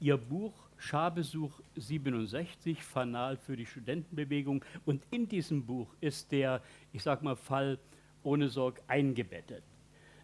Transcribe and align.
Ihr 0.00 0.16
Buch 0.16 0.54
Scharbesuch 0.80 1.60
67, 1.76 2.82
Fanal 2.82 3.36
für 3.36 3.54
die 3.54 3.66
Studentenbewegung. 3.66 4.64
Und 4.86 5.02
in 5.10 5.28
diesem 5.28 5.64
Buch 5.64 5.94
ist 6.00 6.32
der, 6.32 6.62
ich 6.92 7.02
sag 7.02 7.22
mal, 7.22 7.36
Fall 7.36 7.78
ohne 8.22 8.48
Sorg 8.48 8.80
eingebettet. 8.86 9.62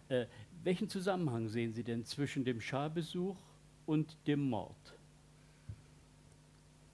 Äh, 0.09 0.25
welchen 0.63 0.89
Zusammenhang 0.89 1.47
sehen 1.47 1.73
Sie 1.73 1.83
denn 1.83 2.03
zwischen 2.03 2.43
dem 2.43 2.59
Scharbesuch 2.59 3.37
und 3.85 4.17
dem 4.25 4.49
Mord? 4.49 4.75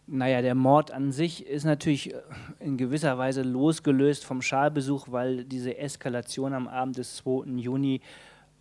Naja, 0.06 0.42
der 0.42 0.54
Mord 0.54 0.92
an 0.92 1.14
sich 1.14 1.46
ist 1.46 1.64
natürlich 1.64 2.14
äh, 2.14 2.22
in 2.60 2.76
gewisser 2.76 3.18
Weise 3.18 3.44
losgelöst 3.44 4.26
vom 4.26 4.42
Scharbesuch, 4.42 5.08
weil 5.10 5.46
diese 5.46 5.78
Eskalation 5.78 6.54
am 6.54 6.68
Abend 6.68 6.98
des 6.98 7.16
2. 7.16 7.46
Juni 7.56 8.02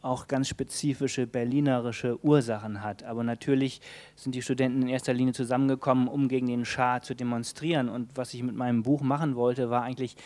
auch 0.02 0.26
ganz 0.26 0.48
spezifische 0.48 1.26
berlinerische 1.26 2.22
Ursachen 2.24 2.82
hat. 2.82 3.04
Aber 3.04 3.22
natürlich 3.22 3.80
sind 4.16 4.34
die 4.34 4.42
Studenten 4.42 4.82
in 4.82 4.88
erster 4.88 5.14
Linie 5.14 5.32
zusammengekommen, 5.32 6.08
um 6.08 6.28
gegen 6.28 6.48
den 6.48 6.64
Schah 6.64 7.00
zu 7.00 7.14
demonstrieren. 7.14 7.88
Und 7.88 8.16
was 8.16 8.34
ich 8.34 8.42
mit 8.42 8.56
meinem 8.56 8.82
Buch 8.82 9.00
machen 9.00 9.36
wollte, 9.36 9.70
war 9.70 9.82
eigentlich 9.82 10.16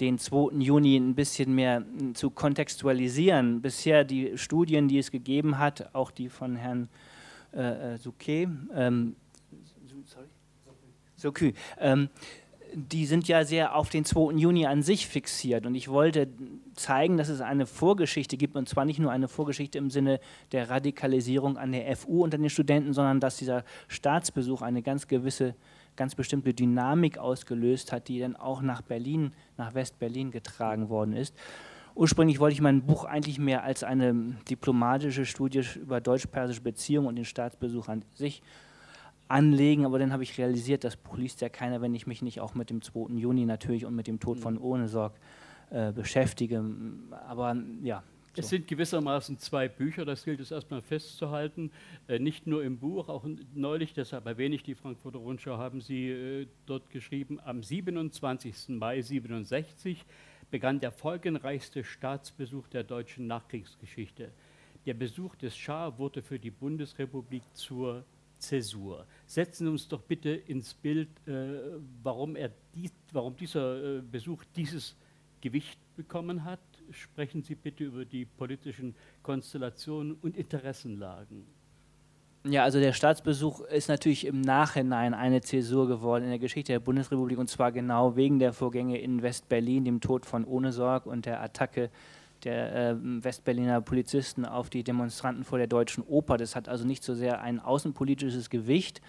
den 0.00 0.18
2. 0.18 0.56
Juni 0.58 0.96
ein 0.96 1.14
bisschen 1.14 1.54
mehr 1.54 1.84
zu 2.14 2.30
kontextualisieren. 2.30 3.62
Bisher 3.62 4.04
die 4.04 4.36
Studien, 4.36 4.88
die 4.88 4.98
es 4.98 5.12
gegeben 5.12 5.58
hat, 5.58 5.94
auch 5.94 6.10
die 6.10 6.28
von 6.28 6.56
Herrn 6.56 6.88
äh, 7.52 7.94
äh 7.94 7.98
Souquet, 7.98 8.48
ähm, 8.74 9.14
sorry, 10.06 10.26
Souquet, 11.16 11.54
ähm, 11.78 12.08
die 12.74 13.06
sind 13.06 13.28
ja 13.28 13.44
sehr 13.44 13.76
auf 13.76 13.88
den 13.88 14.04
2. 14.04 14.32
Juni 14.32 14.66
an 14.66 14.82
sich 14.82 15.06
fixiert. 15.06 15.64
Und 15.64 15.74
ich 15.76 15.88
wollte 15.88 16.28
zeigen, 16.74 17.16
dass 17.16 17.28
es 17.28 17.40
eine 17.40 17.66
Vorgeschichte 17.66 18.36
gibt, 18.36 18.56
und 18.56 18.68
zwar 18.68 18.84
nicht 18.84 18.98
nur 18.98 19.12
eine 19.12 19.28
Vorgeschichte 19.28 19.78
im 19.78 19.90
Sinne 19.90 20.18
der 20.50 20.70
Radikalisierung 20.70 21.56
an 21.56 21.72
der 21.72 21.96
FU 21.96 22.24
unter 22.24 22.36
den 22.36 22.50
Studenten, 22.50 22.92
sondern 22.92 23.20
dass 23.20 23.36
dieser 23.36 23.64
Staatsbesuch 23.86 24.62
eine 24.62 24.82
ganz 24.82 25.06
gewisse, 25.06 25.54
ganz 25.94 26.16
bestimmte 26.16 26.52
Dynamik 26.52 27.16
ausgelöst 27.18 27.92
hat, 27.92 28.08
die 28.08 28.18
dann 28.18 28.34
auch 28.34 28.60
nach 28.60 28.82
Berlin, 28.82 29.32
nach 29.56 29.74
West-Berlin 29.74 30.32
getragen 30.32 30.88
worden 30.88 31.14
ist. 31.14 31.34
Ursprünglich 31.94 32.40
wollte 32.40 32.54
ich 32.54 32.60
mein 32.60 32.82
Buch 32.82 33.04
eigentlich 33.04 33.38
mehr 33.38 33.62
als 33.62 33.84
eine 33.84 34.36
diplomatische 34.50 35.24
Studie 35.24 35.62
über 35.76 36.00
deutsch-persische 36.00 36.60
Beziehungen 36.60 37.06
und 37.06 37.14
den 37.14 37.24
Staatsbesuch 37.24 37.86
an 37.86 38.04
sich 38.14 38.42
anlegen, 39.34 39.84
aber 39.84 39.98
dann 39.98 40.12
habe 40.12 40.22
ich 40.22 40.38
realisiert, 40.38 40.84
das 40.84 40.96
Buch 40.96 41.18
liest 41.18 41.40
ja 41.40 41.48
keiner, 41.48 41.82
wenn 41.82 41.92
ich 41.92 42.06
mich 42.06 42.22
nicht 42.22 42.40
auch 42.40 42.54
mit 42.54 42.70
dem 42.70 42.82
2. 42.82 43.14
Juni 43.16 43.46
natürlich 43.46 43.84
und 43.84 43.96
mit 43.96 44.06
dem 44.06 44.20
Tod 44.20 44.38
von 44.38 44.56
Ohnesorg 44.56 45.18
äh, 45.70 45.90
beschäftige. 45.90 46.64
Aber 47.26 47.56
ja. 47.82 48.04
So. 48.34 48.42
Es 48.42 48.48
sind 48.48 48.68
gewissermaßen 48.68 49.38
zwei 49.38 49.68
Bücher, 49.68 50.04
das 50.04 50.24
gilt 50.24 50.40
es 50.40 50.52
erstmal 50.52 50.82
festzuhalten. 50.82 51.72
Äh, 52.06 52.20
nicht 52.20 52.46
nur 52.46 52.62
im 52.62 52.78
Buch, 52.78 53.08
auch 53.08 53.24
neulich, 53.54 53.92
deshalb 53.92 54.26
erwähne 54.26 54.54
ich 54.54 54.62
die 54.62 54.76
Frankfurter 54.76 55.18
Rundschau, 55.18 55.58
haben 55.58 55.80
Sie 55.80 56.10
äh, 56.10 56.46
dort 56.66 56.90
geschrieben, 56.90 57.40
am 57.44 57.62
27. 57.62 58.68
Mai 58.68 59.02
67 59.02 60.04
begann 60.50 60.78
der 60.78 60.92
folgenreichste 60.92 61.82
Staatsbesuch 61.82 62.68
der 62.68 62.84
deutschen 62.84 63.26
Nachkriegsgeschichte. 63.26 64.30
Der 64.86 64.94
Besuch 64.94 65.34
des 65.34 65.56
Schah 65.56 65.98
wurde 65.98 66.22
für 66.22 66.38
die 66.38 66.50
Bundesrepublik 66.50 67.42
zur 67.54 68.04
Zäsur. 68.46 69.06
Setzen 69.26 69.66
Sie 69.66 69.70
uns 69.70 69.88
doch 69.88 70.02
bitte 70.02 70.30
ins 70.30 70.74
Bild, 70.74 71.08
äh, 71.26 71.78
warum, 72.02 72.36
er 72.36 72.50
dies, 72.74 72.92
warum 73.12 73.36
dieser 73.36 73.98
äh, 73.98 74.02
Besuch 74.02 74.44
dieses 74.56 74.96
Gewicht 75.40 75.78
bekommen 75.96 76.44
hat. 76.44 76.60
Sprechen 76.90 77.42
Sie 77.42 77.54
bitte 77.54 77.84
über 77.84 78.04
die 78.04 78.24
politischen 78.24 78.94
Konstellationen 79.22 80.16
und 80.22 80.36
Interessenlagen. 80.36 81.46
Ja, 82.46 82.62
also 82.62 82.78
der 82.78 82.92
Staatsbesuch 82.92 83.60
ist 83.62 83.88
natürlich 83.88 84.26
im 84.26 84.42
Nachhinein 84.42 85.14
eine 85.14 85.40
Zäsur 85.40 85.88
geworden 85.88 86.24
in 86.24 86.30
der 86.30 86.38
Geschichte 86.38 86.72
der 86.72 86.80
Bundesrepublik 86.80 87.38
und 87.38 87.48
zwar 87.48 87.72
genau 87.72 88.16
wegen 88.16 88.38
der 88.38 88.52
Vorgänge 88.52 88.98
in 88.98 89.22
West-Berlin, 89.22 89.86
dem 89.86 90.02
Tod 90.02 90.26
von 90.26 90.44
Ohnesorg 90.44 91.06
und 91.06 91.24
der 91.24 91.42
Attacke 91.42 91.90
der 92.44 92.74
äh, 92.74 92.96
Westberliner 93.00 93.80
Polizisten 93.80 94.44
auf 94.44 94.70
die 94.70 94.84
Demonstranten 94.84 95.44
vor 95.44 95.58
der 95.58 95.66
Deutschen 95.66 96.02
Oper. 96.04 96.36
Das 96.36 96.56
hat 96.56 96.68
also 96.68 96.86
nicht 96.86 97.02
so 97.02 97.14
sehr 97.14 97.40
ein 97.40 97.60
außenpolitisches 97.60 98.50
Gewicht, 98.50 99.00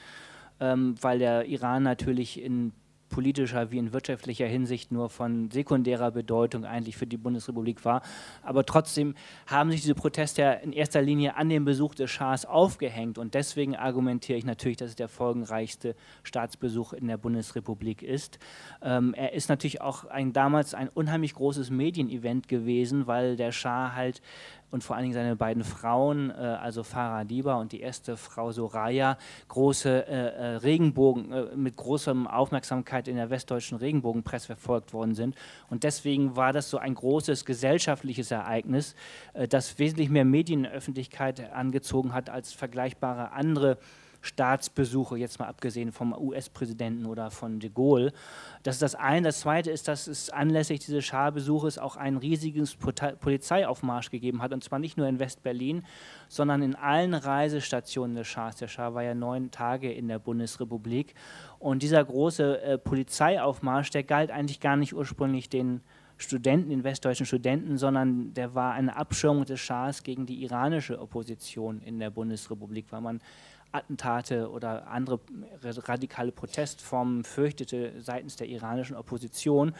ähm, 0.59 0.96
weil 1.01 1.19
der 1.19 1.45
Iran 1.45 1.84
natürlich 1.84 2.41
in 2.41 2.74
politischer 3.10 3.72
wie 3.72 3.78
in 3.78 3.94
wirtschaftlicher 3.94 4.48
Hinsicht 4.48 4.92
nur 4.92 5.10
von 5.10 5.52
sekundärer 5.52 6.12
Bedeutung 6.12 6.66
eigentlich 6.66 6.98
für 6.98 7.08
die 7.08 7.18
Bundesrepublik 7.18 7.86
war. 7.86 8.02
Aber 8.42 8.66
trotzdem 8.66 9.16
haben 9.48 9.72
sich 9.72 9.82
diese 9.82 9.96
Proteste 9.96 10.60
in 10.64 10.72
erster 10.72 11.02
Linie 11.02 11.36
an 11.36 11.50
dem 11.50 11.66
Besuch 11.66 11.96
des 11.96 12.12
Schahs 12.12 12.46
aufgehängt 12.46 13.18
und 13.18 13.34
deswegen 13.34 13.76
argumentiere 13.76 14.38
ich 14.38 14.46
natürlich, 14.46 14.78
dass 14.78 14.90
es 14.90 14.96
der 14.96 15.08
folgenreichste 15.08 15.96
Staatsbesuch 16.24 16.94
in 16.94 17.08
der 17.08 17.18
Bundesrepublik 17.18 18.02
ist. 18.02 18.40
Ähm, 18.82 19.14
er 19.14 19.34
ist 19.34 19.50
natürlich 19.50 19.82
auch 19.82 20.06
ein, 20.06 20.34
damals 20.34 20.74
ein 20.74 20.90
unheimlich 20.90 21.34
großes 21.36 21.70
Medienevent 21.70 22.48
gewesen, 22.48 23.08
weil 23.08 23.36
der 23.36 23.52
Schah 23.52 23.94
halt 23.94 24.22
und 24.75 24.84
vor 24.84 24.97
allen 24.97 25.03
Dingen 25.03 25.13
seine 25.13 25.38
beiden 25.38 25.63
Frauen, 25.63 26.31
äh, 26.31 26.34
also 26.34 26.84
Farah 26.84 27.24
Diba 27.24 27.56
und 27.56 27.72
die 27.72 27.80
erste 27.80 28.18
Frau 28.18 28.52
Soraya, 28.52 29.18
große 29.47 30.06
äh, 30.06 30.12
äh, 30.12 30.46
Regenbogen, 30.58 31.31
äh, 31.31 31.56
mit 31.56 31.78
großer 31.78 32.13
Aufmerksamkeit 32.30 33.08
in 33.08 33.16
der 33.16 33.30
westdeutschen 33.30 33.78
Regenbogenpresse 33.78 34.47
verfolgt 34.47 34.91
worden 34.91 35.16
sind. 35.16 35.34
Und 35.69 35.86
deswegen 35.86 36.36
war 36.36 36.52
das 36.52 36.69
so 36.69 36.78
ein 36.78 36.94
großes 36.94 37.46
gesellschaftliches 37.46 38.31
Ereignis, 38.31 38.96
äh, 39.34 39.47
das 39.47 39.80
wesentlich 39.80 40.09
mehr 40.09 40.25
Medienöffentlichkeit 40.25 41.53
angezogen 41.53 42.13
hat 42.13 42.30
als 42.30 42.52
vergleichbare 42.52 43.31
andere 43.31 43.78
Staatsbesuche, 44.25 45.18
jetzt 45.18 45.40
mal 45.40 45.47
abgesehen 45.47 45.91
vom 45.91 46.13
US-Präsidenten 46.13 47.06
oder 47.06 47.31
von 47.31 47.59
de 47.59 47.69
Gaulle. 47.69 48.12
Das 48.63 48.75
ist 48.75 48.81
das 48.81 48.96
eine. 48.96 49.28
Das 49.28 49.41
zweite 49.41 49.72
ist, 49.72 49.88
dass 49.88 50.08
es 50.08 50.30
anlässlich 50.30 50.80
dieses 50.80 51.06
Scharbesuches 51.06 51.78
auch 51.78 51.96
ein 51.96 52.18
riesiges 52.18 52.75
Polizeiaufmarsch 52.75 54.09
gegeben 54.09 54.41
hat. 54.41 54.53
Und 54.53 54.63
zwar 54.63 54.80
nicht 54.80 54.97
nur 54.97 55.08
in 55.08 55.19
West-Berlin, 55.19 55.84
sondern 56.28 56.62
in 56.62 56.75
allen 56.75 57.13
Reisestationen 57.13 58.16
des 58.16 58.28
Schahs. 58.28 58.56
Der 58.56 58.68
Schah 58.68 58.94
war 58.94 59.03
ja 59.03 59.13
neun 59.13 59.52
Tage 59.52 59.91
in 59.91 60.08
der 60.08 60.19
Bundesrepublik. 60.19 61.13
Und 61.59 61.84
dieser 61.84 62.03
große 62.03 62.62
äh, 62.62 62.78
Polizeiaufmarsch, 62.78 63.92
der 63.92 64.03
galt 64.03 64.31
eigentlich 64.31 64.59
gar 64.59 64.75
nicht 64.75 64.94
ursprünglich 64.94 65.50
den 65.50 65.81
Studenten, 66.18 66.69
den 66.69 66.84
westdeutschen 66.84 67.25
Studenten, 67.25 67.78
sondern 67.78 68.34
der 68.34 68.56
war 68.56 68.74
eine 68.74 68.96
Abschirmung 68.96 69.46
des 69.46 69.59
Schahs 69.59 70.03
gegen 70.03 70.25
die 70.25 70.44
iranische 70.44 71.00
Opposition 71.00 71.81
in 71.81 72.00
der 72.00 72.09
Bundesrepublik, 72.09 72.86
weil 72.92 73.02
man 73.02 73.19
Attentate 73.75 74.50
oder 74.50 74.88
andere 74.88 75.19
radikale 75.62 76.31
Protestformen 76.31 77.24
fürchtete 77.24 77.94
seitens 78.00 78.36
der 78.36 78.47
iranischen 78.47 78.96
Opposition. 78.96 79.74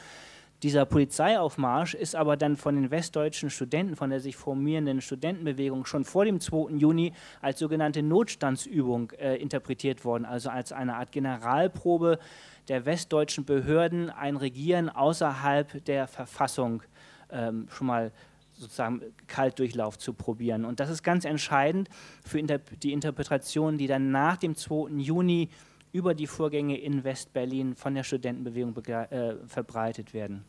Dieser 0.64 0.86
Polizeiaufmarsch 0.86 1.94
ist 1.96 2.16
aber 2.16 2.38
dann 2.38 2.56
von 2.56 2.76
den 2.76 2.90
westdeutschen 2.90 3.50
Studenten, 3.50 3.96
von 3.96 4.10
der 4.10 4.20
sich 4.20 4.36
formierenden 4.36 5.02
Studentenbewegung 5.02 5.86
schon 5.86 6.06
vor 6.06 6.26
dem 6.26 6.40
2. 6.40 6.78
Juni 6.78 7.14
als 7.42 7.60
sogenannte 7.60 8.02
Notstandsübung 8.02 9.12
äh, 9.12 9.36
interpretiert 9.36 10.06
worden, 10.06 10.26
also 10.26 10.50
als 10.50 10.72
eine 10.72 10.96
Art 10.96 11.12
Generalprobe 11.12 12.20
der 12.68 12.86
westdeutschen 12.86 13.46
Behörden, 13.46 14.10
ein 14.10 14.38
Regieren 14.38 14.90
außerhalb 14.90 15.84
der 15.86 16.08
Verfassung 16.08 16.84
ähm, 17.30 17.68
schon 17.70 17.88
mal 17.88 18.12
sozusagen 18.58 19.02
Kaltdurchlauf 19.28 19.98
zu 19.98 20.14
probieren. 20.14 20.66
Und 20.66 20.80
das 20.80 20.90
ist 20.90 21.04
ganz 21.04 21.26
entscheidend 21.26 21.90
für 22.24 22.42
die 22.42 22.94
Interpretation, 22.94 23.78
die 23.78 23.88
dann 23.88 24.12
nach 24.12 24.38
dem 24.38 24.56
2. 24.56 24.92
Juni 24.98 25.50
über 25.92 26.14
die 26.14 26.28
Vorgänge 26.28 26.78
in 26.78 27.04
Westberlin 27.04 27.76
von 27.76 27.96
der 27.96 28.04
Studentenbewegung 28.04 28.76
äh, 28.86 29.36
verbreitet 29.48 30.14
werden. 30.14 30.44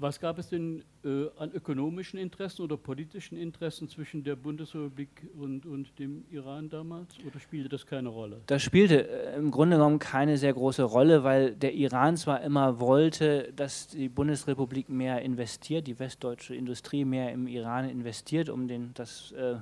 Was 0.00 0.20
gab 0.20 0.38
es 0.38 0.48
denn 0.48 0.84
äh, 1.04 1.26
an 1.38 1.50
ökonomischen 1.50 2.20
Interessen 2.20 2.62
oder 2.62 2.76
politischen 2.76 3.36
Interessen 3.36 3.88
zwischen 3.88 4.22
der 4.22 4.36
Bundesrepublik 4.36 5.08
und, 5.36 5.66
und 5.66 5.98
dem 5.98 6.24
Iran 6.30 6.68
damals? 6.68 7.16
Oder 7.26 7.40
spielte 7.40 7.68
das 7.68 7.84
keine 7.84 8.08
Rolle? 8.08 8.40
Das 8.46 8.62
spielte 8.62 9.08
äh, 9.08 9.36
im 9.36 9.50
Grunde 9.50 9.76
genommen 9.76 9.98
keine 9.98 10.38
sehr 10.38 10.52
große 10.52 10.84
Rolle, 10.84 11.24
weil 11.24 11.56
der 11.56 11.74
Iran 11.74 12.16
zwar 12.16 12.42
immer 12.42 12.78
wollte, 12.78 13.52
dass 13.56 13.88
die 13.88 14.08
Bundesrepublik 14.08 14.88
mehr 14.88 15.20
investiert, 15.22 15.88
die 15.88 15.98
westdeutsche 15.98 16.54
Industrie 16.54 17.04
mehr 17.04 17.32
im 17.32 17.48
Iran 17.48 17.88
investiert, 17.88 18.50
um 18.50 18.68
den, 18.68 18.92
das 18.94 19.32
äh, 19.32 19.56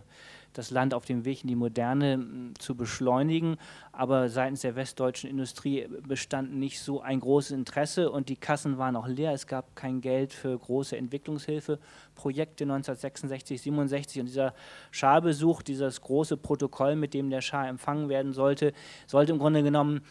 das 0.58 0.70
Land 0.70 0.94
auf 0.94 1.04
dem 1.04 1.24
Weg 1.24 1.42
in 1.42 1.48
die 1.48 1.56
Moderne 1.56 2.52
zu 2.58 2.74
beschleunigen. 2.74 3.56
Aber 3.92 4.28
seitens 4.28 4.62
der 4.62 4.76
westdeutschen 4.76 5.28
Industrie 5.28 5.86
bestand 6.06 6.54
nicht 6.54 6.80
so 6.80 7.00
ein 7.00 7.20
großes 7.20 7.52
Interesse 7.52 8.10
und 8.10 8.28
die 8.28 8.36
Kassen 8.36 8.78
waren 8.78 8.96
auch 8.96 9.06
leer. 9.06 9.32
Es 9.32 9.46
gab 9.46 9.76
kein 9.76 10.00
Geld 10.00 10.32
für 10.32 10.58
große 10.58 10.96
Entwicklungshilfeprojekte 10.96 12.64
1966, 12.64 13.62
67 13.62 14.20
und 14.20 14.26
dieser 14.26 14.54
Scharbesuch, 14.90 15.62
dieses 15.62 16.00
große 16.00 16.36
Protokoll, 16.36 16.96
mit 16.96 17.14
dem 17.14 17.30
der 17.30 17.40
Schah 17.40 17.68
empfangen 17.68 18.08
werden 18.08 18.32
sollte, 18.32 18.72
sollte 19.06 19.32
im 19.32 19.38
Grunde 19.38 19.62
genommen 19.62 20.02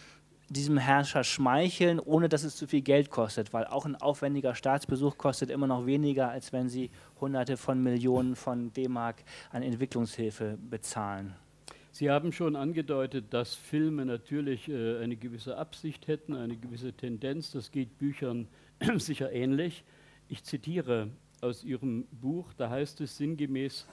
diesem 0.50 0.78
Herrscher 0.78 1.24
schmeicheln, 1.24 2.00
ohne 2.00 2.30
dass 2.30 2.44
es 2.44 2.56
zu 2.56 2.68
viel 2.68 2.82
Geld 2.82 3.10
kostet, 3.10 3.54
weil 3.54 3.66
auch 3.66 3.86
ein 3.86 3.96
aufwendiger 3.96 4.56
Staatsbesuch 4.56 5.18
kostet 5.18 5.50
immer 5.50 5.68
noch 5.68 5.86
weniger, 5.86 6.30
als 6.30 6.54
wenn 6.54 6.70
Sie 6.70 6.92
Hunderte 7.20 7.58
von 7.58 7.82
Millionen 7.82 8.36
von 8.36 8.72
D-Mark 8.74 9.24
an 9.52 9.64
Entwicklungshilfe 9.64 10.58
bezahlen. 10.70 11.36
Sie 11.92 12.12
haben 12.12 12.34
schon 12.34 12.58
angedeutet, 12.58 13.28
dass 13.34 13.56
Filme 13.56 14.06
natürlich 14.06 14.68
äh, 14.68 15.02
eine 15.02 15.16
gewisse 15.16 15.58
Absicht 15.58 16.08
hätten, 16.08 16.36
eine 16.36 16.58
gewisse 16.58 16.92
Tendenz. 16.92 17.52
Das 17.52 17.72
geht 17.72 17.98
Büchern 17.98 18.48
sicher 18.98 19.32
ähnlich. 19.32 19.86
Ich 20.28 20.44
zitiere 20.44 21.08
aus 21.40 21.64
Ihrem 21.64 22.06
Buch, 22.12 22.52
da 22.58 22.70
heißt 22.70 23.00
es 23.02 23.16
sinngemäß, 23.16 23.88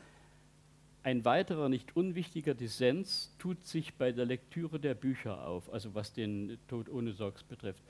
ein 1.02 1.25
weiterer 1.25 1.69
nicht 1.69 1.96
unwichtiger 1.96 2.54
Dissens 2.54 3.34
tut 3.38 3.64
sich 3.64 3.94
bei 3.94 4.12
der 4.12 4.25
Lektüre 4.25 4.78
der 4.78 4.94
Bücher 4.94 5.46
auf, 5.46 5.72
also 5.72 5.94
was 5.94 6.12
den 6.12 6.58
Tod 6.69 6.88
ohne 6.88 7.12
Sorgs 7.12 7.43
betrifft. 7.43 7.82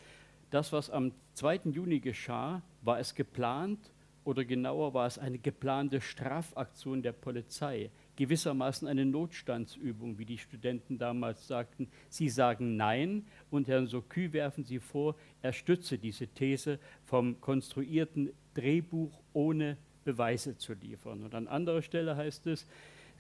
Das, 0.51 0.73
was 0.73 0.91
am 0.91 1.13
2. 1.35 1.61
Juni 1.73 2.01
geschah, 2.01 2.63
war 2.83 2.99
es 2.99 3.15
geplant 3.15 3.79
oder 4.25 4.45
genauer 4.45 4.95
war 4.95 5.07
es 5.07 5.19
eine 5.19 5.39
geplante 5.39 6.01
Strafaktion 6.01 7.03
der 7.03 7.13
Polizei, 7.13 7.91
gewissermaßen 8.17 8.87
eine 8.87 9.05
Notstandsübung, 9.05 10.19
wie 10.19 10.27
die 10.27 10.39
Studenten 10.39 10.99
damals 10.99 11.47
sagten. 11.47 11.89
Sie 12.09 12.29
sagen 12.29 12.77
Nein 12.77 13.27
und 13.51 13.69
Herrn 13.69 13.87
Sokü 13.87 14.33
werfen 14.33 14.65
sie 14.65 14.79
vor, 14.79 15.17
er 15.41 15.53
stütze 15.53 15.99
diese 15.99 16.29
These 16.29 16.79
vom 17.05 17.41
konstruierten 17.41 18.33
Drehbuch 18.55 19.21
ohne 19.33 19.77
Beweise 20.05 20.57
zu 20.57 20.75
liefern. 20.75 21.23
Und 21.25 21.35
an 21.35 21.49
anderer 21.49 21.83
Stelle 21.83 22.17
heißt 22.17 22.47
es, 22.47 22.67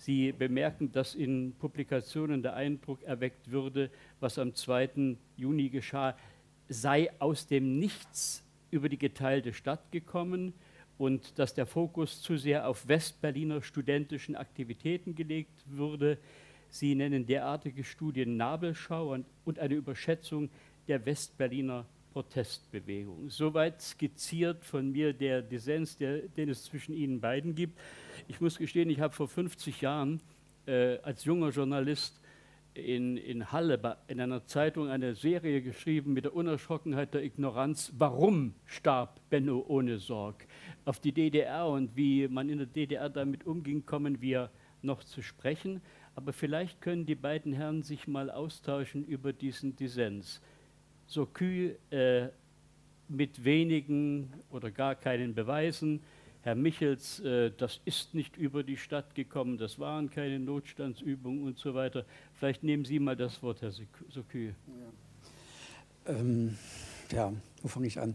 Sie 0.02 0.32
bemerken, 0.32 0.90
dass 0.90 1.14
in 1.14 1.54
Publikationen 1.60 2.42
der 2.42 2.54
Eindruck 2.54 3.04
erweckt 3.04 3.52
würde, 3.52 3.88
was 4.18 4.36
am 4.36 4.52
2. 4.52 5.16
Juni 5.36 5.68
geschah, 5.68 6.16
sei 6.68 7.08
aus 7.20 7.46
dem 7.46 7.78
Nichts 7.78 8.42
über 8.72 8.88
die 8.88 8.98
geteilte 8.98 9.52
Stadt 9.52 9.92
gekommen 9.92 10.54
und 10.98 11.38
dass 11.38 11.54
der 11.54 11.66
Fokus 11.66 12.20
zu 12.20 12.36
sehr 12.36 12.66
auf 12.66 12.88
Westberliner 12.88 13.62
studentischen 13.62 14.34
Aktivitäten 14.34 15.14
gelegt 15.14 15.62
würde. 15.66 16.18
Sie 16.68 16.96
nennen 16.96 17.24
derartige 17.24 17.84
Studien 17.84 18.36
Nabelschau 18.36 19.16
und 19.44 19.58
eine 19.60 19.74
Überschätzung 19.74 20.50
der 20.88 21.06
Westberliner 21.06 21.86
Protestbewegung. 22.12 23.30
Soweit 23.30 23.80
skizziert 23.80 24.64
von 24.64 24.90
mir 24.90 25.12
der 25.12 25.42
Dissens, 25.42 25.96
der, 25.96 26.22
den 26.22 26.48
es 26.48 26.64
zwischen 26.64 26.92
Ihnen 26.92 27.20
beiden 27.20 27.54
gibt. 27.54 27.78
Ich 28.28 28.40
muss 28.40 28.58
gestehen, 28.58 28.90
ich 28.90 29.00
habe 29.00 29.14
vor 29.14 29.28
50 29.28 29.80
Jahren 29.80 30.20
äh, 30.66 30.98
als 30.98 31.24
junger 31.24 31.50
Journalist 31.50 32.20
in, 32.74 33.16
in 33.16 33.52
Halle 33.52 33.98
in 34.06 34.20
einer 34.20 34.46
Zeitung 34.46 34.88
eine 34.88 35.14
Serie 35.14 35.60
geschrieben 35.60 36.12
mit 36.12 36.24
der 36.24 36.34
Unerschrockenheit 36.34 37.12
der 37.14 37.22
Ignoranz, 37.22 37.92
warum 37.98 38.54
starb 38.64 39.20
Benno 39.28 39.64
ohne 39.68 39.98
Sorg? 39.98 40.46
Auf 40.84 41.00
die 41.00 41.12
DDR 41.12 41.66
und 41.66 41.96
wie 41.96 42.28
man 42.28 42.48
in 42.48 42.58
der 42.58 42.66
DDR 42.66 43.08
damit 43.10 43.44
umging, 43.44 43.84
kommen 43.84 44.20
wir 44.20 44.50
noch 44.80 45.04
zu 45.04 45.22
sprechen. 45.22 45.82
Aber 46.14 46.32
vielleicht 46.32 46.80
können 46.80 47.06
die 47.06 47.14
beiden 47.14 47.52
Herren 47.52 47.82
sich 47.82 48.06
mal 48.06 48.30
austauschen 48.30 49.04
über 49.04 49.32
diesen 49.32 49.76
Dissens 49.76 50.40
so 51.06 51.26
kühl 51.26 51.78
äh, 51.90 52.28
mit 53.08 53.44
wenigen 53.44 54.32
oder 54.50 54.70
gar 54.70 54.94
keinen 54.94 55.34
Beweisen. 55.34 56.00
Herr 56.42 56.56
Michels, 56.56 57.20
äh, 57.20 57.52
das 57.56 57.80
ist 57.84 58.14
nicht 58.14 58.36
über 58.36 58.62
die 58.62 58.76
Stadt 58.76 59.14
gekommen, 59.14 59.58
das 59.58 59.78
waren 59.78 60.10
keine 60.10 60.40
Notstandsübungen 60.40 61.44
und 61.44 61.58
so 61.58 61.74
weiter. 61.74 62.04
Vielleicht 62.34 62.64
nehmen 62.64 62.84
Sie 62.84 62.98
mal 62.98 63.16
das 63.16 63.42
Wort, 63.42 63.62
Herr 63.62 63.70
Sokü. 63.70 64.48
Ja. 66.06 66.14
Ähm, 66.14 66.58
ja, 67.12 67.32
wo 67.62 67.68
fange 67.68 67.86
ich 67.86 68.00
an? 68.00 68.14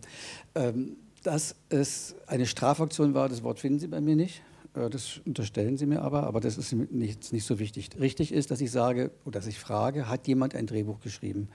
Ähm, 0.55 0.97
dass 1.23 1.55
es 1.69 2.15
eine 2.27 2.45
Strafaktion 2.45 3.13
war, 3.13 3.29
das 3.29 3.43
Wort 3.43 3.59
finden 3.59 3.79
Sie 3.79 3.87
bei 3.87 4.01
mir 4.01 4.15
nicht. 4.15 4.41
Äh, 4.73 4.89
das 4.89 5.21
unterstellen 5.25 5.77
Sie 5.77 5.85
mir 5.85 6.01
aber, 6.01 6.23
aber 6.23 6.39
das 6.39 6.57
ist 6.57 6.73
nicht, 6.73 7.31
nicht 7.31 7.45
so 7.45 7.59
wichtig. 7.59 7.89
Richtig 7.99 8.33
ist, 8.33 8.51
dass 8.51 8.61
ich 8.61 8.71
sage 8.71 9.11
oder 9.25 9.39
dass 9.39 9.47
ich 9.47 9.59
frage, 9.59 10.09
hat 10.09 10.27
jemand 10.27 10.55
ein 10.55 10.67
Drehbuch 10.67 10.99
geschrieben? 10.99 11.49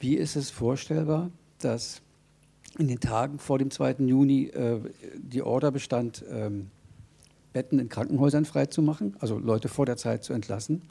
Wie 0.00 0.14
ist 0.16 0.36
es 0.36 0.50
vorstellbar, 0.50 1.30
dass 1.58 2.02
in 2.78 2.88
den 2.88 3.00
Tagen 3.00 3.38
vor 3.38 3.58
dem 3.58 3.70
2. 3.70 3.96
Juni 4.00 4.46
äh, 4.46 4.80
die 5.16 5.42
Order 5.42 5.70
bestand, 5.70 6.24
ähm, 6.30 6.70
Betten 7.52 7.78
in 7.78 7.88
Krankenhäusern 7.88 8.44
freizumachen, 8.44 9.16
also 9.18 9.38
Leute 9.38 9.68
vor 9.68 9.86
der 9.86 9.96
Zeit 9.96 10.24
zu 10.24 10.32
entlassen? 10.32 10.82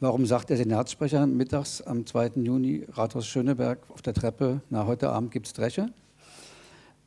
Warum 0.00 0.26
sagt 0.26 0.48
der 0.48 0.56
Senatssprecher 0.56 1.26
mittags 1.26 1.82
am 1.82 2.06
2. 2.06 2.32
Juni 2.36 2.86
Rathaus 2.92 3.26
Schöneberg 3.26 3.80
auf 3.88 4.00
der 4.00 4.14
Treppe, 4.14 4.62
na, 4.70 4.86
heute 4.86 5.10
Abend 5.10 5.32
gibt 5.32 5.46
es 5.46 5.52
Dresche? 5.52 5.92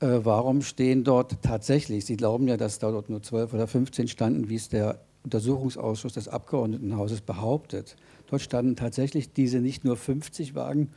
Äh, 0.01 0.19
warum 0.23 0.61
stehen 0.61 1.03
dort 1.03 1.41
tatsächlich, 1.41 2.05
Sie 2.05 2.17
glauben 2.17 2.47
ja, 2.47 2.57
dass 2.57 2.79
da 2.79 2.91
dort 2.91 3.09
nur 3.09 3.23
12 3.23 3.53
oder 3.53 3.67
15 3.67 4.07
standen, 4.07 4.49
wie 4.49 4.55
es 4.55 4.69
der 4.69 4.99
Untersuchungsausschuss 5.23 6.13
des 6.13 6.27
Abgeordnetenhauses 6.27 7.21
behauptet. 7.21 7.95
Dort 8.27 8.41
standen 8.41 8.75
tatsächlich 8.75 9.33
diese 9.33 9.59
nicht 9.59 9.85
nur 9.85 9.95
50 9.95 10.55
Wagen, 10.55 10.89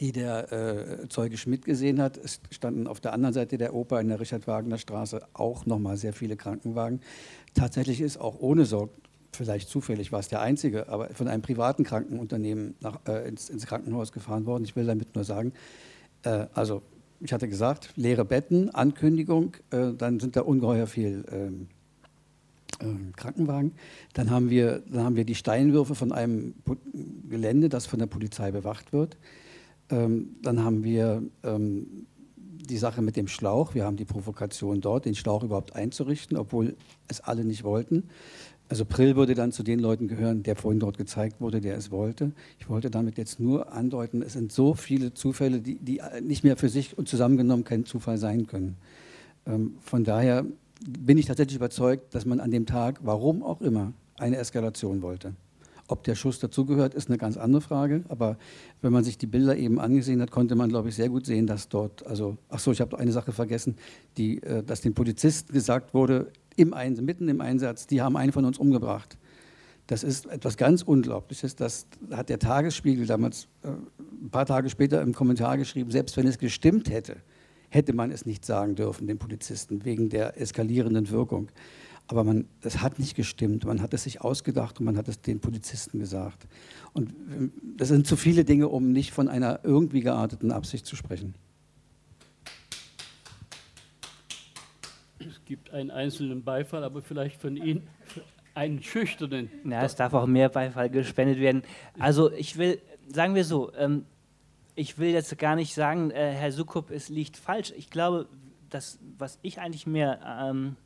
die 0.00 0.12
der 0.12 0.52
äh, 0.52 1.08
Zeuge 1.08 1.36
Schmidt 1.36 1.64
gesehen 1.64 2.00
hat. 2.00 2.16
Es 2.16 2.40
standen 2.50 2.86
auf 2.86 3.00
der 3.00 3.12
anderen 3.12 3.32
Seite 3.32 3.58
der 3.58 3.74
Oper 3.74 4.00
in 4.00 4.08
der 4.08 4.20
Richard-Wagner-Straße 4.20 5.20
auch 5.34 5.66
nochmal 5.66 5.96
sehr 5.96 6.12
viele 6.12 6.36
Krankenwagen. 6.36 7.00
Tatsächlich 7.54 8.00
ist 8.00 8.18
auch 8.18 8.40
ohne 8.40 8.64
Sorg, 8.64 8.90
vielleicht 9.32 9.68
zufällig 9.68 10.10
war 10.12 10.20
es 10.20 10.28
der 10.28 10.40
einzige, 10.40 10.88
aber 10.88 11.10
von 11.10 11.28
einem 11.28 11.42
privaten 11.42 11.84
Krankenunternehmen 11.84 12.74
nach, 12.80 13.00
äh, 13.06 13.28
ins, 13.28 13.48
ins, 13.48 13.66
Krankenhaus 13.66 14.12
gefahren 14.12 14.46
worden. 14.46 14.64
Ich 14.64 14.74
will 14.74 14.86
damit 14.86 15.14
nur 15.14 15.24
sagen, 15.24 15.52
äh, 16.22 16.46
also 16.54 16.82
ich 17.20 17.32
hatte 17.32 17.48
gesagt, 17.48 17.90
leere 17.96 18.24
Betten, 18.24 18.70
Ankündigung, 18.70 19.56
äh, 19.70 19.92
dann 19.96 20.18
sind 20.20 20.36
da 20.36 20.42
ungeheuer 20.42 20.86
viel 20.86 21.24
ähm, 21.30 21.68
ähm, 22.80 23.12
Krankenwagen. 23.16 23.72
Dann 24.12 24.30
haben, 24.30 24.50
wir, 24.50 24.82
dann 24.90 25.04
haben 25.04 25.16
wir 25.16 25.24
die 25.24 25.34
Steinwürfe 25.34 25.94
von 25.94 26.12
einem 26.12 26.54
Gelände, 27.28 27.68
das 27.68 27.86
von 27.86 27.98
der 27.98 28.06
Polizei 28.06 28.50
bewacht 28.50 28.92
wird. 28.92 29.16
Ähm, 29.90 30.36
dann 30.42 30.64
haben 30.64 30.84
wir 30.84 31.22
ähm, 31.42 32.06
die 32.68 32.78
Sache 32.78 33.02
mit 33.02 33.16
dem 33.16 33.28
Schlauch. 33.28 33.74
Wir 33.74 33.84
haben 33.84 33.96
die 33.96 34.04
Provokation 34.04 34.80
dort, 34.80 35.04
den 35.04 35.14
Schlauch 35.14 35.42
überhaupt 35.42 35.74
einzurichten, 35.74 36.36
obwohl 36.36 36.76
es 37.08 37.20
alle 37.20 37.44
nicht 37.44 37.64
wollten. 37.64 38.04
Also 38.68 38.86
Prill 38.86 39.14
würde 39.14 39.34
dann 39.34 39.52
zu 39.52 39.62
den 39.62 39.78
Leuten 39.78 40.08
gehören, 40.08 40.42
der 40.42 40.56
vorhin 40.56 40.80
dort 40.80 40.96
gezeigt 40.96 41.40
wurde, 41.40 41.60
der 41.60 41.76
es 41.76 41.90
wollte. 41.90 42.32
Ich 42.58 42.68
wollte 42.68 42.90
damit 42.90 43.18
jetzt 43.18 43.38
nur 43.38 43.72
andeuten, 43.72 44.22
es 44.22 44.32
sind 44.32 44.52
so 44.52 44.72
viele 44.74 45.12
Zufälle, 45.12 45.60
die, 45.60 45.76
die 45.76 46.00
nicht 46.22 46.44
mehr 46.44 46.56
für 46.56 46.70
sich 46.70 46.96
und 46.96 47.08
zusammengenommen 47.08 47.64
kein 47.64 47.84
Zufall 47.84 48.16
sein 48.16 48.46
können. 48.46 48.76
Ähm, 49.46 49.76
von 49.80 50.04
daher 50.04 50.46
bin 50.80 51.18
ich 51.18 51.26
tatsächlich 51.26 51.56
überzeugt, 51.56 52.14
dass 52.14 52.24
man 52.24 52.40
an 52.40 52.50
dem 52.50 52.64
Tag, 52.64 53.00
warum 53.02 53.42
auch 53.42 53.60
immer, 53.60 53.92
eine 54.18 54.38
Eskalation 54.38 55.02
wollte. 55.02 55.34
Ob 55.86 56.02
der 56.04 56.14
Schuss 56.14 56.38
dazugehört, 56.38 56.94
ist 56.94 57.08
eine 57.08 57.18
ganz 57.18 57.36
andere 57.36 57.60
Frage. 57.60 58.04
Aber 58.08 58.38
wenn 58.80 58.92
man 58.92 59.04
sich 59.04 59.18
die 59.18 59.26
Bilder 59.26 59.56
eben 59.56 59.78
angesehen 59.78 60.22
hat, 60.22 60.30
konnte 60.30 60.54
man, 60.54 60.70
glaube 60.70 60.88
ich, 60.88 60.94
sehr 60.94 61.10
gut 61.10 61.26
sehen, 61.26 61.46
dass 61.46 61.68
dort, 61.68 62.06
also, 62.06 62.38
ach 62.48 62.58
so, 62.58 62.72
ich 62.72 62.80
habe 62.80 62.98
eine 62.98 63.12
Sache 63.12 63.32
vergessen, 63.32 63.76
die, 64.16 64.42
äh, 64.42 64.62
dass 64.62 64.80
den 64.80 64.94
Polizisten 64.94 65.52
gesagt 65.52 65.92
wurde, 65.92 66.32
im 66.56 66.72
Einsatz, 66.72 67.04
mitten 67.04 67.28
im 67.28 67.40
Einsatz, 67.40 67.86
die 67.86 68.00
haben 68.00 68.16
einen 68.16 68.32
von 68.32 68.44
uns 68.44 68.58
umgebracht. 68.58 69.18
Das 69.86 70.02
ist 70.02 70.26
etwas 70.26 70.56
ganz 70.56 70.82
Unglaubliches. 70.82 71.56
Das 71.56 71.86
hat 72.10 72.30
der 72.30 72.38
Tagesspiegel 72.38 73.06
damals 73.06 73.48
äh, 73.62 73.68
ein 73.68 74.30
paar 74.30 74.46
Tage 74.46 74.70
später 74.70 75.02
im 75.02 75.12
Kommentar 75.12 75.58
geschrieben, 75.58 75.90
selbst 75.90 76.16
wenn 76.16 76.26
es 76.26 76.38
gestimmt 76.38 76.88
hätte, 76.88 77.16
hätte 77.68 77.92
man 77.92 78.10
es 78.10 78.24
nicht 78.24 78.46
sagen 78.46 78.74
dürfen, 78.76 79.06
den 79.06 79.18
Polizisten, 79.18 79.84
wegen 79.84 80.08
der 80.08 80.40
eskalierenden 80.40 81.10
Wirkung. 81.10 81.48
Aber 82.06 82.22
man, 82.22 82.46
es 82.60 82.80
hat 82.80 82.98
nicht 82.98 83.14
gestimmt. 83.14 83.64
Man 83.64 83.80
hat 83.80 83.94
es 83.94 84.02
sich 84.02 84.20
ausgedacht 84.20 84.78
und 84.78 84.86
man 84.86 84.96
hat 84.96 85.08
es 85.08 85.20
den 85.20 85.40
Polizisten 85.40 85.98
gesagt. 85.98 86.46
Und 86.92 87.14
ähm, 87.32 87.52
das 87.76 87.88
sind 87.88 88.06
zu 88.06 88.16
viele 88.16 88.44
Dinge, 88.44 88.68
um 88.68 88.92
nicht 88.92 89.12
von 89.12 89.28
einer 89.28 89.60
irgendwie 89.62 90.00
gearteten 90.00 90.52
Absicht 90.52 90.86
zu 90.86 90.96
sprechen. 90.96 91.34
Es 95.18 95.42
gibt 95.46 95.70
einen 95.70 95.90
einzelnen 95.90 96.44
Beifall, 96.44 96.84
aber 96.84 97.00
vielleicht 97.00 97.40
von 97.40 97.56
Ihnen 97.56 97.88
einen 98.54 98.82
schüchternen. 98.82 99.50
Ja, 99.64 99.82
es 99.82 99.96
darf 99.96 100.12
auch 100.12 100.26
mehr 100.26 100.50
Beifall 100.50 100.90
gespendet 100.90 101.38
werden. 101.38 101.62
Also 101.98 102.30
ich 102.32 102.58
will, 102.58 102.80
sagen 103.08 103.34
wir 103.34 103.44
so, 103.44 103.72
ähm, 103.74 104.04
ich 104.74 104.98
will 104.98 105.10
jetzt 105.10 105.36
gar 105.38 105.56
nicht 105.56 105.74
sagen, 105.74 106.10
äh, 106.10 106.32
Herr 106.32 106.52
Sukup, 106.52 106.90
es 106.90 107.08
liegt 107.08 107.38
falsch. 107.38 107.72
Ich 107.76 107.88
glaube, 107.88 108.28
das, 108.68 108.98
was 109.16 109.38
ich 109.42 109.60
eigentlich 109.60 109.86
mehr 109.86 110.20
ähm, 110.42 110.76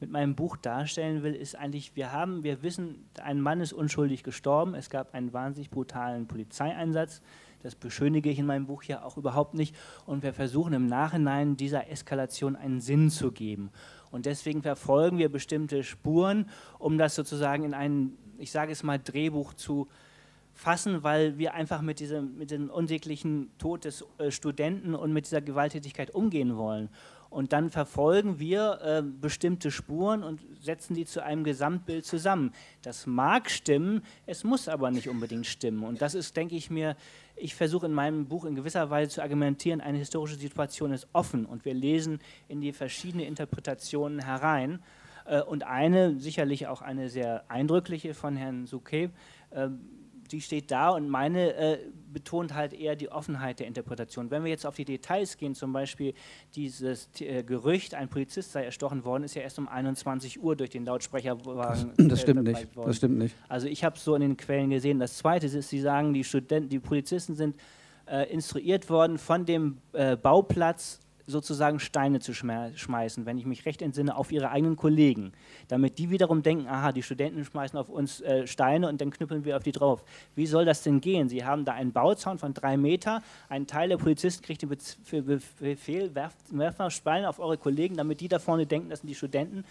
mit 0.00 0.10
meinem 0.10 0.34
Buch 0.34 0.56
darstellen 0.56 1.22
will, 1.22 1.34
ist 1.34 1.54
eigentlich, 1.54 1.94
wir 1.94 2.12
haben, 2.12 2.42
wir 2.42 2.62
wissen, 2.62 3.06
ein 3.22 3.40
Mann 3.40 3.60
ist 3.60 3.74
unschuldig 3.74 4.22
gestorben. 4.22 4.74
Es 4.74 4.88
gab 4.88 5.14
einen 5.14 5.32
wahnsinnig 5.32 5.70
brutalen 5.70 6.26
Polizeieinsatz. 6.26 7.20
Das 7.62 7.74
beschönige 7.74 8.30
ich 8.30 8.38
in 8.38 8.46
meinem 8.46 8.66
Buch 8.66 8.82
ja 8.84 9.04
auch 9.04 9.18
überhaupt 9.18 9.52
nicht. 9.52 9.76
Und 10.06 10.22
wir 10.22 10.32
versuchen 10.32 10.72
im 10.72 10.86
Nachhinein 10.86 11.58
dieser 11.58 11.90
Eskalation 11.90 12.56
einen 12.56 12.80
Sinn 12.80 13.10
zu 13.10 13.30
geben. 13.30 13.70
Und 14.10 14.24
deswegen 14.24 14.62
verfolgen 14.62 15.18
wir 15.18 15.30
bestimmte 15.30 15.84
Spuren, 15.84 16.48
um 16.78 16.96
das 16.96 17.14
sozusagen 17.14 17.64
in 17.64 17.74
ein, 17.74 18.16
ich 18.38 18.50
sage 18.50 18.72
es 18.72 18.82
mal, 18.82 18.98
Drehbuch 18.98 19.52
zu 19.52 19.88
fassen, 20.54 21.02
weil 21.02 21.38
wir 21.38 21.54
einfach 21.54 21.82
mit 21.82 22.00
diesem, 22.00 22.36
mit 22.36 22.50
dem 22.50 22.70
unsäglichen 22.70 23.50
Tod 23.58 23.84
des 23.84 24.04
äh, 24.18 24.30
Studenten 24.30 24.94
und 24.94 25.12
mit 25.12 25.26
dieser 25.26 25.40
Gewalttätigkeit 25.40 26.14
umgehen 26.14 26.56
wollen. 26.56 26.88
Und 27.30 27.52
dann 27.52 27.70
verfolgen 27.70 28.40
wir 28.40 28.80
äh, 28.82 29.02
bestimmte 29.02 29.70
Spuren 29.70 30.24
und 30.24 30.40
setzen 30.60 30.94
die 30.94 31.06
zu 31.06 31.22
einem 31.22 31.44
Gesamtbild 31.44 32.04
zusammen. 32.04 32.52
Das 32.82 33.06
mag 33.06 33.48
stimmen, 33.48 34.02
es 34.26 34.42
muss 34.42 34.68
aber 34.68 34.90
nicht 34.90 35.08
unbedingt 35.08 35.46
stimmen. 35.46 35.84
Und 35.84 36.02
das 36.02 36.16
ist, 36.16 36.36
denke 36.36 36.56
ich 36.56 36.70
mir, 36.70 36.96
ich 37.36 37.54
versuche 37.54 37.86
in 37.86 37.92
meinem 37.92 38.26
Buch 38.26 38.44
in 38.44 38.56
gewisser 38.56 38.90
Weise 38.90 39.12
zu 39.12 39.22
argumentieren, 39.22 39.80
eine 39.80 39.98
historische 39.98 40.34
Situation 40.34 40.92
ist 40.92 41.06
offen 41.12 41.46
und 41.46 41.64
wir 41.64 41.72
lesen 41.72 42.18
in 42.48 42.60
die 42.60 42.72
verschiedenen 42.72 43.26
Interpretationen 43.26 44.18
herein. 44.18 44.80
Äh, 45.24 45.42
und 45.42 45.62
eine, 45.62 46.18
sicherlich 46.18 46.66
auch 46.66 46.82
eine 46.82 47.08
sehr 47.08 47.44
eindrückliche 47.48 48.12
von 48.12 48.36
Herrn 48.36 48.66
Souquet, 48.66 49.10
ähm, 49.52 49.80
die 50.32 50.40
steht 50.40 50.70
da 50.70 50.90
und 50.90 51.08
meine 51.08 51.54
äh, 51.54 51.78
betont 52.12 52.54
halt 52.54 52.72
eher 52.72 52.96
die 52.96 53.10
Offenheit 53.10 53.60
der 53.60 53.66
Interpretation. 53.66 54.30
Wenn 54.30 54.44
wir 54.44 54.50
jetzt 54.50 54.66
auf 54.66 54.76
die 54.76 54.84
Details 54.84 55.36
gehen, 55.36 55.54
zum 55.54 55.72
Beispiel 55.72 56.14
dieses 56.54 57.08
äh, 57.20 57.42
Gerücht, 57.42 57.94
ein 57.94 58.08
Polizist 58.08 58.52
sei 58.52 58.64
erstochen 58.64 59.04
worden, 59.04 59.24
ist 59.24 59.34
ja 59.34 59.42
erst 59.42 59.58
um 59.58 59.68
21 59.68 60.42
Uhr 60.42 60.56
durch 60.56 60.70
den 60.70 60.84
Lautsprecherwagen. 60.84 61.92
Das, 61.96 62.08
das 62.08 62.20
stimmt 62.20 62.44
nicht. 62.44 62.76
Worden. 62.76 62.88
Das 62.88 62.96
stimmt 62.96 63.18
nicht. 63.18 63.34
Also 63.48 63.66
ich 63.66 63.84
habe 63.84 63.96
es 63.96 64.04
so 64.04 64.14
in 64.14 64.20
den 64.20 64.36
Quellen 64.36 64.70
gesehen. 64.70 64.98
Das 64.98 65.16
Zweite 65.16 65.46
ist, 65.46 65.68
Sie 65.68 65.80
sagen, 65.80 66.14
die 66.14 66.24
Studenten, 66.24 66.68
die 66.68 66.78
Polizisten 66.78 67.34
sind 67.34 67.56
äh, 68.06 68.30
instruiert 68.32 68.88
worden 68.90 69.18
von 69.18 69.44
dem 69.46 69.78
äh, 69.92 70.16
Bauplatz 70.16 71.00
sozusagen 71.30 71.80
Steine 71.80 72.20
zu 72.20 72.34
schmeißen, 72.34 73.26
wenn 73.26 73.38
ich 73.38 73.46
mich 73.46 73.64
recht 73.64 73.82
entsinne, 73.82 74.16
auf 74.16 74.30
ihre 74.32 74.50
eigenen 74.50 74.76
Kollegen, 74.76 75.32
damit 75.68 75.98
die 75.98 76.10
wiederum 76.10 76.42
denken, 76.42 76.66
aha, 76.66 76.92
die 76.92 77.02
Studenten 77.02 77.44
schmeißen 77.44 77.78
auf 77.78 77.88
uns 77.88 78.20
äh, 78.20 78.46
Steine 78.46 78.88
und 78.88 79.00
dann 79.00 79.10
knüppeln 79.10 79.44
wir 79.44 79.56
auf 79.56 79.62
die 79.62 79.72
drauf. 79.72 80.04
Wie 80.34 80.46
soll 80.46 80.64
das 80.64 80.82
denn 80.82 81.00
gehen? 81.00 81.28
Sie 81.28 81.44
haben 81.44 81.64
da 81.64 81.72
einen 81.72 81.92
Bauzaun 81.92 82.38
von 82.38 82.52
drei 82.52 82.76
Meter, 82.76 83.22
ein 83.48 83.66
Teil 83.66 83.88
der 83.88 83.96
Polizisten 83.96 84.44
kriegt 84.44 84.62
den 84.62 84.68
Befehl, 84.68 86.14
werft, 86.14 86.36
werft 86.50 86.78
mal 86.78 86.90
Steine 86.90 87.28
auf 87.28 87.38
eure 87.38 87.56
Kollegen, 87.56 87.96
damit 87.96 88.20
die 88.20 88.28
da 88.28 88.38
vorne 88.38 88.66
denken, 88.66 88.90
das 88.90 89.00
sind 89.00 89.08
die 89.08 89.14
Studenten 89.14 89.64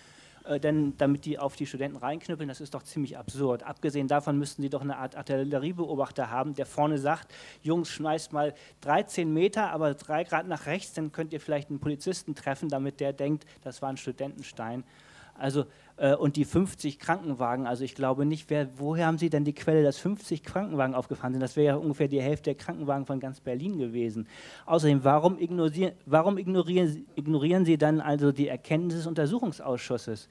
äh, 0.46 0.60
denn 0.60 0.98
damit 0.98 1.26
die 1.26 1.40
auf 1.40 1.56
die 1.56 1.66
Studenten 1.66 1.98
reinknüppeln, 1.98 2.48
das 2.50 2.62
ist 2.62 2.74
doch 2.74 2.84
ziemlich 2.84 3.18
absurd. 3.18 3.64
Abgesehen 3.64 4.08
davon 4.08 4.38
müssten 4.38 4.62
sie 4.62 4.70
doch 4.70 4.82
eine 4.82 4.98
Art 4.98 5.16
Artilleriebeobachter 5.16 6.30
haben, 6.30 6.54
der 6.54 6.66
vorne 6.66 6.98
sagt, 6.98 7.34
Jungs, 7.62 7.90
schmeißt 7.90 8.34
mal 8.34 8.54
13 8.82 9.34
Meter, 9.34 9.72
aber 9.72 9.94
drei 9.94 10.24
Grad 10.24 10.48
nach 10.48 10.66
rechts, 10.66 10.94
dann 10.94 11.12
könnt 11.12 11.34
ihr 11.34 11.40
vielleicht 11.40 11.70
einen 11.70 11.80
Polizisten 11.80 12.36
treffen, 12.36 12.70
damit 12.70 13.00
der 13.00 13.14
denkt, 13.14 13.46
das 13.64 13.82
war 13.82 13.90
ein 13.90 13.98
Studentenstein. 13.98 14.84
Also, 15.40 15.66
äh, 15.98 16.16
und 16.16 16.36
die 16.36 16.46
50 16.46 17.00
Krankenwagen, 17.00 17.68
also 17.68 17.84
ich 17.84 17.96
glaube 17.96 18.26
nicht, 18.26 18.50
wer, 18.50 18.68
woher 18.78 19.08
haben 19.08 19.18
Sie 19.18 19.30
denn 19.30 19.44
die 19.44 19.54
Quelle, 19.54 19.84
dass 19.84 19.98
50 19.98 20.44
Krankenwagen 20.44 20.96
aufgefahren 20.96 21.34
sind? 21.34 21.42
Das 21.42 21.56
wäre 21.56 21.68
ja 21.68 21.76
ungefähr 21.76 22.08
die 22.08 22.22
Hälfte 22.22 22.52
der 22.52 22.56
Krankenwagen 22.56 23.06
von 23.06 23.20
ganz 23.20 23.40
Berlin 23.40 23.78
gewesen. 23.78 24.28
Außerdem, 24.66 25.04
warum 25.04 25.40
ignorieren, 25.40 25.94
warum 26.06 26.38
ignorieren, 26.38 27.06
ignorieren 27.16 27.66
Sie 27.66 27.78
dann 27.78 28.02
also 28.02 28.32
die 28.32 28.48
Erkenntnisse 28.48 28.98
des 28.98 29.08
Untersuchungsausschusses? 29.08 30.28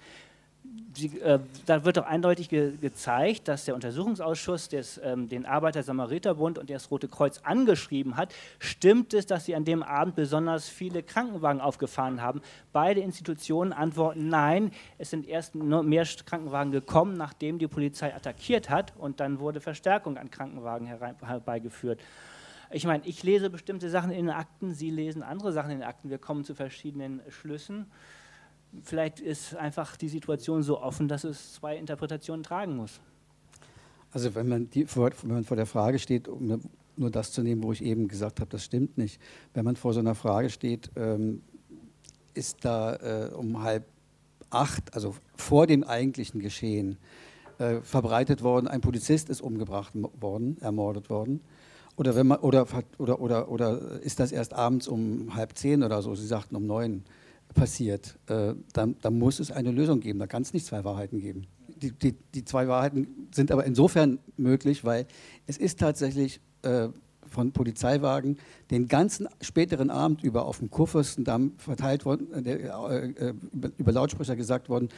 Sie, 0.95 1.19
äh, 1.21 1.39
da 1.67 1.85
wird 1.85 1.97
doch 1.97 2.07
eindeutig 2.07 2.49
ge 2.49 2.77
gezeigt, 2.81 3.49
dass 3.49 3.65
der 3.65 3.75
Untersuchungsausschuss 3.75 4.69
des, 4.69 5.01
ähm, 5.03 5.29
den 5.29 5.47
Arbeiter-Samariter-Bund 5.47 6.59
und 6.59 6.71
das 6.71 6.91
Rote 6.91 7.09
Kreuz 7.09 7.41
angeschrieben 7.45 8.17
hat. 8.17 8.35
Stimmt 8.59 9.15
es, 9.15 9.27
dass 9.27 9.45
sie 9.45 9.55
an 9.55 9.65
dem 9.65 9.83
Abend 9.83 10.17
besonders 10.17 10.69
viele 10.69 11.03
Krankenwagen 11.03 11.61
aufgefahren 11.61 12.21
haben? 12.21 12.43
Beide 12.73 13.01
Institutionen 13.01 13.73
antworten 13.73 14.29
nein. 14.29 14.73
Es 14.99 15.11
sind 15.11 15.27
erst 15.27 15.55
mehr 15.55 16.07
Krankenwagen 16.27 16.73
gekommen, 16.73 17.17
nachdem 17.17 17.59
die 17.59 17.69
Polizei 17.69 18.15
attackiert 18.15 18.71
hat 18.71 18.93
und 18.99 19.21
dann 19.21 19.41
wurde 19.41 19.61
Verstärkung 19.61 20.17
an 20.17 20.31
Krankenwagen 20.31 20.87
herbeigeführt. 20.87 22.01
Ich 22.71 22.85
meine, 22.85 23.07
ich 23.07 23.23
lese 23.23 23.49
bestimmte 23.49 23.89
Sachen 23.89 24.11
in 24.11 24.27
den 24.27 24.35
Akten, 24.35 24.75
Sie 24.75 24.91
lesen 24.91 25.23
andere 25.23 25.53
Sachen 25.53 25.71
in 25.71 25.79
den 25.79 25.89
Akten. 25.89 26.11
Wir 26.11 26.19
kommen 26.19 26.45
zu 26.45 26.55
verschiedenen 26.55 27.23
Schlüssen 27.31 27.87
vielleicht 28.83 29.21
ist 29.21 29.55
einfach 29.57 29.97
die 29.97 30.09
Situation 30.09 30.63
so 30.63 30.81
offen, 30.81 31.09
dass 31.09 31.25
es 31.25 31.55
zwei 31.55 31.77
Interpretationen 31.77 32.43
tragen 32.43 32.77
muss. 32.77 33.01
Also 34.13 34.35
wenn 34.35 34.49
man, 34.49 34.71
die, 34.71 34.87
vor, 34.87 35.11
wenn 35.23 35.35
man 35.35 35.45
vor 35.45 35.57
der 35.57 35.67
Frage 35.67 35.99
steht, 35.99 36.29
um 36.29 36.61
nur 36.97 37.11
das 37.11 37.33
zu 37.33 37.43
nehmen, 37.43 37.63
wo 37.63 37.73
ich 37.73 37.83
eben 37.83 38.09
gesagt 38.09 38.41
habe, 38.41 38.51
das 38.51 38.65
stimmt 38.65 38.99
nicht. 38.99 39.21
Wenn 39.55 39.65
man 39.65 39.77
vor 39.77 39.93
so 39.93 40.01
einer 40.01 40.15
Frage 40.15 40.51
steht, 40.51 40.91
ähm, 40.97 41.43
ist 42.35 42.65
da 42.65 42.97
äh, 42.97 43.35
um 43.35 43.63
halb 43.63 43.85
acht, 44.51 44.95
also 44.95 45.15
vor 45.37 45.67
dem 45.67 45.85
eigentlichen 45.85 46.41
Geschehen, 46.41 46.97
äh, 47.59 47.81
verbreitet 47.83 48.43
worden, 48.43 48.69
ein 48.69 48.81
Polizist 48.81 49.29
ist 49.29 49.41
umgebracht 49.41 49.93
worden, 50.21 50.57
ermordet 50.61 51.11
worden. 51.11 51.41
Oder, 51.97 52.15
wenn 52.15 52.29
man, 52.29 52.39
oder, 52.39 52.67
oder, 52.99 53.21
oder, 53.21 53.51
oder 53.51 54.01
ist 54.01 54.21
das 54.21 54.31
erst 54.31 54.55
abends 54.55 54.87
um 54.87 55.35
halb 55.35 55.57
zehn 55.57 55.83
oder 55.83 56.01
so? 56.01 56.15
Sie 56.15 56.27
sagten 56.27 56.55
um 56.55 56.67
neun 56.67 57.03
passiert, 57.55 58.19
äh, 58.26 58.55
dann, 58.73 58.97
dann, 59.00 59.19
muss 59.19 59.40
es 59.40 59.50
eine 59.50 59.71
Lösung 59.71 60.00
geben. 60.00 60.19
Da 60.19 60.26
kann 60.26 60.43
es 60.43 60.52
nicht 60.52 60.67
zwei 60.67 60.85
Wahrheiten 60.85 61.21
geben. 61.21 61.47
Die, 61.69 61.93
die, 61.93 62.14
die, 62.35 62.45
zwei 62.45 62.69
Wahrheiten 62.69 63.28
sind 63.33 63.52
aber 63.52 63.64
insofern 63.64 64.19
möglich, 64.37 64.85
weil 64.85 65.07
es 65.47 65.59
ist 65.59 65.78
tatsächlich 65.78 66.40
äh, 66.62 66.88
von 67.26 67.52
Polizeiwagen 67.52 68.38
den 68.71 68.88
ganzen 68.88 69.28
späteren 69.40 69.90
Abend 69.90 70.23
über 70.23 70.47
auf 70.47 70.59
dem 70.59 70.71
Kurfürstendamm 70.71 71.52
verteilt 71.59 72.05
worden, 72.05 72.33
äh, 72.45 72.55
äh, 72.55 73.35
über, 73.52 73.71
über, 73.76 73.93
Lautsprecher 73.93 74.35
gesagt 74.35 74.69
worden, 74.69 74.88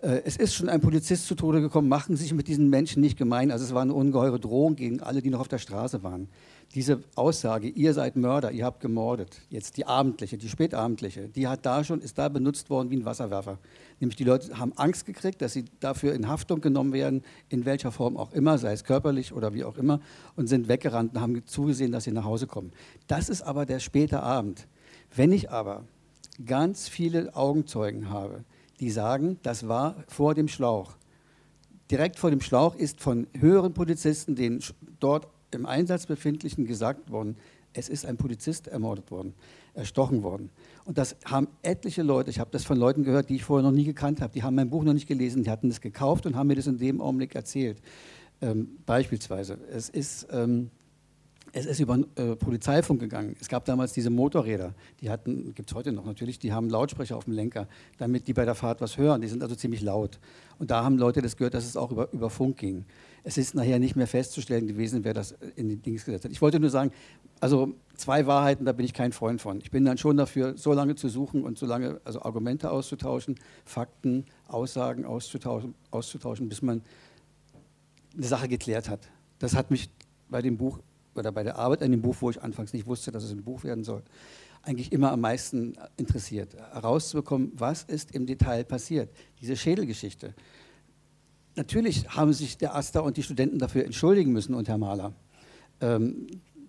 äh, 0.00 0.22
es 0.24 0.36
ist 0.36 0.54
schon 0.54 0.68
ein 0.68 0.80
Polizist 0.80 1.26
zu 1.26 1.34
Tode 1.34 1.60
gekommen, 1.60 1.88
machen 1.88 2.16
Sie 2.16 2.22
sich 2.22 2.34
mit 2.34 2.48
diesen 2.48 2.70
Menschen 2.70 3.00
nicht 3.00 3.18
gemein. 3.18 3.50
Also 3.50 3.64
es 3.64 3.74
war 3.74 3.82
eine 3.82 3.94
ungeheure 3.94 4.40
Drohung 4.40 4.76
gegen 4.76 5.00
alle, 5.00 5.20
die 5.20 5.30
noch 5.30 5.40
auf 5.40 5.48
der 5.48 5.58
Straße 5.58 6.02
waren 6.02 6.28
diese 6.74 7.02
Aussage, 7.16 7.68
ihr 7.68 7.94
seid 7.94 8.14
Mörder, 8.14 8.52
ihr 8.52 8.64
habt 8.64 8.80
gemordet, 8.80 9.40
jetzt 9.48 9.76
die 9.76 9.86
abendliche, 9.86 10.38
die 10.38 10.48
spätabendliche, 10.48 11.28
die 11.28 11.48
hat 11.48 11.66
da 11.66 11.82
schon, 11.82 12.00
ist 12.00 12.16
da 12.16 12.28
benutzt 12.28 12.70
worden 12.70 12.90
wie 12.90 12.96
ein 12.96 13.04
Wasserwerfer. 13.04 13.58
Nämlich 13.98 14.16
die 14.16 14.24
Leute 14.24 14.56
haben 14.56 14.72
Angst 14.76 15.04
gekriegt, 15.04 15.42
dass 15.42 15.52
sie 15.52 15.64
dafür 15.80 16.14
in 16.14 16.28
Haftung 16.28 16.60
genommen 16.60 16.92
werden, 16.92 17.24
in 17.48 17.64
welcher 17.64 17.90
Form 17.90 18.16
auch 18.16 18.32
immer, 18.32 18.56
sei 18.58 18.72
es 18.72 18.84
körperlich 18.84 19.32
oder 19.32 19.52
wie 19.52 19.64
auch 19.64 19.76
immer, 19.76 20.00
und 20.36 20.46
sind 20.46 20.68
weggerannt 20.68 21.14
und 21.14 21.20
haben 21.20 21.44
zugesehen, 21.44 21.90
dass 21.90 22.04
sie 22.04 22.12
nach 22.12 22.24
Hause 22.24 22.46
kommen. 22.46 22.70
Das 23.08 23.28
ist 23.28 23.42
aber 23.42 23.66
der 23.66 23.80
späte 23.80 24.22
Abend. 24.22 24.68
Wenn 25.14 25.32
ich 25.32 25.50
aber 25.50 25.84
ganz 26.46 26.88
viele 26.88 27.34
Augenzeugen 27.34 28.10
habe, 28.10 28.44
die 28.78 28.90
sagen, 28.90 29.38
das 29.42 29.66
war 29.66 29.96
vor 30.06 30.34
dem 30.34 30.46
Schlauch. 30.46 30.92
Direkt 31.90 32.20
vor 32.20 32.30
dem 32.30 32.40
Schlauch 32.40 32.76
ist 32.76 33.00
von 33.00 33.26
höheren 33.38 33.74
Polizisten, 33.74 34.36
denen 34.36 34.62
dort 35.00 35.26
im 35.54 35.66
Einsatz 35.66 36.06
befindlichen 36.06 36.66
gesagt 36.66 37.10
worden, 37.10 37.36
es 37.72 37.88
ist 37.88 38.04
ein 38.04 38.16
Polizist 38.16 38.66
ermordet 38.66 39.10
worden, 39.10 39.34
erstochen 39.74 40.22
worden. 40.22 40.50
Und 40.84 40.98
das 40.98 41.16
haben 41.24 41.46
etliche 41.62 42.02
Leute, 42.02 42.30
ich 42.30 42.40
habe 42.40 42.50
das 42.50 42.64
von 42.64 42.76
Leuten 42.76 43.04
gehört, 43.04 43.28
die 43.28 43.36
ich 43.36 43.44
vorher 43.44 43.68
noch 43.68 43.74
nie 43.74 43.84
gekannt 43.84 44.20
habe, 44.20 44.32
die 44.32 44.42
haben 44.42 44.56
mein 44.56 44.70
Buch 44.70 44.82
noch 44.82 44.92
nicht 44.92 45.06
gelesen, 45.06 45.44
die 45.44 45.50
hatten 45.50 45.68
es 45.68 45.80
gekauft 45.80 46.26
und 46.26 46.34
haben 46.34 46.48
mir 46.48 46.56
das 46.56 46.66
in 46.66 46.78
dem 46.78 47.00
Augenblick 47.00 47.34
erzählt. 47.34 47.80
Ähm, 48.42 48.78
beispielsweise, 48.86 49.58
es 49.70 49.88
ist, 49.88 50.26
ähm, 50.32 50.70
es 51.52 51.66
ist 51.66 51.80
über 51.80 51.98
äh, 52.16 52.36
Polizeifunk 52.36 53.00
gegangen. 53.00 53.36
Es 53.40 53.48
gab 53.48 53.64
damals 53.64 53.92
diese 53.92 54.10
Motorräder, 54.10 54.74
die 55.00 55.10
hatten, 55.10 55.54
gibt 55.54 55.70
es 55.70 55.74
heute 55.74 55.92
noch 55.92 56.04
natürlich, 56.04 56.38
die 56.38 56.52
haben 56.52 56.68
Lautsprecher 56.68 57.16
auf 57.16 57.24
dem 57.24 57.32
Lenker, 57.32 57.66
damit 57.98 58.28
die 58.28 58.32
bei 58.32 58.44
der 58.44 58.54
Fahrt 58.54 58.80
was 58.80 58.98
hören. 58.98 59.20
Die 59.20 59.28
sind 59.28 59.42
also 59.42 59.54
ziemlich 59.54 59.80
laut. 59.80 60.20
Und 60.58 60.70
da 60.70 60.84
haben 60.84 60.98
Leute 60.98 61.22
das 61.22 61.36
gehört, 61.36 61.54
dass 61.54 61.64
es 61.64 61.76
auch 61.76 61.90
über, 61.90 62.12
über 62.12 62.30
Funk 62.30 62.58
ging. 62.58 62.84
Es 63.24 63.36
ist 63.36 63.54
nachher 63.54 63.78
nicht 63.78 63.96
mehr 63.96 64.06
festzustellen 64.06 64.66
gewesen, 64.66 65.04
wer 65.04 65.14
das 65.14 65.34
in 65.56 65.68
die 65.68 65.76
Dings 65.76 66.04
gesetzt 66.04 66.24
hat. 66.24 66.32
Ich 66.32 66.40
wollte 66.40 66.60
nur 66.60 66.70
sagen, 66.70 66.92
also 67.40 67.74
zwei 67.96 68.26
Wahrheiten, 68.26 68.64
da 68.64 68.72
bin 68.72 68.84
ich 68.84 68.94
kein 68.94 69.12
Freund 69.12 69.40
von. 69.40 69.60
Ich 69.60 69.70
bin 69.70 69.84
dann 69.84 69.98
schon 69.98 70.16
dafür, 70.16 70.56
so 70.56 70.72
lange 70.72 70.94
zu 70.94 71.08
suchen 71.08 71.42
und 71.42 71.58
so 71.58 71.66
lange 71.66 72.00
also 72.04 72.22
Argumente 72.22 72.70
auszutauschen, 72.70 73.36
Fakten, 73.64 74.24
Aussagen 74.46 75.04
auszutauschen, 75.04 75.74
auszutauschen, 75.90 76.48
bis 76.48 76.62
man 76.62 76.82
eine 78.14 78.26
Sache 78.26 78.48
geklärt 78.48 78.88
hat. 78.88 79.08
Das 79.38 79.54
hat 79.54 79.70
mich 79.70 79.90
bei 80.28 80.42
dem 80.42 80.56
Buch 80.56 80.78
oder 81.14 81.32
bei 81.32 81.42
der 81.42 81.56
Arbeit 81.56 81.82
an 81.82 81.90
dem 81.90 82.02
Buch, 82.02 82.16
wo 82.20 82.30
ich 82.30 82.42
anfangs 82.42 82.72
nicht 82.72 82.86
wusste, 82.86 83.10
dass 83.10 83.24
es 83.24 83.32
ein 83.32 83.42
Buch 83.42 83.64
werden 83.64 83.84
soll, 83.84 84.02
eigentlich 84.62 84.92
immer 84.92 85.12
am 85.12 85.20
meisten 85.20 85.74
interessiert, 85.96 86.54
herauszubekommen, 86.54 87.52
was 87.54 87.82
ist 87.84 88.14
im 88.14 88.26
Detail 88.26 88.64
passiert. 88.64 89.10
Diese 89.40 89.56
Schädelgeschichte. 89.56 90.34
Natürlich 91.56 92.08
haben 92.10 92.32
sich 92.32 92.58
der 92.58 92.74
Aster 92.74 93.02
und 93.02 93.16
die 93.16 93.22
Studenten 93.22 93.58
dafür 93.58 93.84
entschuldigen 93.84 94.32
müssen 94.32 94.54
und 94.54 94.68
Herr 94.68 94.78
Mahler, 94.78 95.14
ähm, 95.80 96.26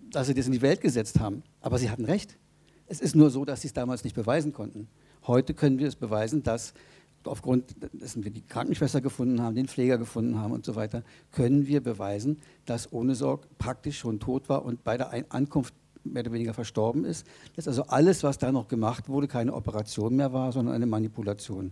dass 0.09 0.27
sie 0.27 0.33
das 0.33 0.47
in 0.47 0.53
die 0.53 0.61
Welt 0.61 0.81
gesetzt 0.81 1.19
haben. 1.19 1.43
Aber 1.61 1.77
sie 1.77 1.89
hatten 1.89 2.05
recht. 2.05 2.37
Es 2.87 2.99
ist 2.99 3.15
nur 3.15 3.29
so, 3.29 3.45
dass 3.45 3.61
sie 3.61 3.67
es 3.67 3.73
damals 3.73 4.03
nicht 4.03 4.15
beweisen 4.15 4.53
konnten. 4.53 4.87
Heute 5.27 5.53
können 5.53 5.79
wir 5.79 5.87
es 5.87 5.95
beweisen, 5.95 6.43
dass 6.43 6.73
aufgrund 7.27 7.75
dessen 7.93 8.23
wir 8.23 8.31
die 8.31 8.41
Krankenschwester 8.41 9.01
gefunden 9.01 9.41
haben, 9.41 9.55
den 9.55 9.67
Pfleger 9.67 9.97
gefunden 9.97 10.37
haben 10.39 10.51
und 10.51 10.65
so 10.65 10.75
weiter, 10.75 11.03
können 11.31 11.67
wir 11.67 11.81
beweisen, 11.81 12.37
dass 12.65 12.91
ohne 12.91 13.15
Sorg 13.15 13.47
praktisch 13.57 13.99
schon 13.99 14.19
tot 14.19 14.49
war 14.49 14.65
und 14.65 14.83
bei 14.83 14.97
der 14.97 15.11
Ankunft 15.29 15.73
mehr 16.03 16.23
oder 16.23 16.31
weniger 16.31 16.53
verstorben 16.53 17.05
ist. 17.05 17.27
Dass 17.55 17.67
also 17.67 17.83
alles, 17.83 18.23
was 18.23 18.37
da 18.37 18.51
noch 18.51 18.67
gemacht 18.67 19.09
wurde, 19.09 19.27
keine 19.27 19.53
Operation 19.53 20.15
mehr 20.15 20.33
war, 20.33 20.51
sondern 20.51 20.75
eine 20.75 20.85
Manipulation. 20.85 21.71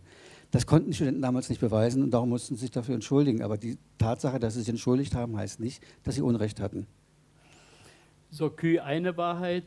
Das 0.52 0.66
konnten 0.66 0.90
die 0.90 0.96
Studenten 0.96 1.22
damals 1.22 1.50
nicht 1.50 1.62
beweisen 1.62 2.04
und 2.04 2.12
darum 2.12 2.30
mussten 2.30 2.56
sie 2.56 2.62
sich 2.62 2.72
dafür 2.72 2.96
entschuldigen. 2.96 3.44
Aber 3.44 3.58
die 3.58 3.78
Tatsache, 3.98 4.40
dass 4.40 4.54
sie 4.54 4.62
sich 4.62 4.70
entschuldigt 4.70 5.16
haben, 5.16 5.38
heißt 5.38 5.60
nicht, 5.60 5.84
dass 6.04 6.16
sie 6.16 6.22
Unrecht 6.22 6.60
hatten. 6.60 6.88
So, 8.32 8.50
Kü, 8.50 8.80
eine 8.80 9.18
Wahrheit 9.18 9.66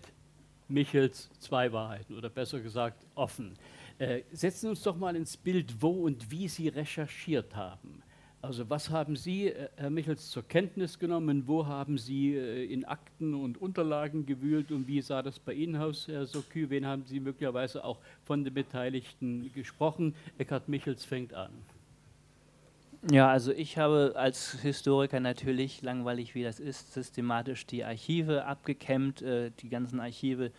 Michels 0.68 1.28
zwei 1.38 1.72
Wahrheiten 1.72 2.16
oder 2.16 2.30
besser 2.30 2.60
gesagt 2.60 3.04
offen. 3.14 3.54
Äh, 4.02 4.24
setzen 4.32 4.70
uns 4.70 4.82
doch 4.82 4.96
mal 4.96 5.14
ins 5.14 5.36
Bild, 5.36 5.80
wo 5.80 5.90
und 5.90 6.28
wie 6.28 6.48
Sie 6.48 6.66
recherchiert 6.66 7.54
haben. 7.54 8.02
Also 8.40 8.68
was 8.68 8.90
haben 8.90 9.14
Sie, 9.14 9.46
äh, 9.46 9.68
Herr 9.76 9.90
Michels, 9.90 10.28
zur 10.28 10.42
Kenntnis 10.42 10.98
genommen? 10.98 11.46
Wo 11.46 11.66
haben 11.66 11.96
Sie 11.98 12.34
äh, 12.34 12.64
in 12.64 12.84
Akten 12.84 13.32
und 13.32 13.62
Unterlagen 13.62 14.26
gewühlt 14.26 14.72
und 14.72 14.88
wie 14.88 15.00
sah 15.02 15.22
das 15.22 15.38
bei 15.38 15.52
Ihnen 15.52 15.76
aus, 15.76 16.08
Herr 16.08 16.26
Sokü? 16.26 16.68
Wen 16.68 16.84
haben 16.84 17.04
Sie 17.06 17.20
möglicherweise 17.20 17.84
auch 17.84 18.00
von 18.24 18.42
den 18.42 18.52
Beteiligten 18.52 19.52
gesprochen? 19.54 20.16
Eckhard 20.36 20.68
Michels 20.68 21.04
fängt 21.04 21.32
an. 21.32 21.52
Ja, 23.08 23.30
also 23.30 23.52
ich 23.52 23.78
habe 23.78 24.14
als 24.16 24.62
Historiker 24.62 25.20
natürlich, 25.20 25.80
langweilig 25.80 26.34
wie 26.34 26.42
das 26.42 26.58
ist, 26.58 26.92
systematisch 26.92 27.66
die 27.66 27.84
Archive 27.84 28.46
abgekämmt, 28.46 29.22
äh, 29.22 29.52
die 29.60 29.68
ganzen 29.68 30.00
Archive 30.00 30.50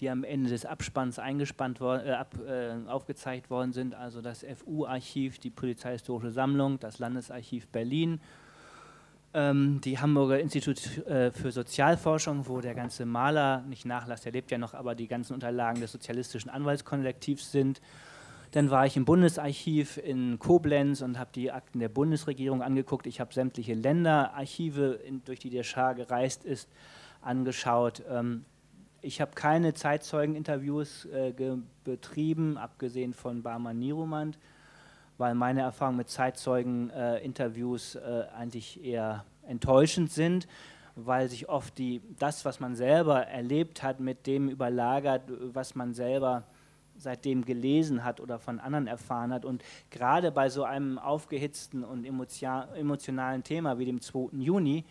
die 0.00 0.10
am 0.10 0.24
Ende 0.24 0.50
des 0.50 0.64
Abspanns 0.64 1.18
eingespannt 1.18 1.80
worden, 1.80 2.06
äh, 2.06 2.12
ab, 2.12 2.34
äh, 2.46 2.88
aufgezeigt 2.88 3.50
worden 3.50 3.72
sind, 3.72 3.94
also 3.94 4.22
das 4.22 4.44
FU-Archiv, 4.44 5.38
die 5.38 5.50
Polizeihistorische 5.50 6.30
Sammlung, 6.30 6.78
das 6.78 6.98
Landesarchiv 6.98 7.68
Berlin, 7.68 8.20
ähm, 9.34 9.80
die 9.82 9.98
Hamburger 9.98 10.40
Institut 10.40 11.06
äh, 11.06 11.30
für 11.30 11.52
Sozialforschung, 11.52 12.48
wo 12.48 12.60
der 12.60 12.74
ganze 12.74 13.04
Maler, 13.04 13.62
nicht 13.68 13.84
Nachlass, 13.84 14.22
der 14.22 14.32
lebt 14.32 14.50
ja 14.50 14.58
noch, 14.58 14.74
aber 14.74 14.94
die 14.94 15.06
ganzen 15.06 15.34
Unterlagen 15.34 15.80
des 15.80 15.92
sozialistischen 15.92 16.50
Anwaltskollektivs 16.50 17.52
sind. 17.52 17.80
Dann 18.52 18.70
war 18.70 18.84
ich 18.84 18.96
im 18.96 19.04
Bundesarchiv 19.04 19.98
in 19.98 20.40
Koblenz 20.40 21.02
und 21.02 21.18
habe 21.18 21.30
die 21.32 21.52
Akten 21.52 21.78
der 21.78 21.88
Bundesregierung 21.88 22.62
angeguckt. 22.62 23.06
Ich 23.06 23.20
habe 23.20 23.32
sämtliche 23.32 23.74
Länderarchive, 23.74 24.98
in, 25.06 25.22
durch 25.24 25.38
die 25.38 25.50
der 25.50 25.62
Schar 25.62 25.94
gereist 25.94 26.44
ist, 26.44 26.68
angeschaut. 27.22 28.02
Ähm, 28.10 28.44
ich 29.02 29.20
habe 29.20 29.32
keine 29.34 29.74
Zeitzeugeninterviews 29.74 31.06
äh, 31.06 31.32
betrieben, 31.84 32.58
abgesehen 32.58 33.12
von 33.12 33.42
Barman 33.42 33.78
Niromand, 33.78 34.38
weil 35.18 35.34
meine 35.34 35.62
Erfahrungen 35.62 35.98
mit 35.98 36.08
Zeitzeugeninterviews 36.08 37.96
äh, 37.96 38.24
eigentlich 38.36 38.82
eher 38.84 39.24
enttäuschend 39.46 40.12
sind, 40.12 40.46
weil 40.96 41.28
sich 41.28 41.48
oft 41.48 41.78
die, 41.78 42.02
das, 42.18 42.44
was 42.44 42.60
man 42.60 42.74
selber 42.74 43.26
erlebt 43.26 43.82
hat, 43.82 44.00
mit 44.00 44.26
dem 44.26 44.48
überlagert, 44.48 45.22
was 45.52 45.74
man 45.74 45.94
selber 45.94 46.44
seitdem 46.96 47.44
gelesen 47.44 48.04
hat 48.04 48.20
oder 48.20 48.38
von 48.38 48.60
anderen 48.60 48.86
erfahren 48.86 49.32
hat. 49.32 49.44
Und 49.44 49.62
gerade 49.90 50.30
bei 50.30 50.50
so 50.50 50.64
einem 50.64 50.98
aufgehitzten 50.98 51.84
und 51.84 52.04
emotionalen 52.04 53.42
Thema 53.42 53.78
wie 53.78 53.86
dem 53.86 54.00
2. 54.00 54.28
Juni, 54.32 54.84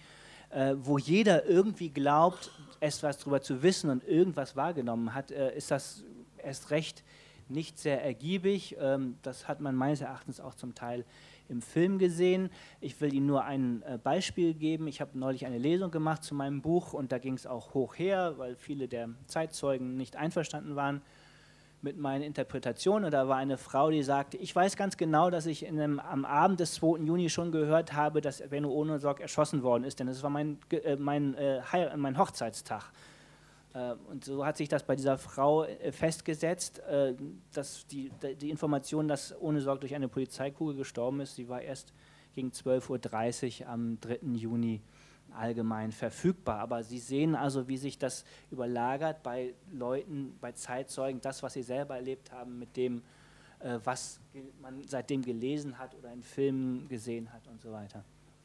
äh, 0.50 0.76
wo 0.78 0.98
jeder 0.98 1.46
irgendwie 1.46 1.90
glaubt, 1.90 2.52
etwas 2.80 3.18
darüber 3.18 3.42
zu 3.42 3.62
wissen 3.62 3.90
und 3.90 4.04
irgendwas 4.04 4.56
wahrgenommen 4.56 5.14
hat, 5.14 5.32
äh, 5.32 5.56
ist 5.56 5.72
das 5.72 6.04
erst 6.38 6.72
recht 6.72 7.04
nicht 7.50 7.80
sehr 7.80 8.04
ergiebig. 8.04 8.78
Ähm, 8.80 9.18
das 9.22 9.48
hat 9.48 9.60
man 9.60 9.76
meines 9.76 10.02
Erachtens 10.02 10.40
auch 10.40 10.56
zum 10.56 10.76
Teil 10.76 11.06
im 11.50 11.62
Film 11.62 11.98
gesehen. 11.98 12.50
Ich 12.80 13.00
will 13.02 13.14
Ihnen 13.14 13.26
nur 13.26 13.44
ein 13.44 13.82
äh, 13.82 13.98
Beispiel 13.98 14.54
geben. 14.54 14.88
Ich 14.88 15.02
habe 15.02 15.18
neulich 15.18 15.46
eine 15.46 15.58
Lesung 15.58 15.92
gemacht 15.92 16.24
zu 16.24 16.36
meinem 16.36 16.62
Buch 16.62 16.94
und 16.94 17.12
da 17.12 17.18
ging 17.18 17.34
es 17.34 17.48
auch 17.48 17.74
hoch 17.74 17.98
her, 17.98 18.36
weil 18.38 18.56
viele 18.56 18.88
der 18.88 19.10
Zeitzeugen 19.26 19.98
nicht 19.98 20.16
einverstanden 20.16 20.76
waren 20.76 21.02
mit 21.82 21.98
meinen 21.98 22.24
Interpretationen. 22.24 23.06
Und 23.06 23.12
da 23.12 23.28
war 23.28 23.38
eine 23.38 23.58
Frau, 23.58 23.90
die 23.90 24.04
sagte, 24.04 24.38
ich 24.38 24.56
weiß 24.56 24.76
ganz 24.76 24.98
genau, 24.98 25.30
dass 25.30 25.46
ich 25.46 25.68
einem, 25.68 26.00
am 26.00 26.26
Abend 26.26 26.60
des 26.60 26.74
2. 26.76 27.00
Juni 27.00 27.30
schon 27.30 27.52
gehört 27.52 27.94
habe, 27.94 28.22
dass 28.22 28.42
Benno 28.50 28.70
Ohnesorg 28.70 29.20
erschossen 29.20 29.64
worden 29.64 29.84
ist, 29.84 30.00
denn 30.00 30.08
das 30.08 30.24
war 30.24 30.30
mein, 30.30 30.60
äh, 30.72 30.96
mein, 30.98 31.36
äh, 31.36 31.62
mein 31.96 32.18
Hochzeitstag. 32.18 32.92
Äh, 33.74 33.94
und 34.10 34.26
so 34.26 34.46
hat 34.46 34.58
sich 34.58 34.70
das 34.70 34.84
bei 34.84 34.96
dieser 34.96 35.18
Frau 35.18 35.64
äh, 35.64 35.92
festgesetzt, 35.92 36.80
äh, 36.80 37.14
dass 37.54 37.86
die, 37.88 38.12
die 38.40 38.50
Information, 38.50 39.08
dass 39.08 39.36
Ohnesorg 39.40 39.82
durch 39.82 39.96
eine 39.96 40.08
Polizeikugel 40.08 40.76
gestorben 40.76 41.22
ist, 41.22 41.36
sie 41.36 41.48
war 41.50 41.62
erst 41.62 41.94
gegen 42.36 42.50
12.30 42.50 43.62
Uhr 43.62 43.70
am 43.70 44.00
3. 44.02 44.20
Juni 44.36 44.82
allgemein 45.34 45.92
verfügbar. 45.92 46.60
Aber 46.60 46.84
Sie 46.84 47.00
sehen 47.00 47.36
also, 47.36 47.68
wie 47.68 47.78
sich 47.78 47.98
das 47.98 48.26
überlagert 48.52 49.24
bei 49.24 49.54
Leuten, 49.72 50.38
bei 50.42 50.52
Zeitzeugen, 50.52 51.22
das, 51.22 51.44
was 51.44 51.54
sie 51.54 51.64
selber 51.64 51.96
erlebt 51.96 52.32
haben, 52.32 52.60
mit 52.60 52.76
dem, 52.78 53.02
äh, 53.60 53.80
was 53.84 54.20
man 54.62 54.84
seitdem 54.88 55.22
gelesen 55.22 55.78
hat 55.78 55.96
oder 55.96 56.12
in 56.12 56.24
Filmen 56.24 56.88
gesehen 56.88 57.32
hat 57.32 57.48
und 57.48 57.62
so 57.62 57.72
weiter. 57.72 58.04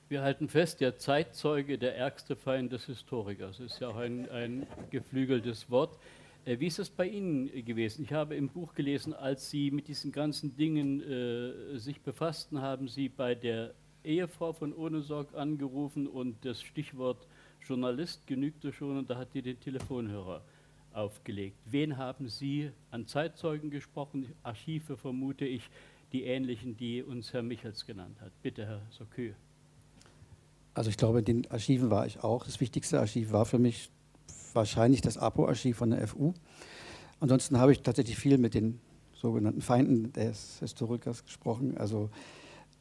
Wir 0.08 0.22
halten 0.22 0.48
fest, 0.48 0.80
der 0.80 0.98
Zeitzeuge, 0.98 1.78
der 1.78 1.96
ärgste 1.96 2.36
Feind 2.36 2.72
des 2.72 2.84
Historikers, 2.86 3.58
ist 3.58 3.80
ja 3.80 3.88
auch 3.88 3.96
ein, 3.96 4.28
ein 4.30 4.66
geflügeltes 4.90 5.70
Wort. 5.70 5.98
Äh, 6.44 6.60
wie 6.60 6.66
ist 6.66 6.78
es 6.78 6.90
bei 6.90 7.06
Ihnen 7.06 7.46
gewesen? 7.64 8.04
Ich 8.04 8.12
habe 8.12 8.34
im 8.34 8.48
Buch 8.48 8.74
gelesen, 8.74 9.14
als 9.14 9.50
Sie 9.50 9.70
mit 9.70 9.88
diesen 9.88 10.12
ganzen 10.12 10.56
Dingen 10.56 11.00
äh, 11.00 11.78
sich 11.78 12.02
befassten, 12.02 12.60
haben 12.60 12.86
Sie 12.88 13.08
bei 13.08 13.34
der 13.34 13.74
Ehefrau 14.04 14.52
von 14.52 14.72
Ohnesorg 14.72 15.34
angerufen 15.34 16.06
und 16.06 16.44
das 16.44 16.62
Stichwort 16.62 17.26
Journalist 17.66 18.26
genügte 18.26 18.72
schon 18.72 18.98
und 18.98 19.10
da 19.10 19.16
hat 19.16 19.34
die 19.34 19.42
den 19.42 19.58
Telefonhörer 19.58 20.42
aufgelegt. 20.92 21.56
Wen 21.64 21.96
haben 21.96 22.28
Sie 22.28 22.70
an 22.90 23.06
Zeitzeugen 23.06 23.70
gesprochen? 23.70 24.32
Archive 24.42 24.96
vermute 24.96 25.44
ich, 25.44 25.68
die 26.12 26.24
ähnlichen, 26.24 26.76
die 26.76 27.02
uns 27.02 27.32
Herr 27.32 27.42
Michels 27.42 27.86
genannt 27.86 28.20
hat. 28.20 28.30
Bitte, 28.42 28.66
Herr 28.66 28.82
Sokö. 28.90 29.32
Also 30.74 30.90
ich 30.90 30.96
glaube, 30.96 31.20
in 31.20 31.24
den 31.24 31.50
Archiven 31.50 31.90
war 31.90 32.06
ich 32.06 32.22
auch. 32.22 32.44
Das 32.44 32.60
wichtigste 32.60 33.00
Archiv 33.00 33.32
war 33.32 33.46
für 33.46 33.58
mich 33.58 33.90
wahrscheinlich 34.52 35.00
das 35.00 35.18
APO-Archiv 35.18 35.76
von 35.76 35.90
der 35.90 36.06
FU. 36.06 36.34
Ansonsten 37.20 37.58
habe 37.58 37.72
ich 37.72 37.82
tatsächlich 37.82 38.16
viel 38.16 38.38
mit 38.38 38.54
den 38.54 38.80
sogenannten 39.14 39.60
Feinden 39.60 40.12
des 40.12 40.58
Historikers 40.60 41.24
gesprochen. 41.24 41.76
Also 41.78 42.10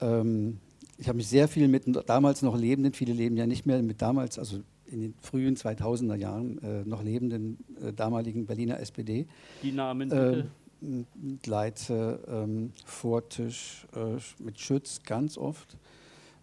ähm, 0.01 0.59
ich 0.97 1.07
habe 1.07 1.17
mich 1.17 1.27
sehr 1.27 1.47
viel 1.47 1.67
mit 1.67 1.83
damals 2.07 2.41
noch 2.41 2.57
lebenden, 2.57 2.93
viele 2.93 3.13
leben 3.13 3.37
ja 3.37 3.47
nicht 3.47 3.65
mehr, 3.65 3.81
mit 3.81 4.01
damals, 4.01 4.37
also 4.39 4.59
in 4.85 5.01
den 5.01 5.13
frühen 5.19 5.55
2000er 5.55 6.15
Jahren 6.15 6.59
äh, 6.59 6.83
noch 6.85 7.03
lebenden 7.03 7.57
äh, 7.81 7.93
damaligen 7.93 8.45
Berliner 8.45 8.79
SPD. 8.79 9.27
Die 9.63 9.71
Namen 9.71 10.09
bitte? 10.09 10.49
Äh, 10.81 11.45
Leitze, 11.45 12.19
ähm, 12.27 12.71
Vortisch, 12.85 13.87
äh, 13.95 14.43
mit 14.43 14.59
Schütz 14.59 15.01
ganz 15.03 15.37
oft. 15.37 15.77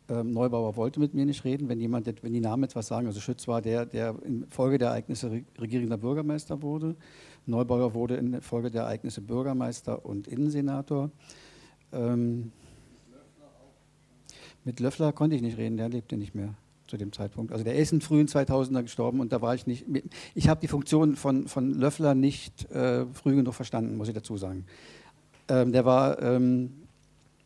Ähm, 0.09 0.33
Neubauer 0.33 0.77
wollte 0.77 0.99
mit 0.99 1.15
mir 1.15 1.27
nicht 1.27 1.45
reden, 1.45 1.69
wenn 1.69 1.79
jemand, 1.79 2.07
wenn 2.23 2.33
die 2.33 2.41
Namen 2.41 2.65
etwas 2.65 2.89
sagen. 2.89 3.07
Also 3.07 3.21
Schütz 3.21 3.47
war 3.47 3.63
der, 3.63 3.87
der 3.87 4.17
in 4.25 4.47
Folge 4.49 4.79
der 4.79 4.89
Ereignisse 4.89 5.43
regierender 5.59 5.99
Bürgermeister 5.99 6.63
wurde. 6.63 6.97
Neubauer 7.47 7.95
wurde 7.95 8.17
in 8.17 8.41
Folge 8.41 8.71
der 8.71 8.83
Ereignisse 8.83 9.21
Bürgermeister 9.21 10.05
und 10.05 10.27
Innensenator. 10.27 11.11
Ähm, 11.93 12.51
mit 14.65 14.81
Löffler 14.81 15.13
konnte 15.13 15.37
ich 15.37 15.43
nicht 15.43 15.57
reden, 15.57 15.77
der 15.77 15.89
lebte 15.89 16.17
nicht 16.17 16.35
mehr 16.35 16.55
zu 16.87 16.97
dem 16.97 17.13
Zeitpunkt. 17.13 17.53
Also 17.53 17.65
der 17.65 17.77
ist 17.77 17.93
in 17.93 18.01
frühen 18.01 18.27
2000er 18.27 18.83
gestorben 18.83 19.21
und 19.21 19.33
da 19.33 19.41
war 19.41 19.55
ich 19.55 19.67
nicht. 19.67 19.87
Ich 20.35 20.49
habe 20.49 20.61
die 20.61 20.69
Funktion 20.69 21.17
von, 21.17 21.47
von 21.47 21.73
Löffler 21.73 22.15
nicht 22.15 22.71
äh, 22.71 23.07
früh 23.13 23.37
genug 23.37 23.55
verstanden, 23.55 23.97
muss 23.97 24.09
ich 24.09 24.15
dazu 24.15 24.37
sagen. 24.37 24.67
Ähm, 25.49 25.73
der 25.73 25.85
war, 25.85 26.21
ähm, 26.21 26.73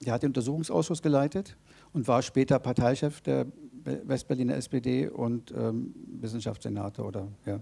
der 0.05 0.15
hat 0.15 0.23
den 0.23 0.31
Untersuchungsausschuss 0.31 1.03
geleitet 1.03 1.57
und 1.93 2.09
war 2.09 2.23
später 2.23 2.59
Parteichef 2.59 3.21
der 3.21 3.47
Westberliner 3.85 4.57
SPD 4.57 5.09
und 5.09 5.53
ähm, 5.57 5.95
Wissenschaftssenator 6.21 7.07
oder 7.07 7.29
ja. 7.45 7.61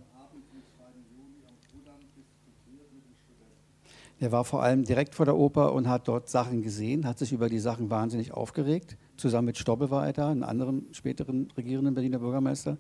Er 4.21 4.31
war 4.31 4.45
vor 4.45 4.63
allem 4.63 4.85
direkt 4.85 5.17
vor 5.17 5.27
der 5.27 5.37
Oper 5.37 5.73
und 5.73 5.89
hat 5.89 6.07
dort 6.07 6.29
Sachen 6.29 6.63
gesehen, 6.63 7.09
hat 7.09 7.19
sich 7.19 7.33
über 7.33 7.49
die 7.49 7.59
Sachen 7.59 7.91
wahnsinnig 7.91 8.31
aufgeregt. 8.31 8.97
Zusammen 9.23 9.47
mit 9.47 9.57
Stobbe 9.57 9.89
war 9.93 10.05
er 10.05 10.13
da, 10.13 10.31
einem 10.31 10.43
anderen 10.43 10.89
späteren 10.91 11.47
regierenden 11.57 11.95
Berliner 11.95 12.19
Bürgermeister. 12.19 12.77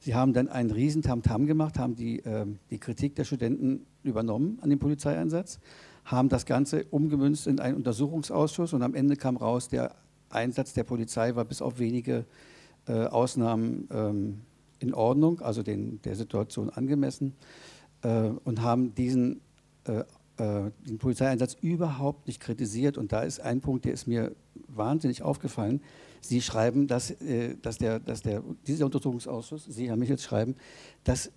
Sie 0.00 0.16
haben 0.16 0.32
dann 0.32 0.48
einen 0.48 0.72
riesen 0.72 1.02
Tamtam 1.02 1.46
gemacht, 1.46 1.78
haben 1.78 1.94
die, 1.94 2.18
äh, 2.24 2.46
die 2.70 2.78
Kritik 2.78 3.14
der 3.14 3.22
Studenten 3.22 3.86
übernommen 4.02 4.58
an 4.60 4.70
dem 4.70 4.80
Polizeieinsatz, 4.80 5.60
haben 6.04 6.28
das 6.28 6.46
Ganze 6.46 6.84
umgemünzt 6.90 7.46
in 7.46 7.60
einen 7.60 7.76
Untersuchungsausschuss 7.76 8.72
und 8.72 8.82
am 8.82 8.96
Ende 8.96 9.14
kam 9.14 9.36
raus, 9.36 9.68
der 9.68 9.94
Einsatz 10.30 10.72
der 10.72 10.82
Polizei 10.82 11.36
war 11.36 11.44
bis 11.44 11.62
auf 11.62 11.78
wenige 11.78 12.24
äh, 12.88 13.04
Ausnahmen 13.04 13.86
ähm, 13.92 14.40
in 14.80 14.94
Ordnung, 14.94 15.42
also 15.42 15.62
den, 15.62 16.02
der 16.02 16.16
Situation 16.16 16.70
angemessen 16.70 17.34
äh, 18.02 18.30
und 18.42 18.62
haben 18.62 18.96
diesen 18.96 19.42
äh, 19.84 20.02
äh, 20.36 20.70
den 20.86 20.98
Polizeieinsatz 20.98 21.56
überhaupt 21.60 22.26
nicht 22.26 22.40
kritisiert. 22.40 22.98
Und 22.98 23.12
da 23.12 23.22
ist 23.22 23.40
ein 23.40 23.60
Punkt, 23.60 23.84
der 23.84 23.92
ist 23.92 24.06
mir 24.06 24.34
wahnsinnig 24.68 25.22
aufgefallen. 25.22 25.80
Sie 26.20 26.40
schreiben, 26.40 26.86
dass, 26.86 27.10
äh, 27.10 27.56
dass, 27.60 27.78
der, 27.78 28.00
dass 28.00 28.22
der, 28.22 28.42
dieser 28.66 28.86
Untersuchungsausschuss, 28.86 29.64
Sie, 29.66 29.88
Herr 29.88 29.96
Michels, 29.96 30.22
schreiben, 30.22 30.56
dass 31.04 31.30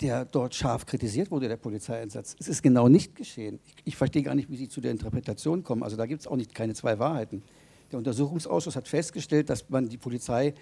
der 0.00 0.26
dort 0.26 0.54
scharf 0.54 0.84
kritisiert 0.84 1.30
wurde, 1.30 1.48
der 1.48 1.56
Polizeieinsatz. 1.56 2.36
Es 2.38 2.48
ist 2.48 2.62
genau 2.62 2.88
nicht 2.88 3.14
geschehen. 3.16 3.58
Ich, 3.64 3.74
ich 3.84 3.96
verstehe 3.96 4.22
gar 4.22 4.34
nicht, 4.34 4.50
wie 4.50 4.56
Sie 4.56 4.68
zu 4.68 4.80
der 4.80 4.90
Interpretation 4.90 5.62
kommen. 5.64 5.82
Also 5.82 5.96
da 5.96 6.06
gibt 6.06 6.20
es 6.20 6.26
auch 6.26 6.36
nicht 6.36 6.54
keine 6.54 6.74
zwei 6.74 6.98
Wahrheiten. 6.98 7.42
Der 7.90 7.98
Untersuchungsausschuss 7.98 8.76
hat 8.76 8.88
festgestellt, 8.88 9.48
dass 9.48 9.68
man 9.70 9.88
die 9.88 9.96
Polizei 9.96 10.54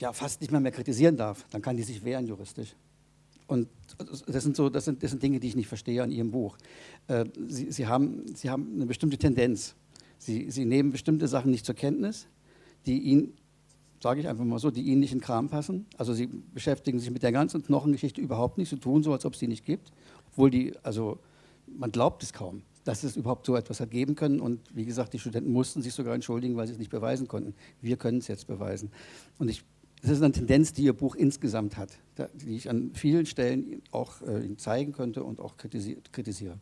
ja 0.00 0.12
fast 0.12 0.40
nicht 0.40 0.50
mehr, 0.50 0.60
mehr 0.60 0.72
kritisieren 0.72 1.16
darf. 1.16 1.44
Dann 1.50 1.60
kann 1.60 1.76
die 1.76 1.82
sich 1.82 2.04
wehren 2.04 2.26
juristisch. 2.26 2.76
Und 3.52 3.68
das 4.26 4.42
sind, 4.42 4.56
so, 4.56 4.70
das, 4.70 4.86
sind, 4.86 5.02
das 5.02 5.10
sind 5.10 5.22
Dinge, 5.22 5.38
die 5.38 5.48
ich 5.48 5.56
nicht 5.56 5.68
verstehe 5.68 6.02
an 6.02 6.10
Ihrem 6.10 6.30
Buch. 6.30 6.56
Äh, 7.06 7.26
Sie, 7.48 7.70
Sie, 7.70 7.86
haben, 7.86 8.24
Sie 8.34 8.48
haben 8.48 8.72
eine 8.74 8.86
bestimmte 8.86 9.18
Tendenz. 9.18 9.74
Sie, 10.16 10.50
Sie 10.50 10.64
nehmen 10.64 10.90
bestimmte 10.90 11.28
Sachen 11.28 11.50
nicht 11.50 11.66
zur 11.66 11.74
Kenntnis, 11.74 12.28
die 12.86 12.98
Ihnen, 12.98 13.34
sage 14.02 14.20
ich 14.20 14.28
einfach 14.28 14.44
mal 14.44 14.58
so, 14.58 14.70
die 14.70 14.80
Ihnen 14.80 15.00
nicht 15.00 15.12
in 15.12 15.18
den 15.18 15.24
Kram 15.24 15.50
passen. 15.50 15.84
Also 15.98 16.14
Sie 16.14 16.26
beschäftigen 16.26 16.98
sich 16.98 17.10
mit 17.10 17.22
der 17.22 17.30
ganzen 17.30 17.62
Knochengeschichte 17.62 18.22
überhaupt 18.22 18.56
nicht. 18.56 18.70
Sie 18.70 18.78
tun 18.78 19.02
so, 19.02 19.12
als 19.12 19.26
ob 19.26 19.34
es 19.34 19.40
sie 19.40 19.48
nicht 19.48 19.66
gibt. 19.66 19.92
Obwohl 20.30 20.50
die, 20.50 20.72
also 20.82 21.18
man 21.66 21.92
glaubt 21.92 22.22
es 22.22 22.32
kaum, 22.32 22.62
dass 22.84 23.04
es 23.04 23.18
überhaupt 23.18 23.44
so 23.44 23.54
etwas 23.54 23.80
hat 23.80 23.90
geben 23.90 24.14
können. 24.14 24.40
Und 24.40 24.60
wie 24.72 24.86
gesagt, 24.86 25.12
die 25.12 25.18
Studenten 25.18 25.52
mussten 25.52 25.82
sich 25.82 25.92
sogar 25.92 26.14
entschuldigen, 26.14 26.56
weil 26.56 26.66
sie 26.68 26.72
es 26.72 26.78
nicht 26.78 26.90
beweisen 26.90 27.28
konnten. 27.28 27.54
Wir 27.82 27.98
können 27.98 28.18
es 28.18 28.28
jetzt 28.28 28.46
beweisen. 28.46 28.90
Und 29.38 29.50
ich 29.50 29.62
das 30.02 30.10
ist 30.10 30.22
eine 30.22 30.32
Tendenz, 30.32 30.72
die 30.72 30.82
Ihr 30.82 30.92
Buch 30.92 31.14
insgesamt 31.14 31.76
hat, 31.76 31.90
die 32.34 32.56
ich 32.56 32.68
an 32.68 32.90
vielen 32.92 33.24
Stellen 33.24 33.82
auch 33.92 34.20
äh, 34.22 34.56
zeigen 34.56 34.92
könnte 34.92 35.22
und 35.22 35.40
auch 35.40 35.56
kritisiere. 35.56 36.58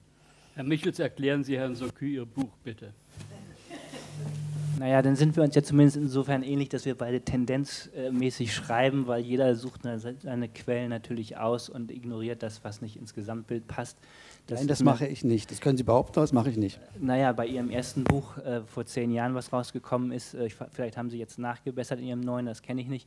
Herr 0.54 0.64
Michels, 0.64 0.98
erklären 0.98 1.42
Sie 1.42 1.56
Herrn 1.56 1.74
Sokü 1.74 2.06
Ihr 2.06 2.26
Buch 2.26 2.56
bitte. 2.62 2.92
Naja, 4.80 5.02
dann 5.02 5.14
sind 5.14 5.36
wir 5.36 5.42
uns 5.42 5.54
ja 5.54 5.62
zumindest 5.62 5.98
insofern 5.98 6.42
ähnlich, 6.42 6.70
dass 6.70 6.86
wir 6.86 6.94
beide 6.94 7.20
tendenzmäßig 7.20 8.54
schreiben, 8.54 9.06
weil 9.06 9.20
jeder 9.20 9.54
sucht 9.54 9.82
seine 9.82 10.48
Quellen 10.48 10.88
natürlich 10.88 11.36
aus 11.36 11.68
und 11.68 11.90
ignoriert 11.90 12.42
das, 12.42 12.64
was 12.64 12.80
nicht 12.80 12.96
ins 12.96 13.12
Gesamtbild 13.12 13.68
passt. 13.68 13.98
Das 14.46 14.60
Nein, 14.60 14.68
das 14.68 14.82
mache 14.82 15.06
ich 15.06 15.22
nicht. 15.22 15.50
Das 15.50 15.60
können 15.60 15.76
Sie 15.76 15.82
behaupten, 15.82 16.14
das 16.14 16.32
mache 16.32 16.48
ich 16.48 16.56
nicht. 16.56 16.80
Naja, 16.98 17.32
bei 17.32 17.46
Ihrem 17.46 17.68
ersten 17.68 18.04
Buch 18.04 18.38
äh, 18.38 18.62
vor 18.62 18.86
zehn 18.86 19.10
Jahren, 19.10 19.34
was 19.34 19.52
rausgekommen 19.52 20.12
ist, 20.12 20.32
äh, 20.32 20.48
vielleicht 20.70 20.96
haben 20.96 21.10
Sie 21.10 21.18
jetzt 21.18 21.38
nachgebessert 21.38 21.98
in 21.98 22.06
Ihrem 22.06 22.20
neuen, 22.20 22.46
das 22.46 22.62
kenne 22.62 22.80
ich 22.80 22.88
nicht, 22.88 23.06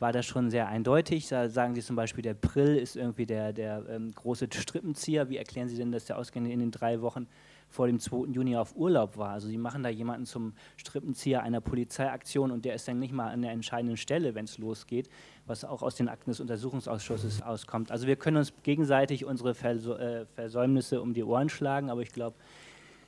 war 0.00 0.10
das 0.10 0.26
schon 0.26 0.50
sehr 0.50 0.66
eindeutig. 0.66 1.28
Da 1.28 1.48
sagen 1.48 1.76
Sie 1.76 1.82
zum 1.82 1.94
Beispiel, 1.94 2.22
der 2.22 2.34
Prill 2.34 2.74
ist 2.74 2.96
irgendwie 2.96 3.26
der, 3.26 3.52
der 3.52 3.84
ähm, 3.88 4.10
große 4.12 4.48
Strippenzieher. 4.52 5.28
Wie 5.28 5.36
erklären 5.36 5.68
Sie 5.68 5.76
denn, 5.76 5.92
dass 5.92 6.06
der 6.06 6.18
ausgehend 6.18 6.50
in 6.50 6.58
den 6.58 6.72
drei 6.72 7.00
Wochen 7.00 7.28
vor 7.72 7.86
dem 7.86 7.98
2. 7.98 8.32
Juni 8.32 8.56
auf 8.56 8.76
Urlaub 8.76 9.16
war. 9.16 9.30
Also 9.30 9.48
sie 9.48 9.56
machen 9.56 9.82
da 9.82 9.88
jemanden 9.88 10.26
zum 10.26 10.52
Strippenzieher 10.76 11.42
einer 11.42 11.60
Polizeiaktion 11.60 12.50
und 12.50 12.64
der 12.64 12.74
ist 12.74 12.86
dann 12.86 12.98
nicht 12.98 13.12
mal 13.12 13.30
an 13.30 13.42
der 13.42 13.52
entscheidenden 13.52 13.96
Stelle, 13.96 14.34
wenn 14.34 14.44
es 14.44 14.58
losgeht, 14.58 15.08
was 15.46 15.64
auch 15.64 15.82
aus 15.82 15.94
den 15.94 16.08
Akten 16.08 16.30
des 16.30 16.40
Untersuchungsausschusses 16.40 17.42
auskommt. 17.42 17.90
Also 17.90 18.06
wir 18.06 18.16
können 18.16 18.36
uns 18.36 18.52
gegenseitig 18.62 19.24
unsere 19.24 19.54
Verso 19.54 19.94
äh, 19.94 20.26
Versäumnisse 20.26 21.00
um 21.00 21.14
die 21.14 21.24
Ohren 21.24 21.48
schlagen, 21.48 21.90
aber 21.90 22.02
ich 22.02 22.12
glaube, 22.12 22.36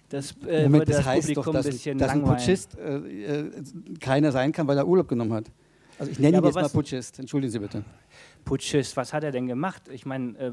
das 0.09 0.35
äh, 0.47 0.65
Moment, 0.65 0.89
das, 0.89 0.97
das 0.97 1.07
heißt 1.07 1.29
Publikum 1.29 1.45
doch, 1.45 1.63
dass, 1.63 1.87
ein 1.87 1.99
dass 1.99 2.11
ein 2.11 2.25
Putschist 2.25 2.79
äh, 2.79 2.97
äh, 2.97 3.51
keiner 4.01 4.33
sein 4.33 4.53
kann, 4.53 4.67
weil 4.67 4.79
er 4.79 4.87
Urlaub 4.87 5.09
genommen 5.09 5.35
hat. 5.35 5.51
Also 5.99 6.11
ich 6.11 6.19
nenne 6.19 6.35
ja, 6.35 6.41
ihn 6.41 6.45
jetzt 6.45 6.55
mal 6.55 6.69
Putschist, 6.69 7.19
entschuldigen 7.19 7.53
Sie 7.53 7.59
bitte. 7.59 7.85
Putschist, 8.45 8.97
was 8.97 9.13
hat 9.13 9.25
er 9.25 9.31
denn 9.31 9.47
gemacht? 9.47 9.83
Ich 9.91 10.07
meine, 10.07 10.39
äh, 10.39 10.53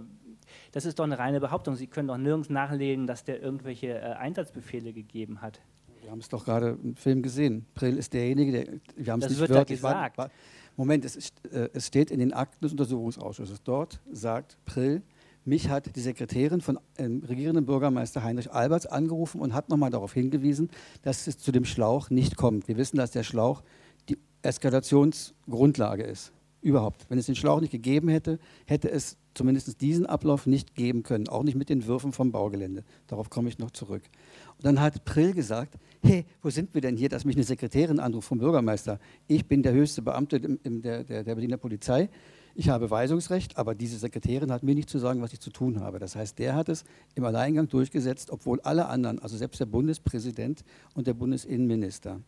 das 0.71 0.85
ist 0.85 0.99
doch 0.99 1.05
eine 1.05 1.19
reine 1.19 1.39
Behauptung. 1.39 1.75
Sie 1.75 1.87
können 1.87 2.07
doch 2.07 2.17
nirgends 2.17 2.49
nachlegen, 2.49 3.07
dass 3.07 3.23
der 3.23 3.41
irgendwelche 3.41 3.87
äh, 3.87 4.13
Einsatzbefehle 4.13 4.93
gegeben 4.93 5.41
hat. 5.41 5.61
Wir 6.01 6.11
haben 6.11 6.19
es 6.19 6.29
doch 6.29 6.45
gerade 6.45 6.77
im 6.81 6.95
Film 6.95 7.21
gesehen. 7.21 7.65
Prill 7.75 7.97
ist 7.97 8.13
derjenige, 8.13 8.51
der. 8.51 8.79
Wir 8.95 9.13
haben 9.13 9.21
es 9.21 9.29
nicht 9.29 9.39
wird 9.39 9.51
wörtlich 9.51 9.79
gesagt. 9.79 10.17
War, 10.17 10.31
Moment, 10.77 11.05
es, 11.05 11.15
ist, 11.15 11.45
äh, 11.51 11.69
es 11.73 11.87
steht 11.87 12.09
in 12.11 12.19
den 12.19 12.33
Akten 12.33 12.63
des 12.63 12.71
Untersuchungsausschusses. 12.71 13.61
Dort 13.63 13.99
sagt 14.11 14.57
Prill, 14.65 15.03
mich 15.43 15.69
hat 15.69 15.95
die 15.95 16.01
Sekretärin 16.01 16.61
von 16.61 16.79
ähm, 16.97 17.23
regierenden 17.27 17.65
Bürgermeister 17.65 18.23
Heinrich 18.23 18.51
Alberts 18.51 18.85
angerufen 18.85 19.41
und 19.41 19.53
hat 19.53 19.69
nochmal 19.69 19.89
darauf 19.89 20.13
hingewiesen, 20.13 20.69
dass 21.01 21.27
es 21.27 21.37
zu 21.37 21.51
dem 21.51 21.65
Schlauch 21.65 22.09
nicht 22.09 22.35
kommt. 22.35 22.67
Wir 22.67 22.77
wissen, 22.77 22.97
dass 22.97 23.11
der 23.11 23.23
Schlauch 23.23 23.63
die 24.07 24.17
Eskalationsgrundlage 24.43 26.03
ist. 26.03 26.31
Überhaupt. 26.61 27.05
Wenn 27.09 27.17
es 27.17 27.25
den 27.25 27.35
Schlauch 27.35 27.59
nicht 27.59 27.71
gegeben 27.71 28.07
hätte, 28.07 28.37
hätte 28.65 28.91
es 28.91 29.17
zumindest 29.33 29.81
diesen 29.81 30.05
Ablauf 30.05 30.45
nicht 30.45 30.75
geben 30.75 31.01
können, 31.01 31.27
auch 31.27 31.43
nicht 31.43 31.55
mit 31.55 31.69
den 31.69 31.87
Würfen 31.87 32.11
vom 32.13 32.31
Baugelände. 32.31 32.83
Darauf 33.07 33.29
komme 33.31 33.49
ich 33.49 33.57
noch 33.57 33.71
zurück. 33.71 34.03
Und 34.57 34.65
dann 34.65 34.79
hat 34.79 35.03
Prill 35.03 35.33
gesagt, 35.33 35.75
hey, 36.03 36.25
wo 36.43 36.51
sind 36.51 36.73
wir 36.75 36.81
denn 36.81 36.97
hier, 36.97 37.09
dass 37.09 37.25
mich 37.25 37.35
eine 37.35 37.45
Sekretärin 37.45 37.99
anruft 37.99 38.27
vom 38.27 38.37
Bürgermeister? 38.37 38.99
Ich 39.27 39.47
bin 39.47 39.63
der 39.63 39.73
höchste 39.73 40.03
Beamte 40.03 40.39
der, 40.39 41.03
der, 41.03 41.23
der 41.23 41.35
Berliner 41.35 41.57
Polizei. 41.57 42.09
Ich 42.53 42.69
habe 42.69 42.91
Weisungsrecht, 42.91 43.57
aber 43.57 43.73
diese 43.73 43.97
Sekretärin 43.97 44.51
hat 44.51 44.61
mir 44.61 44.75
nicht 44.75 44.89
zu 44.89 44.99
sagen, 44.99 45.21
was 45.21 45.33
ich 45.33 45.39
zu 45.39 45.49
tun 45.49 45.79
habe. 45.79 45.97
Das 45.97 46.15
heißt, 46.15 46.37
der 46.37 46.53
hat 46.55 46.69
es 46.69 46.83
im 47.15 47.23
Alleingang 47.23 47.69
durchgesetzt, 47.69 48.29
obwohl 48.29 48.59
alle 48.61 48.87
anderen, 48.87 49.19
also 49.19 49.37
selbst 49.37 49.59
der 49.61 49.65
Bundespräsident 49.65 50.63
und 50.93 51.07
der 51.07 51.13
Bundesinnenminister, 51.13 52.19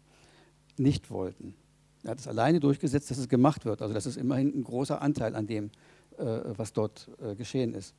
nicht 0.77 1.11
wollten. 1.11 1.53
Er 2.03 2.11
hat 2.11 2.19
es 2.19 2.27
alleine 2.27 2.59
durchgesetzt, 2.59 3.09
dass 3.11 3.17
es 3.17 3.29
gemacht 3.29 3.65
wird. 3.65 3.81
Also 3.81 3.93
das 3.93 4.05
ist 4.05 4.17
immerhin 4.17 4.49
ein 4.49 4.63
großer 4.63 5.01
Anteil 5.01 5.35
an 5.35 5.47
dem, 5.47 5.71
äh, 6.17 6.23
was 6.57 6.73
dort 6.73 7.09
äh, 7.21 7.35
geschehen 7.35 7.73
ist. 7.73 7.95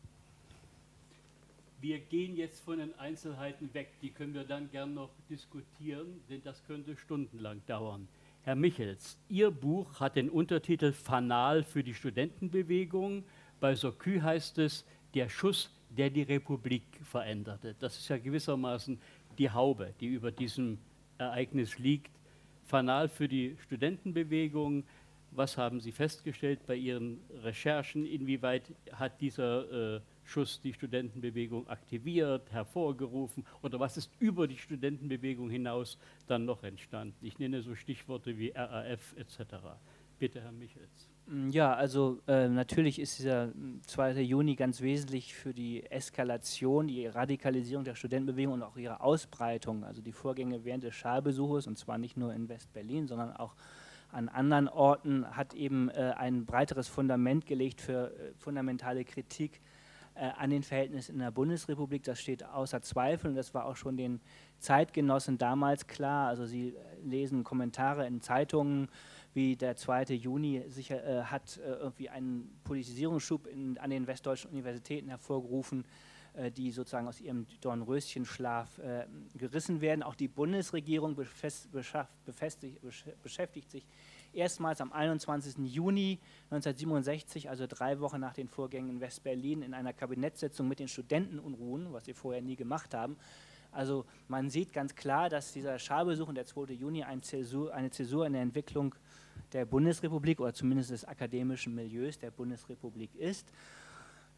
Wir 1.80 1.98
gehen 1.98 2.36
jetzt 2.36 2.60
von 2.60 2.78
den 2.78 2.98
Einzelheiten 2.98 3.72
weg, 3.74 3.92
die 4.00 4.10
können 4.10 4.32
wir 4.32 4.44
dann 4.44 4.70
gern 4.70 4.94
noch 4.94 5.10
diskutieren, 5.28 6.22
denn 6.30 6.42
das 6.42 6.64
könnte 6.64 6.96
stundenlang 6.96 7.60
dauern. 7.66 8.08
Herr 8.42 8.54
Michels, 8.54 9.18
Ihr 9.28 9.50
Buch 9.50 10.00
hat 10.00 10.16
den 10.16 10.30
Untertitel 10.30 10.92
Fanal 10.92 11.62
für 11.62 11.82
die 11.82 11.94
Studentenbewegung. 11.94 13.24
Bei 13.60 13.74
Sokü 13.74 14.20
heißt 14.20 14.58
es 14.58 14.84
Der 15.14 15.28
Schuss, 15.28 15.70
der 15.90 16.10
die 16.10 16.22
Republik 16.22 16.84
veränderte. 17.02 17.74
Das 17.78 17.98
ist 17.98 18.08
ja 18.08 18.18
gewissermaßen 18.18 18.98
die 19.38 19.50
Haube, 19.50 19.94
die 20.00 20.06
über 20.06 20.30
diesem 20.30 20.78
Ereignis 21.18 21.78
liegt 21.78 22.10
fanal 22.64 23.09
für 23.09 23.29
die 23.29 23.57
Studentenbewegung. 23.62 24.85
Was 25.31 25.59
haben 25.59 25.81
Sie 25.81 25.92
festgestellt 25.92 26.61
bei 26.66 26.77
Ihren 26.77 27.20
Recherchen? 27.42 28.07
Inwieweit 28.07 28.72
hat 28.92 29.20
dieser 29.20 29.96
äh, 29.96 30.00
Schuss 30.24 30.61
die 30.61 30.72
Studentenbewegung 30.72 31.68
aktiviert, 31.68 32.50
hervorgerufen 32.53 33.44
oder 33.62 33.81
was 33.81 33.96
ist 33.96 34.11
über 34.20 34.46
die 34.46 34.59
Studentenbewegung 34.59 35.50
hinaus 35.50 35.98
dann 36.27 36.44
noch 36.44 36.62
entstanden? 36.62 37.27
Ich 37.27 37.38
nenne 37.38 37.62
so 37.62 37.74
Stichworte 37.74 38.38
wie 38.38 38.53
RAF 38.55 39.14
etc. 39.16 39.55
Bitte, 40.18 40.40
Herr 40.40 40.53
Michels. 40.53 41.13
Mm, 41.26 41.50
ja, 41.50 41.74
also 41.74 42.20
äh, 42.26 42.48
natürlich 42.48 42.98
ist 42.98 43.18
dieser 43.18 43.52
2. 43.87 44.14
Mm, 44.14 44.18
Juni 44.18 44.54
ganz 44.56 44.80
wesentlich 44.80 45.34
für 45.34 45.54
die 45.54 45.84
Eskalation, 45.90 46.87
die 46.87 47.06
Radikalisierung 47.06 47.84
der 47.84 47.94
Studentenbewegung 47.94 48.54
und 48.54 48.62
auch 48.62 48.76
ihre 48.76 49.00
Ausbreitung, 49.00 49.84
also 49.84 50.02
die 50.02 50.12
Vorgänge 50.12 50.64
während 50.64 50.84
des 50.84 50.94
Schalbesuches 50.94 51.66
und 51.66 51.78
zwar 51.78 51.98
nicht 51.98 52.16
nur 52.16 52.34
in 52.34 52.48
West-Berlin, 52.48 53.06
sondern 53.06 53.34
auch 53.34 53.54
an 54.12 54.28
anderen 54.28 54.68
Orten, 54.68 55.26
hat 55.37 55.54
eben 55.54 55.88
äh, 55.88 56.14
ein 56.16 56.46
breiteres 56.46 56.88
Fundament 56.88 57.46
gelegt 57.46 57.80
für 57.80 58.12
äh, 58.12 58.32
fundamentale 58.37 59.04
Kritik 59.04 59.60
äh, 60.14 60.30
an 60.38 60.50
den 60.50 60.62
Verhältnissen 60.62 61.14
in 61.14 61.18
der 61.20 61.32
Bundesrepublik. 61.32 62.04
Das 62.04 62.20
steht 62.20 62.44
außer 62.44 62.80
Zweifel 62.82 63.30
und 63.30 63.34
das 63.34 63.54
war 63.54 63.64
auch 63.64 63.76
schon 63.76 63.96
den 63.96 64.20
Zeitgenossen 64.60 65.38
damals 65.38 65.88
klar. 65.88 66.28
Also 66.28 66.46
sie 66.46 66.76
lesen 67.02 67.42
Kommentare 67.42 68.06
in 68.06 68.20
Zeitungen, 68.20 68.88
wie 69.35 69.57
der 69.57 69.77
2. 69.77 70.14
Juni 70.14 70.62
sicher 70.68 71.05
äh, 71.05 71.25
hat 71.25 71.59
äh, 71.59 71.68
irgendwie 71.68 72.09
einen 72.09 72.61
Politisierungsschub 72.64 73.47
in, 73.49 73.77
an 73.79 73.90
den 73.90 74.07
westdeutschen 74.07 74.51
Universitäten 74.51 75.09
hervorgerufen, 75.09 75.85
äh, 76.35 76.51
die 76.51 76.70
sozusagen 76.70 77.09
aus 77.09 77.20
ihrem 77.20 77.47
Dornröschenschlaf 77.61 78.79
äh, 78.79 79.07
gerissen 79.37 79.81
werden. 79.81 80.05
Auch 80.05 80.14
die 80.14 80.29
Bundesregierung 80.29 81.16
beschäftigt 83.23 83.70
sich 83.70 83.87
erstmals 84.33 84.81
am 84.81 84.92
21. 84.92 85.57
Juni 85.59 86.20
1967, 86.51 87.51
also 87.51 87.66
drei 87.66 88.01
Wochen 88.01 88.20
nach 88.20 88.35
den 88.35 88.49
Vorgängen 88.49 88.90
in 88.90 89.01
West-Berlin, 89.01 89.62
in 89.62 89.75
einer 89.75 89.92
Kabinettssitzung 89.92 90.68
mit 90.68 90.79
den 90.79 90.88
Studentenunruhen, 90.88 91.92
was 91.92 92.05
sie 92.05 92.14
vorher 92.14 92.42
nie 92.42 92.57
gemacht 92.57 92.94
haben, 92.94 93.16
also 93.74 94.04
man 94.28 94.48
sieht 94.50 94.72
ganz 94.72 94.94
klar, 94.94 95.28
dass 95.28 95.52
dieser 95.52 95.78
Scharbesuch 95.78 96.28
und 96.28 96.37
der 96.37 96.46
2. 96.46 96.72
Juni 96.72 97.02
eine 97.02 97.20
Zäsur, 97.20 97.74
eine 97.74 97.90
Zäsur 97.90 98.26
in 98.26 98.32
der 98.32 98.42
Entwicklung 98.42 98.94
der 99.52 99.64
Bundesrepublik 99.64 100.40
oder 100.40 100.54
zumindest 100.54 100.90
des 100.90 101.04
akademischen 101.04 101.74
Milieus 101.74 102.18
der 102.18 102.30
Bundesrepublik 102.30 103.14
ist. 103.14 103.52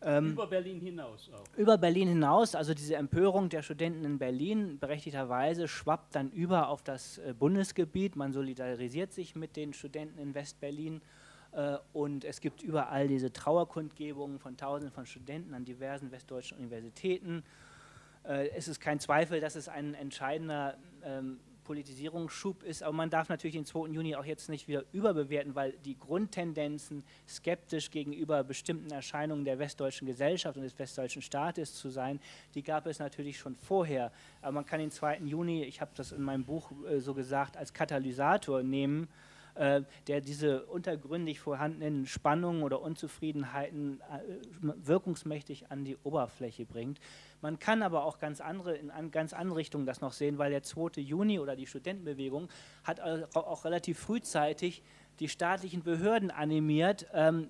Ähm, 0.02 0.32
über 0.32 0.46
Berlin 0.46 0.80
hinaus 0.80 1.30
auch. 1.32 1.44
Über 1.56 1.78
Berlin 1.78 2.08
hinaus, 2.08 2.54
also 2.54 2.74
diese 2.74 2.96
Empörung 2.96 3.48
der 3.48 3.62
Studenten 3.62 4.04
in 4.04 4.18
Berlin 4.18 4.78
berechtigterweise 4.78 5.68
schwappt 5.68 6.14
dann 6.14 6.30
über 6.30 6.68
auf 6.68 6.82
das 6.82 7.18
äh, 7.18 7.34
Bundesgebiet. 7.38 8.14
Man 8.14 8.32
solidarisiert 8.32 9.12
sich 9.12 9.34
mit 9.34 9.56
den 9.56 9.72
Studenten 9.72 10.18
in 10.18 10.34
Westberlin 10.34 11.00
äh, 11.52 11.78
und 11.94 12.24
es 12.24 12.42
gibt 12.42 12.62
überall 12.62 13.08
diese 13.08 13.32
Trauerkundgebungen 13.32 14.38
von 14.38 14.58
Tausenden 14.58 14.92
von 14.92 15.06
Studenten 15.06 15.54
an 15.54 15.64
diversen 15.64 16.10
westdeutschen 16.10 16.58
Universitäten. 16.58 17.42
Äh, 18.26 18.48
es 18.50 18.68
ist 18.68 18.80
kein 18.80 19.00
Zweifel, 19.00 19.40
dass 19.40 19.56
es 19.56 19.68
ein 19.68 19.94
entscheidender 19.94 20.76
ähm, 21.04 21.38
Politisierungsschub 21.66 22.62
ist. 22.62 22.82
Aber 22.82 22.92
man 22.92 23.10
darf 23.10 23.28
natürlich 23.28 23.56
den 23.56 23.66
2. 23.66 23.88
Juni 23.88 24.14
auch 24.14 24.24
jetzt 24.24 24.48
nicht 24.48 24.68
wieder 24.68 24.84
überbewerten, 24.92 25.54
weil 25.54 25.72
die 25.84 25.98
Grundtendenzen, 25.98 27.02
skeptisch 27.28 27.90
gegenüber 27.90 28.44
bestimmten 28.44 28.90
Erscheinungen 28.92 29.44
der 29.44 29.58
westdeutschen 29.58 30.06
Gesellschaft 30.06 30.56
und 30.56 30.62
des 30.62 30.78
westdeutschen 30.78 31.22
Staates 31.22 31.74
zu 31.74 31.90
sein, 31.90 32.20
die 32.54 32.62
gab 32.62 32.86
es 32.86 33.00
natürlich 33.00 33.38
schon 33.38 33.56
vorher. 33.56 34.12
Aber 34.42 34.52
man 34.52 34.66
kann 34.66 34.78
den 34.78 34.92
2. 34.92 35.18
Juni, 35.24 35.64
ich 35.64 35.80
habe 35.80 35.90
das 35.96 36.12
in 36.12 36.22
meinem 36.22 36.44
Buch 36.44 36.70
äh, 36.88 37.00
so 37.00 37.14
gesagt, 37.14 37.56
als 37.56 37.74
Katalysator 37.74 38.62
nehmen, 38.62 39.08
äh, 39.56 39.82
der 40.06 40.20
diese 40.20 40.66
untergründig 40.66 41.40
vorhandenen 41.40 42.06
Spannungen 42.06 42.62
oder 42.62 42.80
Unzufriedenheiten 42.80 44.00
äh, 44.00 44.20
wirkungsmächtig 44.60 45.70
an 45.70 45.84
die 45.84 45.96
Oberfläche 46.02 46.64
bringt. 46.64 47.00
Man 47.40 47.58
kann 47.58 47.82
aber 47.82 48.04
auch 48.04 48.18
ganz 48.18 48.40
andere, 48.40 48.76
in 48.76 49.10
ganz 49.10 49.32
andere 49.32 49.58
Richtungen 49.58 49.86
das 49.86 50.00
noch 50.00 50.12
sehen, 50.12 50.38
weil 50.38 50.50
der 50.50 50.62
2. 50.62 51.00
Juni 51.00 51.38
oder 51.38 51.56
die 51.56 51.66
Studentenbewegung 51.66 52.48
hat 52.84 53.00
auch 53.00 53.64
relativ 53.64 53.98
frühzeitig 53.98 54.82
die 55.20 55.28
staatlichen 55.28 55.82
Behörden 55.82 56.30
animiert, 56.30 57.06
ähm, 57.12 57.48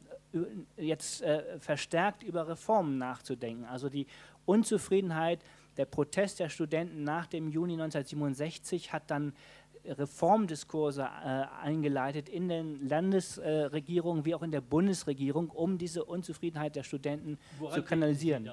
jetzt 0.76 1.22
äh, 1.22 1.58
verstärkt 1.58 2.22
über 2.22 2.48
Reformen 2.48 2.98
nachzudenken. 2.98 3.64
Also 3.64 3.88
die 3.88 4.06
Unzufriedenheit, 4.44 5.40
der 5.76 5.86
Protest 5.86 6.40
der 6.40 6.48
Studenten 6.48 7.04
nach 7.04 7.26
dem 7.26 7.48
Juni 7.48 7.74
1967 7.74 8.92
hat 8.92 9.10
dann 9.10 9.34
Reformdiskurse 9.88 11.02
äh, 11.02 11.44
eingeleitet 11.62 12.28
in 12.28 12.48
den 12.48 12.88
Landesregierungen 12.88 14.24
wie 14.24 14.34
auch 14.34 14.42
in 14.42 14.50
der 14.50 14.60
Bundesregierung, 14.60 15.50
um 15.50 15.78
diese 15.78 16.04
Unzufriedenheit 16.04 16.76
der 16.76 16.82
Studenten 16.82 17.38
Woran 17.58 17.74
zu 17.74 17.82
kanalisieren. 17.82 18.50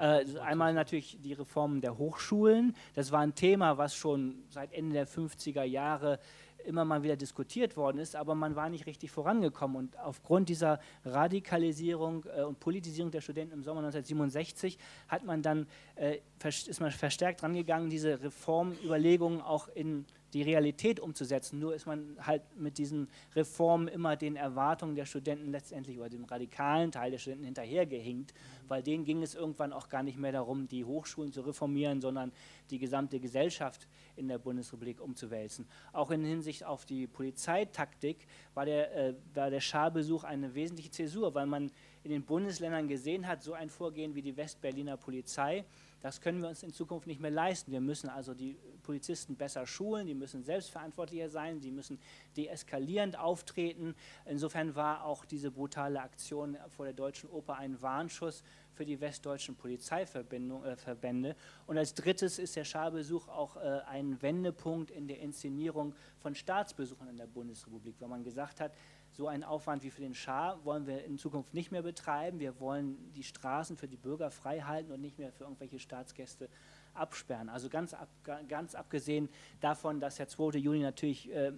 Äh, 0.00 0.24
einmal 0.40 0.74
natürlich 0.74 1.18
die 1.22 1.32
Reformen 1.32 1.80
der 1.80 1.98
Hochschulen. 1.98 2.74
Das 2.94 3.12
war 3.12 3.20
ein 3.20 3.34
Thema, 3.34 3.78
was 3.78 3.94
schon 3.94 4.44
seit 4.50 4.72
Ende 4.72 4.94
der 4.94 5.08
50er 5.08 5.64
Jahre 5.64 6.18
immer 6.64 6.84
mal 6.84 7.02
wieder 7.02 7.16
diskutiert 7.16 7.76
worden 7.76 7.98
ist, 7.98 8.16
aber 8.16 8.34
man 8.34 8.56
war 8.56 8.68
nicht 8.68 8.86
richtig 8.86 9.10
vorangekommen. 9.10 9.76
Und 9.76 9.98
aufgrund 9.98 10.48
dieser 10.48 10.80
Radikalisierung 11.04 12.24
äh, 12.36 12.42
und 12.42 12.60
Politisierung 12.60 13.10
der 13.10 13.20
Studenten 13.20 13.54
im 13.54 13.62
Sommer 13.62 13.80
1967 13.80 14.78
hat 15.08 15.24
man 15.24 15.42
dann, 15.42 15.66
äh, 15.96 16.18
ist 16.44 16.80
man 16.80 16.90
verstärkt 16.90 17.42
rangegangen, 17.42 17.90
diese 17.90 18.22
Reformüberlegungen 18.22 19.40
auch 19.40 19.68
in 19.68 20.06
die 20.32 20.42
Realität 20.42 21.00
umzusetzen. 21.00 21.58
Nur 21.58 21.74
ist 21.74 21.86
man 21.86 22.16
halt 22.20 22.42
mit 22.56 22.78
diesen 22.78 23.08
Reformen 23.34 23.88
immer 23.88 24.16
den 24.16 24.36
Erwartungen 24.36 24.94
der 24.94 25.04
Studenten 25.04 25.50
letztendlich 25.50 25.98
oder 25.98 26.08
dem 26.08 26.24
radikalen 26.24 26.90
Teil 26.90 27.10
der 27.10 27.18
Studenten 27.18 27.44
hinterhergehinkt, 27.44 28.32
weil 28.68 28.82
denen 28.82 29.04
ging 29.04 29.22
es 29.22 29.34
irgendwann 29.34 29.72
auch 29.72 29.88
gar 29.88 30.02
nicht 30.02 30.18
mehr 30.18 30.32
darum, 30.32 30.68
die 30.68 30.84
Hochschulen 30.84 31.32
zu 31.32 31.42
reformieren, 31.42 32.00
sondern 32.00 32.32
die 32.70 32.78
gesamte 32.78 33.20
Gesellschaft 33.20 33.86
in 34.16 34.28
der 34.28 34.38
Bundesrepublik 34.38 35.00
umzuwälzen. 35.00 35.66
Auch 35.92 36.10
in 36.10 36.24
Hinsicht 36.24 36.64
auf 36.64 36.86
die 36.86 37.06
Polizeitaktik 37.06 38.26
war 38.54 38.64
der, 38.64 38.96
äh, 38.96 39.14
war 39.34 39.50
der 39.50 39.60
Scharbesuch 39.60 40.24
eine 40.24 40.54
wesentliche 40.54 40.90
Zäsur, 40.90 41.34
weil 41.34 41.46
man 41.46 41.70
in 42.04 42.10
den 42.10 42.24
Bundesländern 42.24 42.88
gesehen 42.88 43.26
hat, 43.28 43.42
so 43.42 43.52
ein 43.52 43.68
Vorgehen 43.68 44.14
wie 44.14 44.22
die 44.22 44.36
Westberliner 44.36 44.96
Polizei, 44.96 45.64
das 46.02 46.20
können 46.20 46.42
wir 46.42 46.48
uns 46.48 46.62
in 46.62 46.72
Zukunft 46.72 47.06
nicht 47.06 47.20
mehr 47.20 47.30
leisten. 47.30 47.70
Wir 47.70 47.80
müssen 47.80 48.10
also 48.10 48.34
die 48.34 48.56
Polizisten 48.82 49.36
besser 49.36 49.66
schulen, 49.66 50.06
die 50.06 50.14
müssen 50.14 50.42
selbstverantwortlicher 50.42 51.28
sein, 51.28 51.60
sie 51.60 51.70
müssen 51.70 51.98
deeskalierend 52.36 53.16
auftreten. 53.18 53.94
Insofern 54.26 54.74
war 54.74 55.04
auch 55.04 55.24
diese 55.24 55.50
brutale 55.50 56.00
Aktion 56.00 56.56
vor 56.68 56.84
der 56.84 56.94
Deutschen 56.94 57.30
Oper 57.30 57.56
ein 57.56 57.80
Warnschuss 57.80 58.42
für 58.72 58.84
die 58.84 59.00
westdeutschen 59.00 59.54
Polizeiverbände. 59.54 61.30
Äh, 61.30 61.34
Und 61.66 61.78
als 61.78 61.94
drittes 61.94 62.38
ist 62.38 62.56
der 62.56 62.64
Scharbesuch 62.64 63.28
auch 63.28 63.56
äh, 63.56 63.80
ein 63.86 64.20
Wendepunkt 64.22 64.90
in 64.90 65.06
der 65.06 65.20
Inszenierung 65.20 65.94
von 66.18 66.34
Staatsbesuchen 66.34 67.08
in 67.08 67.16
der 67.16 67.26
Bundesrepublik, 67.26 67.96
weil 68.00 68.08
man 68.08 68.24
gesagt 68.24 68.60
hat, 68.60 68.72
so 69.12 69.28
einen 69.28 69.44
Aufwand 69.44 69.82
wie 69.82 69.90
für 69.90 70.00
den 70.00 70.14
Schar 70.14 70.64
wollen 70.64 70.86
wir 70.86 71.04
in 71.04 71.18
Zukunft 71.18 71.52
nicht 71.52 71.70
mehr 71.70 71.82
betreiben. 71.82 72.40
Wir 72.40 72.58
wollen 72.60 73.12
die 73.12 73.22
Straßen 73.22 73.76
für 73.76 73.86
die 73.86 73.96
Bürger 73.96 74.30
frei 74.30 74.60
halten 74.60 74.90
und 74.90 75.00
nicht 75.00 75.18
mehr 75.18 75.32
für 75.32 75.44
irgendwelche 75.44 75.78
Staatsgäste 75.78 76.48
absperren. 76.94 77.48
Also 77.48 77.68
ganz, 77.68 77.94
ab, 77.94 78.08
ganz 78.48 78.74
abgesehen 78.74 79.28
davon, 79.60 80.00
dass 80.00 80.16
der 80.16 80.28
2. 80.28 80.58
Juni 80.58 80.80
natürlich 80.80 81.30
äh, 81.30 81.52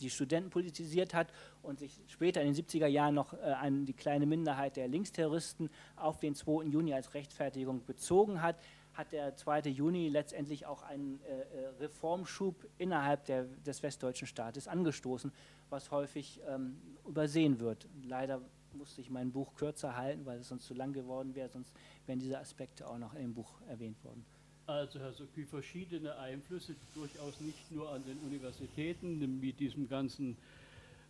die 0.00 0.10
Studenten 0.10 0.50
politisiert 0.50 1.14
hat 1.14 1.32
und 1.62 1.78
sich 1.78 2.00
später 2.08 2.42
in 2.42 2.52
den 2.52 2.64
70er 2.64 2.86
Jahren 2.86 3.14
noch 3.14 3.32
äh, 3.32 3.36
an 3.36 3.86
die 3.86 3.94
kleine 3.94 4.26
Minderheit 4.26 4.76
der 4.76 4.88
Linksterroristen 4.88 5.70
auf 5.96 6.18
den 6.18 6.34
2. 6.34 6.64
Juni 6.64 6.92
als 6.92 7.14
Rechtfertigung 7.14 7.84
bezogen 7.84 8.42
hat, 8.42 8.56
hat 8.96 9.12
der 9.12 9.36
2. 9.36 9.60
Juni 9.70 10.08
letztendlich 10.08 10.66
auch 10.66 10.82
einen 10.82 11.20
äh, 11.22 11.40
äh, 11.40 11.68
Reformschub 11.80 12.66
innerhalb 12.78 13.24
der, 13.26 13.44
des 13.44 13.82
westdeutschen 13.82 14.26
Staates 14.26 14.68
angestoßen, 14.68 15.32
was 15.68 15.90
häufig 15.90 16.40
ähm, 16.48 16.80
übersehen 17.06 17.60
wird. 17.60 17.86
Leider 18.04 18.40
musste 18.72 19.00
ich 19.00 19.10
mein 19.10 19.32
Buch 19.32 19.54
kürzer 19.54 19.96
halten, 19.96 20.24
weil 20.26 20.38
es 20.38 20.48
sonst 20.48 20.66
zu 20.66 20.74
lang 20.74 20.92
geworden 20.92 21.34
wäre, 21.34 21.48
sonst 21.48 21.72
wären 22.06 22.18
diese 22.18 22.38
Aspekte 22.38 22.86
auch 22.88 22.98
noch 22.98 23.14
dem 23.14 23.34
Buch 23.34 23.60
erwähnt 23.68 24.02
worden. 24.04 24.24
Also 24.66 24.98
Herr 24.98 25.12
Soky, 25.12 25.44
verschiedene 25.44 26.16
Einflüsse, 26.18 26.74
durchaus 26.94 27.40
nicht 27.40 27.70
nur 27.70 27.90
an 27.92 28.02
den 28.04 28.18
Universitäten, 28.18 29.40
mit 29.40 29.60
diesem 29.60 29.88
ganzen 29.88 30.36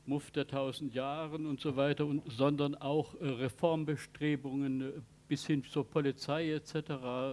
Muff 0.04 0.30
der 0.30 0.46
tausend 0.46 0.94
Jahren 0.94 1.46
und 1.46 1.60
so 1.60 1.76
weiter, 1.76 2.06
und, 2.06 2.22
sondern 2.30 2.74
auch 2.74 3.14
äh, 3.14 3.26
Reformbestrebungen 3.26 4.80
äh, 4.82 4.92
bis 5.28 5.46
hin 5.46 5.62
zur 5.64 5.84
Polizei 5.84 6.52
etc. 6.52 6.74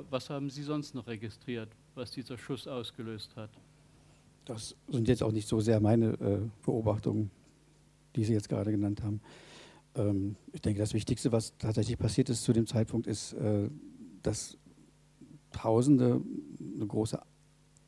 Was 0.10 0.30
haben 0.30 0.50
Sie 0.50 0.64
sonst 0.64 0.96
noch 0.96 1.08
registriert, 1.08 1.70
was 1.96 2.12
dieser 2.12 2.38
Schuss 2.38 2.68
ausgelöst 2.68 3.36
hat? 3.36 3.50
Das 4.46 4.76
sind 4.90 5.08
jetzt 5.08 5.24
auch 5.24 5.32
nicht 5.32 5.48
so 5.48 5.60
sehr 5.60 5.80
meine 5.80 6.14
äh, 6.14 6.40
Beobachtungen, 6.66 7.32
die 8.16 8.26
Sie 8.26 8.34
jetzt 8.34 8.50
gerade 8.50 8.72
genannt 8.72 9.02
haben. 9.04 9.22
Ähm, 9.96 10.36
ich 10.52 10.62
denke, 10.62 10.80
das 10.80 10.94
Wichtigste, 10.94 11.32
was 11.32 11.58
tatsächlich 11.58 11.98
passiert 11.98 12.30
ist 12.30 12.44
zu 12.44 12.54
dem 12.54 12.68
Zeitpunkt, 12.68 13.08
ist, 13.08 13.34
äh, 13.34 13.70
dass 14.22 14.58
Tausende 15.52 16.20
eine 16.76 16.88
große 16.88 17.22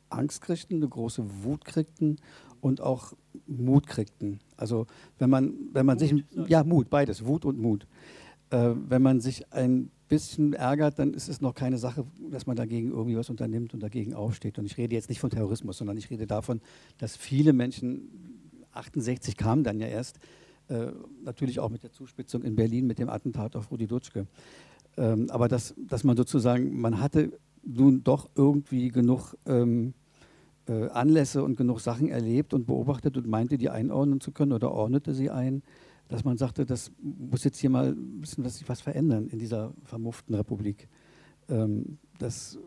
Angst 0.08 0.40
kriegten, 0.40 0.76
eine 0.76 0.88
große 0.88 1.42
Wut 1.42 1.64
kriegten 1.64 2.16
und 2.60 2.80
auch 2.80 3.12
Mut 3.46 3.86
kriegten. 3.86 4.40
Also 4.56 4.86
wenn 5.18 5.30
man, 5.30 5.54
wenn 5.72 5.84
man 5.84 5.98
Mut, 5.98 6.08
sich, 6.08 6.24
ja 6.48 6.64
Mut, 6.64 6.88
beides, 6.88 7.26
Wut 7.26 7.44
und 7.44 7.58
Mut. 7.58 7.86
Äh, 8.50 8.70
wenn 8.88 9.02
man 9.02 9.20
sich 9.20 9.52
ein 9.52 9.90
bisschen 10.08 10.52
ärgert, 10.52 10.98
dann 10.98 11.14
ist 11.14 11.28
es 11.28 11.40
noch 11.40 11.54
keine 11.54 11.78
Sache, 11.78 12.06
dass 12.30 12.46
man 12.46 12.56
dagegen 12.56 12.90
irgendwie 12.90 13.16
was 13.16 13.30
unternimmt 13.30 13.74
und 13.74 13.82
dagegen 13.82 14.14
aufsteht. 14.14 14.58
Und 14.58 14.66
ich 14.66 14.76
rede 14.76 14.94
jetzt 14.94 15.08
nicht 15.08 15.20
von 15.20 15.30
Terrorismus, 15.30 15.78
sondern 15.78 15.96
ich 15.96 16.10
rede 16.10 16.26
davon, 16.26 16.60
dass 16.98 17.16
viele 17.16 17.52
Menschen, 17.52 18.08
68 18.72 19.36
kamen 19.36 19.64
dann 19.64 19.80
ja 19.80 19.86
erst, 19.86 20.18
äh, 20.68 20.88
natürlich 21.24 21.60
auch 21.60 21.70
mit 21.70 21.82
der 21.82 21.92
Zuspitzung 21.92 22.42
in 22.42 22.56
Berlin, 22.56 22.86
mit 22.86 22.98
dem 22.98 23.08
Attentat 23.08 23.56
auf 23.56 23.70
Rudi 23.70 23.86
Dutschke. 23.86 24.26
Ähm, 24.96 25.28
aber 25.30 25.48
dass, 25.48 25.74
dass 25.76 26.04
man 26.04 26.16
sozusagen, 26.16 26.80
man 26.80 27.00
hatte 27.00 27.32
nun 27.64 28.02
doch 28.04 28.28
irgendwie 28.34 28.88
genug 28.88 29.34
ähm, 29.46 29.94
äh, 30.68 30.88
Anlässe 30.88 31.42
und 31.42 31.56
genug 31.56 31.80
Sachen 31.80 32.08
erlebt 32.08 32.54
und 32.54 32.66
beobachtet 32.66 33.16
und 33.16 33.26
meinte, 33.26 33.58
die 33.58 33.70
einordnen 33.70 34.20
zu 34.20 34.32
können 34.32 34.52
oder 34.52 34.72
ordnete 34.72 35.14
sie 35.14 35.30
ein 35.30 35.62
dass 36.08 36.24
man 36.24 36.36
sagte, 36.36 36.66
das 36.66 36.92
muss 37.00 37.44
jetzt 37.44 37.58
hier 37.58 37.70
mal 37.70 37.88
ein 37.88 38.20
bisschen 38.20 38.44
was, 38.44 38.68
was 38.68 38.80
verändern 38.80 39.28
in 39.28 39.38
dieser 39.38 39.72
vermufften 39.84 40.34
Republik. 40.34 40.88
Ähm, 41.48 41.98
das, 42.18 42.58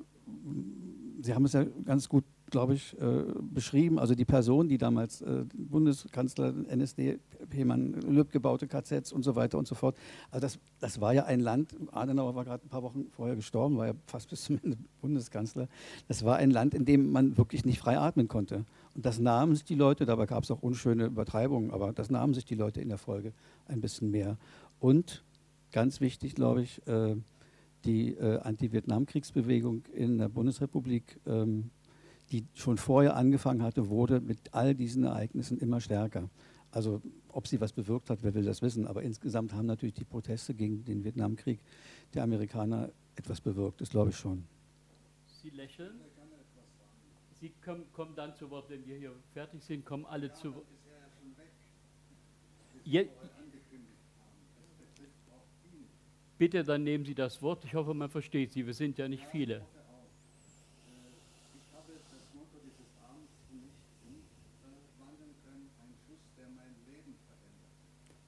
Sie 1.22 1.34
haben 1.34 1.46
es 1.46 1.54
ja 1.54 1.66
ganz 1.86 2.08
gut, 2.08 2.24
glaube 2.50 2.74
ich, 2.74 3.00
äh, 3.00 3.24
beschrieben. 3.42 4.00
Also 4.00 4.16
die 4.16 4.26
Person, 4.26 4.68
die 4.70 4.78
damals 4.78 5.22
äh, 5.22 5.46
Bundeskanzler, 5.54 6.54
NSD, 6.68 7.20
Hemann, 7.52 7.94
Lübcke 7.94 8.40
baute 8.40 8.68
KZs 8.68 9.12
und 9.12 9.24
so 9.24 9.36
weiter 9.36 9.58
und 9.58 9.68
so 9.68 9.76
fort. 9.76 9.98
Also 10.32 10.46
das, 10.46 10.60
das 10.80 11.02
war 11.02 11.14
ja 11.14 11.26
ein 11.26 11.40
Land, 11.40 11.76
Adenauer 11.92 12.36
war 12.36 12.46
gerade 12.46 12.66
ein 12.66 12.70
paar 12.70 12.84
Wochen 12.84 13.08
vorher 13.12 13.36
gestorben, 13.36 13.78
war 13.78 13.88
ja 13.88 13.94
fast 14.06 14.30
bis 14.30 14.44
zum 14.44 14.60
Ende 14.64 14.78
Bundeskanzler. 15.02 15.68
Das 16.08 16.24
war 16.24 16.38
ein 16.38 16.52
Land, 16.52 16.74
in 16.74 16.86
dem 16.86 17.12
man 17.12 17.38
wirklich 17.38 17.66
nicht 17.66 17.80
frei 17.80 17.98
atmen 17.98 18.28
konnte. 18.28 18.66
Das 19.02 19.20
nahmen 19.20 19.56
sich 19.56 19.64
die 19.64 19.76
Leute, 19.76 20.06
dabei 20.06 20.26
gab 20.26 20.44
es 20.44 20.52
auch 20.52 20.62
unschöne 20.62 21.06
Übertreibungen, 21.06 21.72
aber 21.72 21.94
das 21.94 22.10
nahmen 22.10 22.34
sich 22.34 22.46
die 22.46 22.56
Leute 22.56 22.82
in 22.82 22.90
der 22.90 22.98
Folge 22.98 23.34
ein 23.66 23.80
bisschen 23.80 24.12
mehr. 24.12 24.38
Und 24.80 25.24
ganz 25.72 26.02
wichtig, 26.02 26.36
glaube 26.36 26.62
ich, 26.64 26.86
äh, 26.88 27.16
die 27.86 28.14
äh, 28.16 28.40
Anti-Vietnam-Kriegsbewegung 28.40 29.84
in 29.94 30.18
der 30.18 30.28
Bundesrepublik, 30.28 31.20
ähm, 31.26 31.70
die 32.32 32.46
schon 32.54 32.78
vorher 32.78 33.16
angefangen 33.16 33.64
hatte, 33.64 33.90
wurde 33.90 34.20
mit 34.20 34.54
all 34.54 34.76
diesen 34.76 35.06
Ereignissen 35.06 35.58
immer 35.60 35.80
stärker. 35.80 36.30
Also 36.72 37.02
ob 37.30 37.48
sie 37.48 37.62
was 37.62 37.74
bewirkt 37.74 38.10
hat, 38.10 38.20
wer 38.22 38.34
will 38.34 38.44
das 38.44 38.62
wissen, 38.62 38.86
aber 38.86 39.02
insgesamt 39.02 39.54
haben 39.54 39.66
natürlich 39.66 39.96
die 39.96 40.04
Proteste 40.04 40.54
gegen 40.54 40.84
den 40.84 41.04
Vietnamkrieg 41.04 41.60
der 42.14 42.24
Amerikaner 42.24 42.92
etwas 43.16 43.42
bewirkt, 43.42 43.82
das 43.82 43.90
glaube 43.90 44.10
ich 44.10 44.18
schon. 44.18 44.44
Sie 45.42 45.50
lächeln? 45.50 46.02
Sie 47.40 47.54
kommen, 47.64 47.92
kommen, 47.94 48.16
dann 48.16 48.36
zu 48.36 48.50
Wort, 48.50 48.70
wenn 48.70 48.86
wir 48.86 48.98
hier 48.98 49.16
fertig 49.34 49.64
sind, 49.64 49.86
kommen 49.86 50.06
alle 50.06 50.32
zu 50.34 50.54
Wort. 50.54 50.66
Ja, 52.84 53.04
bitte, 56.38 56.64
dann 56.64 56.84
nehmen 56.84 57.06
Sie 57.06 57.16
das 57.16 57.42
Wort. 57.42 57.64
Ich 57.64 57.74
hoffe, 57.74 57.94
man 57.94 58.10
versteht 58.10 58.52
Sie. 58.52 58.66
Wir 58.66 58.74
sind 58.74 58.98
ja 58.98 59.08
nicht 59.08 59.26
viele. 59.26 59.66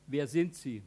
Wer 0.08 0.28
sind 0.28 0.56
Sie? 0.56 0.84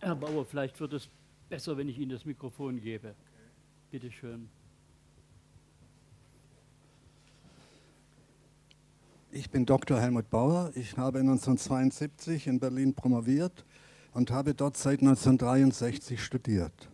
Herr 0.00 0.16
Bauer, 0.16 0.46
vielleicht 0.46 0.80
wird 0.80 0.94
es 0.94 1.10
besser, 1.50 1.76
wenn 1.76 1.88
ich 1.88 1.98
Ihnen 1.98 2.12
das 2.12 2.24
Mikrofon 2.24 2.80
gebe. 2.80 3.14
Bitte 3.90 4.10
schön. 4.10 4.48
Ich 9.32 9.50
bin 9.50 9.66
Dr. 9.66 10.00
Helmut 10.00 10.30
Bauer. 10.30 10.70
Ich 10.74 10.96
habe 10.96 11.18
1972 11.18 12.46
in 12.46 12.60
Berlin 12.60 12.94
promoviert 12.94 13.64
und 14.14 14.30
habe 14.30 14.54
dort 14.54 14.76
seit 14.76 15.00
1963 15.00 16.22
studiert. 16.22 16.88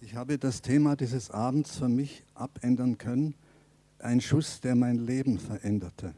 Ich 0.00 0.14
habe 0.14 0.38
das 0.38 0.60
Thema 0.60 0.94
dieses 0.94 1.30
Abends 1.30 1.78
für 1.78 1.88
mich 1.88 2.24
abändern 2.34 2.98
können. 2.98 3.34
Ein 3.98 4.20
Schuss, 4.20 4.60
der 4.60 4.74
mein 4.74 4.98
Leben 4.98 5.38
veränderte. 5.38 6.14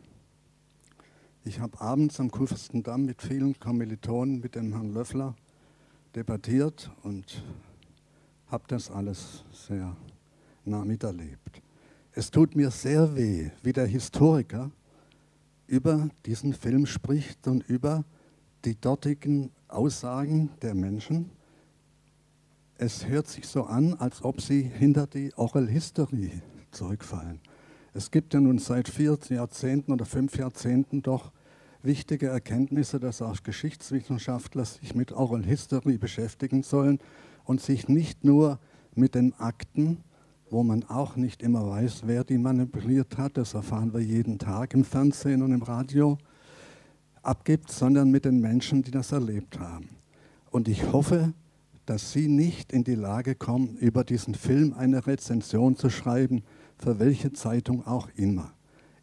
Ich 1.45 1.61
habe 1.61 1.81
abends 1.81 2.19
am 2.19 2.31
Kurfürstendamm 2.31 3.05
mit 3.05 3.23
vielen 3.23 3.59
Kommilitonen, 3.59 4.40
mit 4.40 4.55
dem 4.55 4.73
Herrn 4.73 4.93
Löffler, 4.93 5.37
debattiert 6.14 6.90
und 7.03 7.42
habe 8.46 8.64
das 8.68 8.90
alles 8.90 9.44
sehr 9.53 9.96
nah 10.64 10.85
miterlebt. 10.85 11.62
Es 12.12 12.31
tut 12.31 12.55
mir 12.55 12.70
sehr 12.70 13.16
weh, 13.16 13.50
wie 13.62 13.72
der 13.72 13.87
Historiker 13.87 14.70
über 15.66 16.09
diesen 16.27 16.53
Film 16.53 16.87
spricht 16.87 17.46
und 17.48 17.68
über 17.68 18.05
die 18.64 18.81
dortigen 18.81 19.50
Aussagen 19.68 20.50
der 20.62 20.74
Menschen. 20.74 21.31
Es 22.77 23.07
hört 23.07 23.27
sich 23.27 23.46
so 23.46 23.64
an, 23.64 23.94
als 23.94 24.22
ob 24.22 24.40
sie 24.40 24.62
hinter 24.62 25.07
die 25.07 25.33
Oral 25.37 25.68
History 25.68 26.42
zurückfallen. 26.70 27.40
Es 27.92 28.11
gibt 28.11 28.35
ja 28.35 28.40
nun 28.40 28.59
seit 28.59 28.88
vier 28.88 29.18
Jahrzehnten 29.29 29.92
oder 29.92 30.05
fünf 30.05 30.37
Jahrzehnten 30.37 31.03
doch 31.03 31.33
wichtige 31.85 32.29
Erkenntnisse, 32.29 32.99
dass 32.99 33.23
auch 33.23 33.42
Geschichtswissenschaftler 33.42 34.64
sich 34.64 34.94
mit 34.94 35.12
Oral 35.12 35.44
History 35.44 35.99
beschäftigen 35.99 36.62
sollen 36.62 36.99
und 37.44 37.61
sich 37.61 37.88
nicht 37.88 38.25
nur 38.25 38.59
mit 38.94 39.14
den 39.14 39.35
Akten, 39.38 39.99
wo 40.51 40.62
man 40.62 40.85
auch 40.85 41.16
nicht 41.16 41.42
immer 41.42 41.68
weiß, 41.68 42.03
wer 42.07 42.25
die 42.25 42.38
manipuliert 42.38 43.18
hat, 43.18 43.37
das 43.37 43.55
erfahren 43.55 43.92
wir 43.92 44.01
jeden 44.01 44.38
Tag 44.38 44.75
im 44.75 44.85
Fernsehen 44.85 45.42
und 45.42 45.53
im 45.53 45.62
Radio, 45.62 46.18
abgibt, 47.23 47.70
sondern 47.70 48.11
mit 48.11 48.25
den 48.25 48.40
Menschen, 48.40 48.83
die 48.83 48.90
das 48.90 49.12
erlebt 49.12 49.59
haben. 49.59 49.88
Und 50.51 50.68
ich 50.68 50.92
hoffe, 50.92 51.33
dass 51.87 52.12
Sie 52.12 52.29
nicht 52.29 52.73
in 52.73 52.85
die 52.85 52.94
Lage 52.94 53.35
kommen, 53.35 53.77
über 53.77 54.05
diesen 54.05 54.35
Film 54.35 54.73
eine 54.75 55.07
Rezension 55.07 55.77
zu 55.77 55.90
schreiben, 55.90 56.42
für 56.79 56.99
welche 56.99 57.33
Zeitung 57.33 57.87
auch 57.87 58.09
immer. 58.14 58.53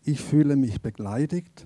Ich 0.03 0.21
fühle 0.21 0.55
mich 0.55 0.81
begleitigt 0.81 1.65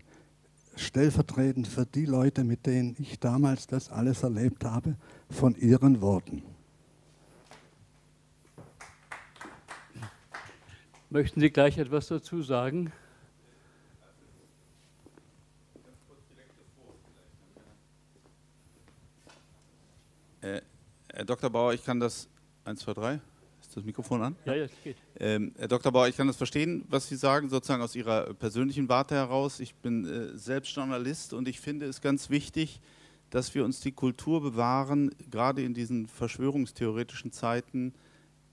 stellvertretend 0.76 1.68
für 1.68 1.86
die 1.86 2.06
Leute, 2.06 2.44
mit 2.44 2.66
denen 2.66 2.96
ich 3.00 3.20
damals 3.20 3.68
das 3.68 3.90
alles 3.90 4.24
erlebt 4.24 4.66
habe, 4.66 4.96
von 5.30 5.56
ihren 5.56 6.02
Worten. 6.02 6.44
Möchten 11.10 11.40
Sie 11.40 11.50
gleich 11.50 11.78
etwas 11.78 12.08
dazu 12.08 12.42
sagen? 12.42 12.92
Äh, 20.42 20.62
Herr 21.14 21.26
Dr. 21.26 21.50
Bauer, 21.50 21.74
ich 21.74 21.84
kann 21.84 22.00
das 22.00 22.28
1, 22.66 22.82
2, 22.82 22.94
3 22.94 23.22
das 23.76 23.84
Mikrofon 23.84 24.22
an? 24.22 24.36
Ja, 24.46 24.56
ja, 24.56 24.68
geht. 24.84 24.98
Ähm, 25.20 25.54
Herr 25.58 25.68
Dr. 25.68 25.92
Bauer, 25.92 26.08
ich 26.08 26.18
kann 26.18 26.28
das 26.28 26.38
verstehen, 26.38 26.86
was 26.90 27.08
Sie 27.08 27.16
sagen, 27.16 27.50
sozusagen 27.50 27.82
aus 27.82 27.96
Ihrer 27.96 28.34
persönlichen 28.34 28.90
Warte 28.90 29.16
heraus. 29.16 29.60
Ich 29.60 29.76
bin 29.76 30.06
äh, 30.06 30.38
selbst 30.38 30.76
Journalist 30.76 31.34
und 31.34 31.48
ich 31.48 31.60
finde 31.60 31.86
es 31.86 32.02
ganz 32.02 32.30
wichtig, 32.30 32.80
dass 33.30 33.54
wir 33.54 33.66
uns 33.66 33.82
die 33.82 33.92
Kultur 33.92 34.42
bewahren, 34.42 35.12
gerade 35.30 35.62
in 35.64 35.74
diesen 35.74 36.08
verschwörungstheoretischen 36.08 37.32
Zeiten 37.32 37.94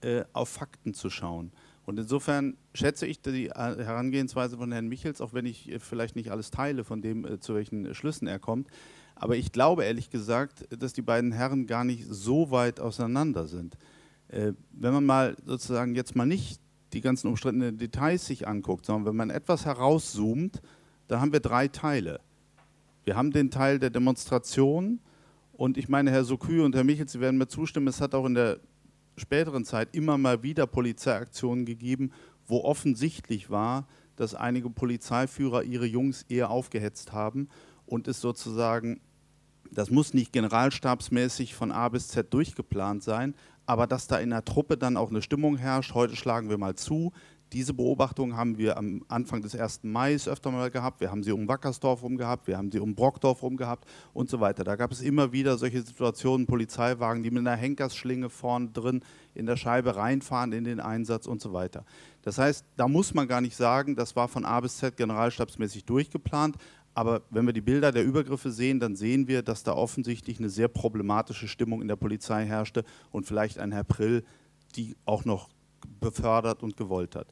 äh, 0.01 0.23
auf 0.33 0.49
Fakten 0.49 0.93
zu 0.93 1.09
schauen. 1.09 1.51
Und 1.85 1.99
insofern 1.99 2.57
schätze 2.73 3.05
ich 3.05 3.21
die 3.21 3.47
äh, 3.47 3.53
Herangehensweise 3.53 4.57
von 4.57 4.71
Herrn 4.71 4.87
Michels, 4.87 5.21
auch 5.21 5.33
wenn 5.33 5.45
ich 5.45 5.69
äh, 5.69 5.79
vielleicht 5.79 6.15
nicht 6.15 6.31
alles 6.31 6.51
teile 6.51 6.83
von 6.83 7.01
dem, 7.01 7.25
äh, 7.25 7.39
zu 7.39 7.55
welchen 7.55 7.93
Schlüssen 7.93 8.27
er 8.27 8.39
kommt. 8.39 8.67
Aber 9.15 9.35
ich 9.35 9.51
glaube 9.51 9.83
ehrlich 9.83 10.09
gesagt, 10.09 10.65
dass 10.77 10.93
die 10.93 11.01
beiden 11.01 11.31
Herren 11.31 11.67
gar 11.67 11.83
nicht 11.83 12.05
so 12.09 12.51
weit 12.51 12.79
auseinander 12.79 13.47
sind. 13.47 13.77
Äh, 14.33 14.53
wenn 14.71 14.93
man 14.93 15.05
mal 15.05 15.35
sozusagen 15.45 15.95
jetzt 15.95 16.15
mal 16.15 16.25
nicht 16.25 16.59
die 16.93 17.01
ganzen 17.01 17.27
umstrittenen 17.27 17.77
Details 17.77 18.25
sich 18.25 18.47
anguckt, 18.47 18.85
sondern 18.85 19.05
wenn 19.05 19.15
man 19.15 19.29
etwas 19.29 19.65
herauszoomt, 19.65 20.61
dann 21.07 21.21
haben 21.21 21.33
wir 21.33 21.39
drei 21.39 21.67
Teile. 21.67 22.19
Wir 23.03 23.15
haben 23.15 23.31
den 23.31 23.51
Teil 23.51 23.79
der 23.79 23.89
Demonstration 23.89 24.99
und 25.51 25.77
ich 25.77 25.87
meine, 25.87 26.09
Herr 26.09 26.23
Sokü 26.23 26.61
und 26.63 26.75
Herr 26.75 26.83
Michels, 26.83 27.11
Sie 27.11 27.19
werden 27.19 27.37
mir 27.37 27.47
zustimmen, 27.47 27.87
es 27.87 28.01
hat 28.01 28.15
auch 28.15 28.25
in 28.25 28.33
der 28.33 28.59
späteren 29.17 29.65
Zeit 29.65 29.95
immer 29.95 30.17
mal 30.17 30.41
wieder 30.41 30.65
Polizeiaktionen 30.65 31.65
gegeben, 31.65 32.11
wo 32.47 32.63
offensichtlich 32.63 33.49
war, 33.49 33.87
dass 34.15 34.33
einige 34.33 34.69
Polizeiführer 34.69 35.63
ihre 35.63 35.85
Jungs 35.85 36.23
eher 36.23 36.49
aufgehetzt 36.49 37.11
haben 37.11 37.49
und 37.85 38.07
es 38.07 38.21
sozusagen, 38.21 38.99
das 39.71 39.91
muss 39.91 40.13
nicht 40.13 40.33
generalstabsmäßig 40.33 41.53
von 41.53 41.71
A 41.71 41.89
bis 41.89 42.07
Z 42.07 42.33
durchgeplant 42.33 43.03
sein, 43.03 43.35
aber 43.65 43.87
dass 43.87 44.07
da 44.07 44.17
in 44.17 44.31
der 44.31 44.45
Truppe 44.45 44.77
dann 44.77 44.97
auch 44.97 45.09
eine 45.09 45.21
Stimmung 45.21 45.57
herrscht, 45.57 45.93
heute 45.93 46.15
schlagen 46.15 46.49
wir 46.49 46.57
mal 46.57 46.75
zu. 46.75 47.11
Diese 47.53 47.75
Beobachtung 47.75 48.35
haben 48.35 48.57
wir 48.57 48.77
am 48.77 49.05
Anfang 49.09 49.43
des 49.43 49.55
1. 49.55 49.81
Mai 49.83 50.15
öfter 50.15 50.49
mal 50.49 50.71
gehabt. 50.71 50.99
Wir 51.01 51.11
haben 51.11 51.21
sie 51.21 51.31
um 51.31 51.47
Wackersdorf 51.47 52.01
rum 52.01 52.17
gehabt, 52.17 52.47
wir 52.47 52.57
haben 52.57 52.71
sie 52.71 52.79
um 52.79 52.95
Brockdorf 52.95 53.43
rum 53.43 53.57
gehabt 53.57 53.87
und 54.11 54.27
so 54.27 54.39
weiter. 54.39 54.63
Da 54.63 54.75
gab 54.75 54.91
es 54.91 55.01
immer 55.01 55.31
wieder 55.33 55.59
solche 55.59 55.83
Situationen, 55.83 56.47
Polizeiwagen, 56.47 57.21
die 57.21 57.29
mit 57.29 57.41
einer 57.41 57.55
Henkersschlinge 57.55 58.31
vorne 58.31 58.69
drin 58.69 59.03
in 59.35 59.45
der 59.45 59.55
Scheibe 59.55 59.95
reinfahren 59.95 60.51
in 60.51 60.63
den 60.63 60.79
Einsatz 60.79 61.27
und 61.27 61.41
so 61.41 61.53
weiter. 61.53 61.85
Das 62.23 62.39
heißt, 62.39 62.65
da 62.75 62.87
muss 62.87 63.13
man 63.13 63.27
gar 63.27 63.41
nicht 63.41 63.55
sagen, 63.55 63.95
das 63.95 64.15
war 64.15 64.27
von 64.27 64.45
A 64.45 64.59
bis 64.59 64.77
Z 64.77 64.97
generalstabsmäßig 64.97 65.85
durchgeplant, 65.85 66.57
aber 66.95 67.21
wenn 67.29 67.45
wir 67.45 67.53
die 67.53 67.61
Bilder 67.61 67.91
der 67.91 68.05
Übergriffe 68.05 68.51
sehen, 68.51 68.79
dann 68.79 68.95
sehen 68.95 69.27
wir, 69.27 69.41
dass 69.41 69.63
da 69.63 69.73
offensichtlich 69.73 70.39
eine 70.39 70.49
sehr 70.49 70.67
problematische 70.67 71.47
Stimmung 71.47 71.81
in 71.81 71.87
der 71.87 71.95
Polizei 71.95 72.45
herrschte 72.45 72.83
und 73.11 73.25
vielleicht 73.25 73.57
ein 73.57 73.71
Herr 73.71 73.83
Prill 73.83 74.23
die 74.75 74.95
auch 75.05 75.25
noch 75.25 75.49
befördert 75.99 76.63
und 76.63 76.77
gewollt 76.77 77.15
hat. 77.15 77.27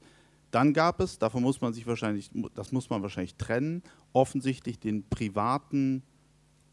Dann 0.52 0.74
gab 0.74 1.00
es, 1.00 1.18
davon 1.18 1.44
muss 1.44 1.62
man 1.62 1.74
sich 1.74 1.88
wahrscheinlich, 1.88 2.30
das 2.54 2.72
muss 2.72 2.90
man 2.90 3.02
wahrscheinlich 3.02 3.36
trennen, 3.36 3.84
offensichtlich 4.12 4.80
den 4.80 5.08
privaten 5.08 6.04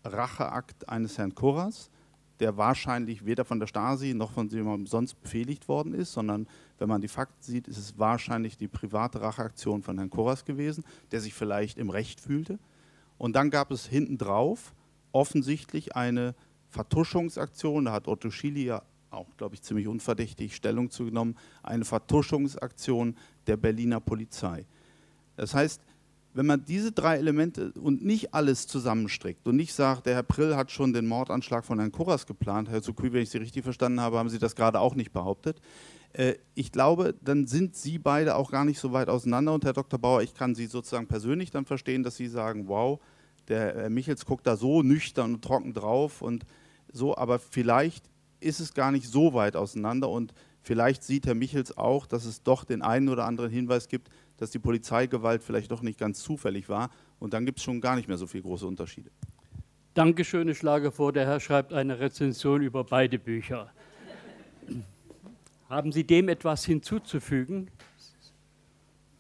Racheakt 0.05 0.89
eines 0.89 1.17
Herrn 1.19 1.35
Kurras, 1.35 1.91
der 2.41 2.57
wahrscheinlich 2.57 3.25
weder 3.25 3.45
von 3.45 3.61
der 3.61 3.67
Stasi 3.67 4.15
noch 4.15 4.33
von 4.33 4.49
jemandem 4.49 4.87
sonst 4.87 5.15
befehligt 5.21 5.69
worden 5.69 5.95
ist, 5.95 6.13
sondern 6.13 6.49
wenn 6.79 6.89
man 6.89 7.01
die 7.01 7.09
Fakten 7.09 7.43
sieht, 7.43 7.69
ist 7.69 7.79
es 7.79 7.99
wahrscheinlich 7.99 8.57
die 8.57 8.69
private 8.69 9.21
Racheaktion 9.21 9.83
von 9.83 9.97
Herrn 9.99 10.11
Kurras 10.11 10.45
gewesen, 10.45 10.85
der 11.11 11.21
sich 11.21 11.35
vielleicht 11.35 11.79
im 11.79 11.91
Recht 11.91 12.21
fühlte. 12.21 12.59
Und 13.19 13.35
dann 13.35 13.51
gab 13.51 13.71
es 13.71 13.87
hinten 13.87 14.17
drauf 14.17 14.73
offensichtlich 15.13 15.97
eine 15.97 16.35
Vertuschungsaktion, 16.71 17.87
da 17.87 17.93
hat 17.93 18.09
Otto 18.09 18.31
Schily 18.31 18.65
ja 18.65 18.83
auch, 19.11 19.27
glaube 19.37 19.55
ich, 19.55 19.63
ziemlich 19.63 19.89
unverdächtig 19.89 20.55
Stellung 20.55 20.91
zugenommen, 20.91 21.37
eine 21.63 21.85
Vertuschungsaktion 21.85 23.17
der 23.47 23.57
Berliner 23.57 24.01
Polizei. 24.01 24.67
Das 25.37 25.55
heißt, 25.55 25.81
wenn 26.35 26.47
man 26.47 26.65
diese 26.65 26.93
drei 26.93 27.17
Elemente 27.17 27.73
und 27.73 28.05
nicht 28.05 28.35
alles 28.35 28.67
zusammenstrickt 28.67 29.49
und 29.49 29.57
nicht 29.57 29.73
sagt, 29.73 30.07
der 30.07 30.15
Herr 30.15 30.23
Prill 30.23 30.55
hat 30.57 30.71
schon 30.71 30.93
den 30.93 31.07
Mordanschlag 31.07 31.65
von 31.65 31.79
Herrn 31.79 31.91
Kurras 31.91 32.27
geplant, 32.27 32.69
Herr 32.69 32.83
Sukui, 32.83 33.13
wenn 33.13 33.23
ich 33.23 33.31
Sie 33.31 33.39
richtig 33.39 33.65
verstanden 33.65 34.01
habe, 34.01 34.19
haben 34.19 34.29
Sie 34.29 34.39
das 34.39 34.55
gerade 34.55 34.79
auch 34.79 34.95
nicht 34.95 35.13
behauptet. 35.13 35.61
Äh, 36.13 36.35
ich 36.55 36.73
glaube, 36.73 37.15
dann 37.23 37.47
sind 37.47 37.77
Sie 37.77 37.99
beide 37.99 38.37
auch 38.37 38.51
gar 38.51 38.65
nicht 38.65 38.79
so 38.79 38.93
weit 38.93 39.09
auseinander. 39.09 39.55
Und 39.55 39.65
Herr 39.65 39.73
Dr. 39.73 39.99
Bauer, 39.99 40.23
ich 40.23 40.35
kann 40.35 40.55
Sie 40.55 40.67
sozusagen 40.67 41.07
persönlich 41.07 41.51
dann 41.51 41.65
verstehen, 41.65 42.03
dass 42.03 42.17
Sie 42.17 42.29
sagen, 42.29 42.69
wow, 42.69 43.01
der 43.49 43.75
Herr 43.75 43.91
Michels 43.91 44.25
guckt 44.25 44.47
da 44.47 44.57
so 44.57 44.83
nüchtern 44.83 45.35
und 45.35 45.45
trocken 45.45 45.73
drauf 45.73 46.23
und 46.23 46.45
so, 46.93 47.17
aber 47.17 47.39
vielleicht 47.39 48.05
ist 48.41 48.61
es 48.61 48.75
gar 48.75 48.93
nicht 48.93 49.09
so 49.09 49.35
weit 49.35 49.57
auseinander 49.57 50.09
und 50.09 50.33
vielleicht 50.63 51.03
sieht 51.03 51.27
Herr 51.27 51.35
Michels 51.35 51.77
auch, 51.77 52.07
dass 52.07 52.25
es 52.25 52.43
doch 52.43 52.65
den 52.65 52.83
einen 52.83 53.09
oder 53.09 53.25
anderen 53.25 53.51
Hinweis 53.51 53.89
gibt, 53.89 54.09
dass 54.37 54.51
die 54.51 54.59
Polizeigewalt 54.59 55.43
vielleicht 55.43 55.71
doch 55.71 55.83
nicht 55.83 55.99
ganz 55.99 56.23
zufällig 56.23 56.69
war 56.69 56.91
und 57.19 57.33
dann 57.33 57.47
gibt 57.47 57.59
es 57.59 57.65
schon 57.65 57.81
gar 57.81 57.97
nicht 57.97 58.09
mehr 58.09 58.17
so 58.17 58.27
viele 58.27 58.45
große 58.45 58.67
Unterschiede. 58.67 59.11
Dankeschön, 59.95 60.49
ich 60.49 60.59
schlage 60.59 60.93
vor, 60.93 61.13
der 61.13 61.27
Herr 61.27 61.41
schreibt 61.41 61.73
eine 61.73 61.99
Rezension 61.99 62.63
über 62.63 62.85
beide 62.85 63.19
Bücher. 63.19 63.73
Haben 65.69 65.93
Sie 65.93 66.05
dem 66.05 66.29
etwas 66.31 66.65
hinzuzufügen? 66.65 67.71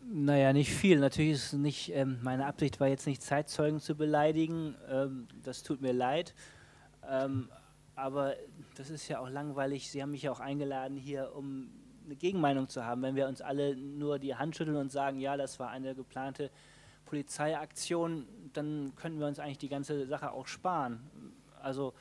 Naja, 0.00 0.54
nicht 0.54 0.72
viel. 0.72 0.98
Natürlich 0.98 1.32
ist 1.32 1.52
nicht, 1.52 1.92
ähm, 1.94 2.18
meine 2.22 2.46
Absicht 2.46 2.80
war 2.80 2.88
jetzt 2.88 3.06
nicht 3.06 3.22
Zeitzeugen 3.22 3.80
zu 3.80 3.94
beleidigen. 3.94 4.74
Ähm, 4.88 5.28
das 5.42 5.62
tut 5.62 5.82
mir 5.82 5.92
leid. 5.92 6.34
Ähm, 7.06 7.50
aber 7.94 8.34
das 8.76 8.88
ist 8.88 9.08
ja 9.08 9.18
auch 9.18 9.28
langweilig. 9.28 9.90
Sie 9.90 10.00
haben 10.00 10.12
mich 10.12 10.22
ja 10.22 10.32
auch 10.32 10.40
eingeladen 10.40 10.96
hier, 10.96 11.34
um 11.34 11.68
eine 12.06 12.16
Gegenmeinung 12.16 12.68
zu 12.68 12.82
haben. 12.82 13.02
Wenn 13.02 13.16
wir 13.16 13.28
uns 13.28 13.42
alle 13.42 13.76
nur 13.76 14.18
die 14.18 14.34
Hand 14.34 14.56
schütteln 14.56 14.78
und 14.78 14.90
sagen, 14.90 15.20
ja, 15.20 15.36
das 15.36 15.58
war 15.58 15.68
eine 15.68 15.94
geplante 15.94 16.50
Polizeiaktion, 17.04 18.26
dann 18.54 18.94
könnten 18.96 19.20
wir 19.20 19.26
uns 19.26 19.38
eigentlich 19.38 19.58
die 19.58 19.68
ganze 19.68 20.06
Sache 20.06 20.32
auch 20.32 20.46
sparen. 20.46 21.00
Also 21.60 21.92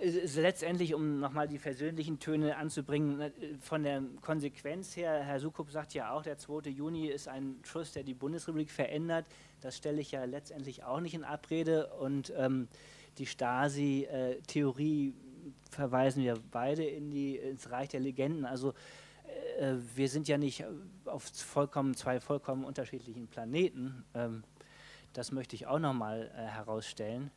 letztendlich, 0.00 0.94
um 0.94 1.20
nochmal 1.20 1.48
die 1.48 1.58
persönlichen 1.58 2.18
Töne 2.18 2.56
anzubringen, 2.56 3.18
ne, 3.18 3.32
von 3.60 3.82
der 3.82 4.02
Konsequenz 4.20 4.96
her, 4.96 5.22
Herr 5.22 5.40
Sukup 5.40 5.70
sagt 5.70 5.94
ja 5.94 6.12
auch, 6.12 6.22
der 6.22 6.38
2. 6.38 6.70
Juni 6.70 7.06
ist 7.06 7.28
ein 7.28 7.56
Schuss, 7.64 7.92
der 7.92 8.02
die 8.02 8.14
Bundesrepublik 8.14 8.70
verändert. 8.70 9.26
Das 9.60 9.76
stelle 9.76 10.00
ich 10.00 10.12
ja 10.12 10.24
letztendlich 10.24 10.84
auch 10.84 11.00
nicht 11.00 11.14
in 11.14 11.24
Abrede. 11.24 11.88
Und 11.98 12.32
ähm, 12.36 12.68
die 13.18 13.26
Stasi-Theorie 13.26 15.14
verweisen 15.70 16.22
wir 16.22 16.36
beide 16.50 16.84
in 16.84 17.10
die, 17.10 17.36
ins 17.36 17.70
Reich 17.70 17.88
der 17.88 18.00
Legenden. 18.00 18.44
Also 18.44 18.74
äh, 19.58 19.74
wir 19.94 20.08
sind 20.08 20.28
ja 20.28 20.38
nicht 20.38 20.64
auf 21.04 21.24
vollkommen, 21.24 21.94
zwei 21.94 22.20
vollkommen 22.20 22.64
unterschiedlichen 22.64 23.28
Planeten. 23.28 24.04
Ähm, 24.14 24.44
das 25.12 25.32
möchte 25.32 25.56
ich 25.56 25.66
auch 25.66 25.78
nochmal 25.78 26.30
äh, 26.34 26.42
herausstellen. 26.42 27.30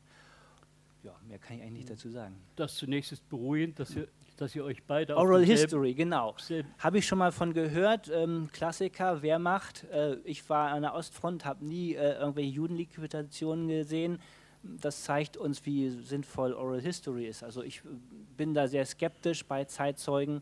Ja, 1.03 1.13
mehr 1.27 1.37
kann 1.37 1.57
ich 1.57 1.63
eigentlich 1.63 1.73
nicht 1.79 1.89
dazu 1.89 2.09
sagen. 2.09 2.35
Das 2.55 2.75
zunächst 2.75 3.11
ist 3.11 3.27
beruhigend, 3.27 3.77
dass 3.77 3.93
ihr, 3.93 4.07
dass 4.37 4.55
ihr 4.55 4.63
euch 4.63 4.83
beide. 4.83 5.17
Oral 5.17 5.43
History, 5.43 5.93
genau. 5.93 6.35
Habe 6.79 6.97
ich 6.97 7.05
schon 7.05 7.17
mal 7.17 7.33
von 7.33 7.53
gehört. 7.53 8.09
Ähm, 8.13 8.49
Klassiker, 8.53 9.21
Wehrmacht. 9.21 9.83
Äh, 9.91 10.15
ich 10.23 10.49
war 10.49 10.69
an 10.69 10.83
der 10.83 10.93
Ostfront, 10.93 11.43
habe 11.43 11.65
nie 11.65 11.93
äh, 11.93 12.19
irgendwelche 12.19 12.51
Judenliquidationen 12.51 13.67
gesehen. 13.67 14.19
Das 14.63 15.03
zeigt 15.03 15.35
uns, 15.35 15.65
wie 15.65 15.89
sinnvoll 15.89 16.53
Oral 16.53 16.79
History 16.79 17.27
ist. 17.27 17.43
Also 17.43 17.63
ich 17.63 17.79
äh, 17.79 17.89
bin 18.37 18.53
da 18.53 18.69
sehr 18.69 18.85
skeptisch 18.85 19.45
bei 19.45 19.65
Zeitzeugen 19.65 20.41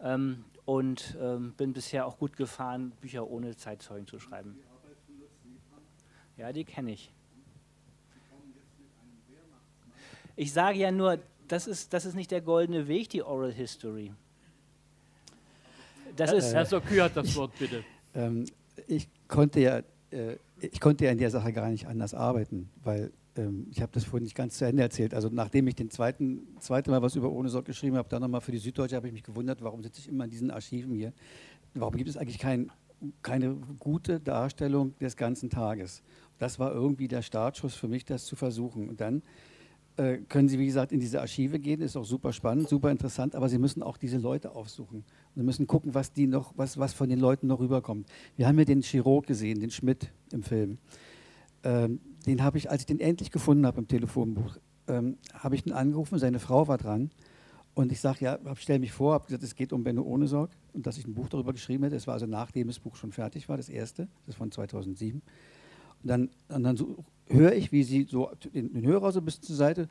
ähm, 0.00 0.44
und 0.64 1.16
ähm, 1.20 1.52
bin 1.56 1.72
bisher 1.72 2.04
auch 2.04 2.18
gut 2.18 2.36
gefahren, 2.36 2.90
Bücher 3.00 3.30
ohne 3.30 3.56
Zeitzeugen 3.56 4.08
zu 4.08 4.18
schreiben. 4.18 4.58
Ja, 6.36 6.52
die 6.52 6.64
kenne 6.64 6.92
ich. 6.92 7.13
Ich 10.36 10.52
sage 10.52 10.78
ja 10.78 10.90
nur, 10.90 11.18
das 11.48 11.66
ist, 11.66 11.92
das 11.92 12.06
ist 12.06 12.14
nicht 12.14 12.30
der 12.30 12.40
goldene 12.40 12.88
Weg, 12.88 13.10
die 13.10 13.22
Oral 13.22 13.52
History. 13.52 14.12
Das 16.16 16.32
äh, 16.32 16.38
ist 16.38 16.54
Herr 16.54 16.66
Sokü 16.66 16.98
hat 16.98 17.16
das 17.16 17.34
Wort, 17.36 17.52
bitte. 17.58 17.84
Ähm, 18.16 18.44
ich, 18.86 19.08
konnte 19.26 19.58
ja, 19.58 19.78
äh, 20.12 20.36
ich 20.60 20.78
konnte 20.78 21.04
ja 21.04 21.10
in 21.10 21.18
der 21.18 21.30
Sache 21.30 21.52
gar 21.52 21.68
nicht 21.68 21.88
anders 21.88 22.14
arbeiten, 22.14 22.70
weil 22.84 23.10
ähm, 23.36 23.66
ich 23.72 23.82
habe 23.82 23.90
das 23.90 24.04
vorhin 24.04 24.22
nicht 24.22 24.36
ganz 24.36 24.56
zu 24.58 24.64
Ende 24.64 24.82
erzählt. 24.82 25.14
Also 25.14 25.30
nachdem 25.32 25.66
ich 25.66 25.74
den 25.74 25.90
zweiten 25.90 26.46
zweite 26.60 26.92
Mal 26.92 27.02
was 27.02 27.16
über 27.16 27.32
Ohne 27.32 27.48
Sorg 27.48 27.64
geschrieben 27.64 27.96
habe, 27.96 28.08
dann 28.08 28.22
nochmal 28.22 28.40
für 28.40 28.52
die 28.52 28.58
Süddeutsche, 28.58 28.94
habe 28.94 29.08
ich 29.08 29.12
mich 29.12 29.24
gewundert, 29.24 29.62
warum 29.62 29.82
sitze 29.82 29.98
ich 29.98 30.08
immer 30.08 30.24
in 30.24 30.30
diesen 30.30 30.52
Archiven 30.52 30.94
hier? 30.94 31.12
Warum 31.74 31.96
gibt 31.96 32.08
es 32.08 32.16
eigentlich 32.16 32.38
kein, 32.38 32.70
keine 33.22 33.56
gute 33.80 34.20
Darstellung 34.20 34.96
des 35.00 35.16
ganzen 35.16 35.50
Tages? 35.50 36.04
Das 36.38 36.60
war 36.60 36.72
irgendwie 36.72 37.08
der 37.08 37.22
Startschuss 37.22 37.74
für 37.74 37.88
mich, 37.88 38.04
das 38.04 38.26
zu 38.26 38.36
versuchen. 38.36 38.88
Und 38.88 39.00
dann 39.00 39.22
äh, 39.96 40.18
können 40.28 40.48
Sie, 40.48 40.58
wie 40.58 40.66
gesagt, 40.66 40.92
in 40.92 41.00
diese 41.00 41.20
Archive 41.20 41.58
gehen, 41.58 41.80
ist 41.80 41.96
auch 41.96 42.04
super 42.04 42.32
spannend, 42.32 42.68
super 42.68 42.90
interessant, 42.90 43.34
aber 43.34 43.48
Sie 43.48 43.58
müssen 43.58 43.82
auch 43.82 43.96
diese 43.96 44.18
Leute 44.18 44.52
aufsuchen. 44.52 45.04
Sie 45.36 45.42
müssen 45.42 45.66
gucken, 45.66 45.94
was, 45.94 46.12
die 46.12 46.26
noch, 46.26 46.52
was, 46.56 46.78
was 46.78 46.92
von 46.92 47.08
den 47.08 47.20
Leuten 47.20 47.46
noch 47.46 47.60
rüberkommt. 47.60 48.08
Wir 48.36 48.48
haben 48.48 48.58
ja 48.58 48.64
den 48.64 48.82
Chirurg 48.82 49.26
gesehen, 49.26 49.60
den 49.60 49.70
Schmidt 49.70 50.10
im 50.32 50.42
Film. 50.42 50.78
Ähm, 51.62 52.00
den 52.26 52.42
habe 52.42 52.58
ich, 52.58 52.70
als 52.70 52.82
ich 52.82 52.86
den 52.86 53.00
endlich 53.00 53.30
gefunden 53.30 53.66
habe 53.66 53.78
im 53.78 53.88
Telefonbuch, 53.88 54.56
ähm, 54.88 55.16
habe 55.32 55.54
ich 55.54 55.66
ihn 55.66 55.72
angerufen, 55.72 56.18
seine 56.18 56.38
Frau 56.38 56.68
war 56.68 56.78
dran. 56.78 57.10
Und 57.74 57.90
ich 57.90 58.00
sage, 58.00 58.24
ja, 58.24 58.38
stelle 58.54 58.78
mich 58.78 58.92
vor, 58.92 59.14
habe 59.14 59.26
gesagt, 59.26 59.42
es 59.42 59.56
geht 59.56 59.72
um 59.72 59.82
Benno 59.82 60.02
Ohnesorg 60.02 60.50
und 60.72 60.86
dass 60.86 60.96
ich 60.96 61.06
ein 61.06 61.14
Buch 61.14 61.28
darüber 61.28 61.52
geschrieben 61.52 61.82
hätte. 61.82 61.96
Das 61.96 62.06
war 62.06 62.14
also 62.14 62.26
nachdem 62.26 62.68
das 62.68 62.78
Buch 62.78 62.94
schon 62.94 63.10
fertig 63.10 63.48
war, 63.48 63.56
das 63.56 63.68
erste, 63.68 64.06
das 64.26 64.36
von 64.36 64.50
2007. 64.52 65.20
Und 66.02 66.08
dann, 66.08 66.30
und 66.48 66.62
dann 66.62 66.76
so, 66.76 67.04
höre 67.28 67.52
ich, 67.52 67.72
wie 67.72 67.82
sie 67.82 68.06
so 68.08 68.30
den, 68.52 68.72
den 68.72 68.86
Hörer 68.86 69.12
so 69.12 69.20
ein 69.20 69.24
bisschen 69.24 69.44
zur 69.44 69.56
Seite, 69.56 69.88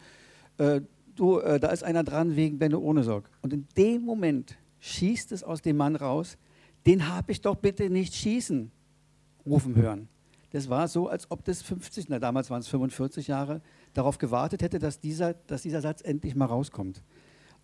äh, 0.57 0.81
du, 1.15 1.39
äh, 1.39 1.59
da 1.59 1.69
ist 1.69 1.83
einer 1.83 2.03
dran 2.03 2.35
wegen 2.35 2.59
Benno 2.59 2.79
Ohnesorg. 2.79 3.29
Und 3.41 3.53
in 3.53 3.67
dem 3.77 4.03
Moment 4.03 4.57
schießt 4.79 5.31
es 5.31 5.43
aus 5.43 5.61
dem 5.61 5.77
Mann 5.77 5.95
raus, 5.95 6.37
den 6.85 7.07
habe 7.07 7.31
ich 7.31 7.41
doch 7.41 7.55
bitte 7.55 7.89
nicht 7.89 8.13
schießen 8.13 8.71
rufen 9.45 9.75
hören. 9.75 10.09
Das 10.51 10.69
war 10.69 10.87
so, 10.87 11.07
als 11.07 11.31
ob 11.31 11.43
das 11.45 11.61
50, 11.61 12.09
na 12.09 12.19
damals 12.19 12.49
waren 12.49 12.59
es 12.59 12.67
45 12.67 13.27
Jahre, 13.27 13.61
darauf 13.93 14.17
gewartet 14.17 14.61
hätte, 14.61 14.79
dass 14.79 14.99
dieser, 14.99 15.33
dass 15.33 15.63
dieser 15.63 15.81
Satz 15.81 16.01
endlich 16.03 16.35
mal 16.35 16.45
rauskommt. 16.45 17.01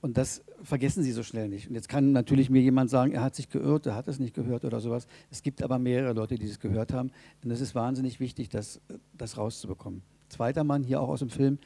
Und 0.02 0.18
das 0.18 0.44
vergessen 0.64 1.04
Sie 1.04 1.12
so 1.12 1.24
schnell 1.24 1.50
nicht. 1.50 1.68
Und 1.68 1.76
jetzt 1.76 1.90
kann 1.90 2.14
natürlich 2.14 2.50
mir 2.50 2.62
jemand 2.62 2.90
sagen, 2.90 3.12
er 3.12 3.22
hat 3.22 3.36
sich 3.36 3.50
geirrt, 3.50 3.86
er 3.86 3.96
hat 3.96 4.08
es 4.08 4.20
nicht 4.20 4.34
gehört 4.34 4.64
oder 4.64 4.80
sowas. 4.80 5.08
Es 5.30 5.44
gibt 5.44 5.62
aber 5.62 5.78
mehrere 5.78 6.14
Leute, 6.14 6.36
die 6.36 6.46
es 6.46 6.60
gehört 6.60 6.94
haben. 6.94 7.12
Und 7.44 7.52
es 7.52 7.60
ist 7.60 7.76
wahnsinnig 7.76 8.20
wichtig, 8.20 8.48
das, 8.50 8.80
das 9.18 9.38
rauszubekommen. 9.38 10.02
Zweiter 10.30 10.64
Mann, 10.64 10.84
hier 10.84 11.02
auch 11.02 11.10
aus 11.10 11.20
dem 11.20 11.30
Film, 11.30 11.58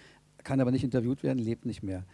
kann 0.43 0.59
aber 0.59 0.71
nicht 0.71 0.83
interviewt 0.83 1.21
werden, 1.21 1.39
lebt 1.39 1.65
nicht 1.65 1.83
mehr. 1.83 2.05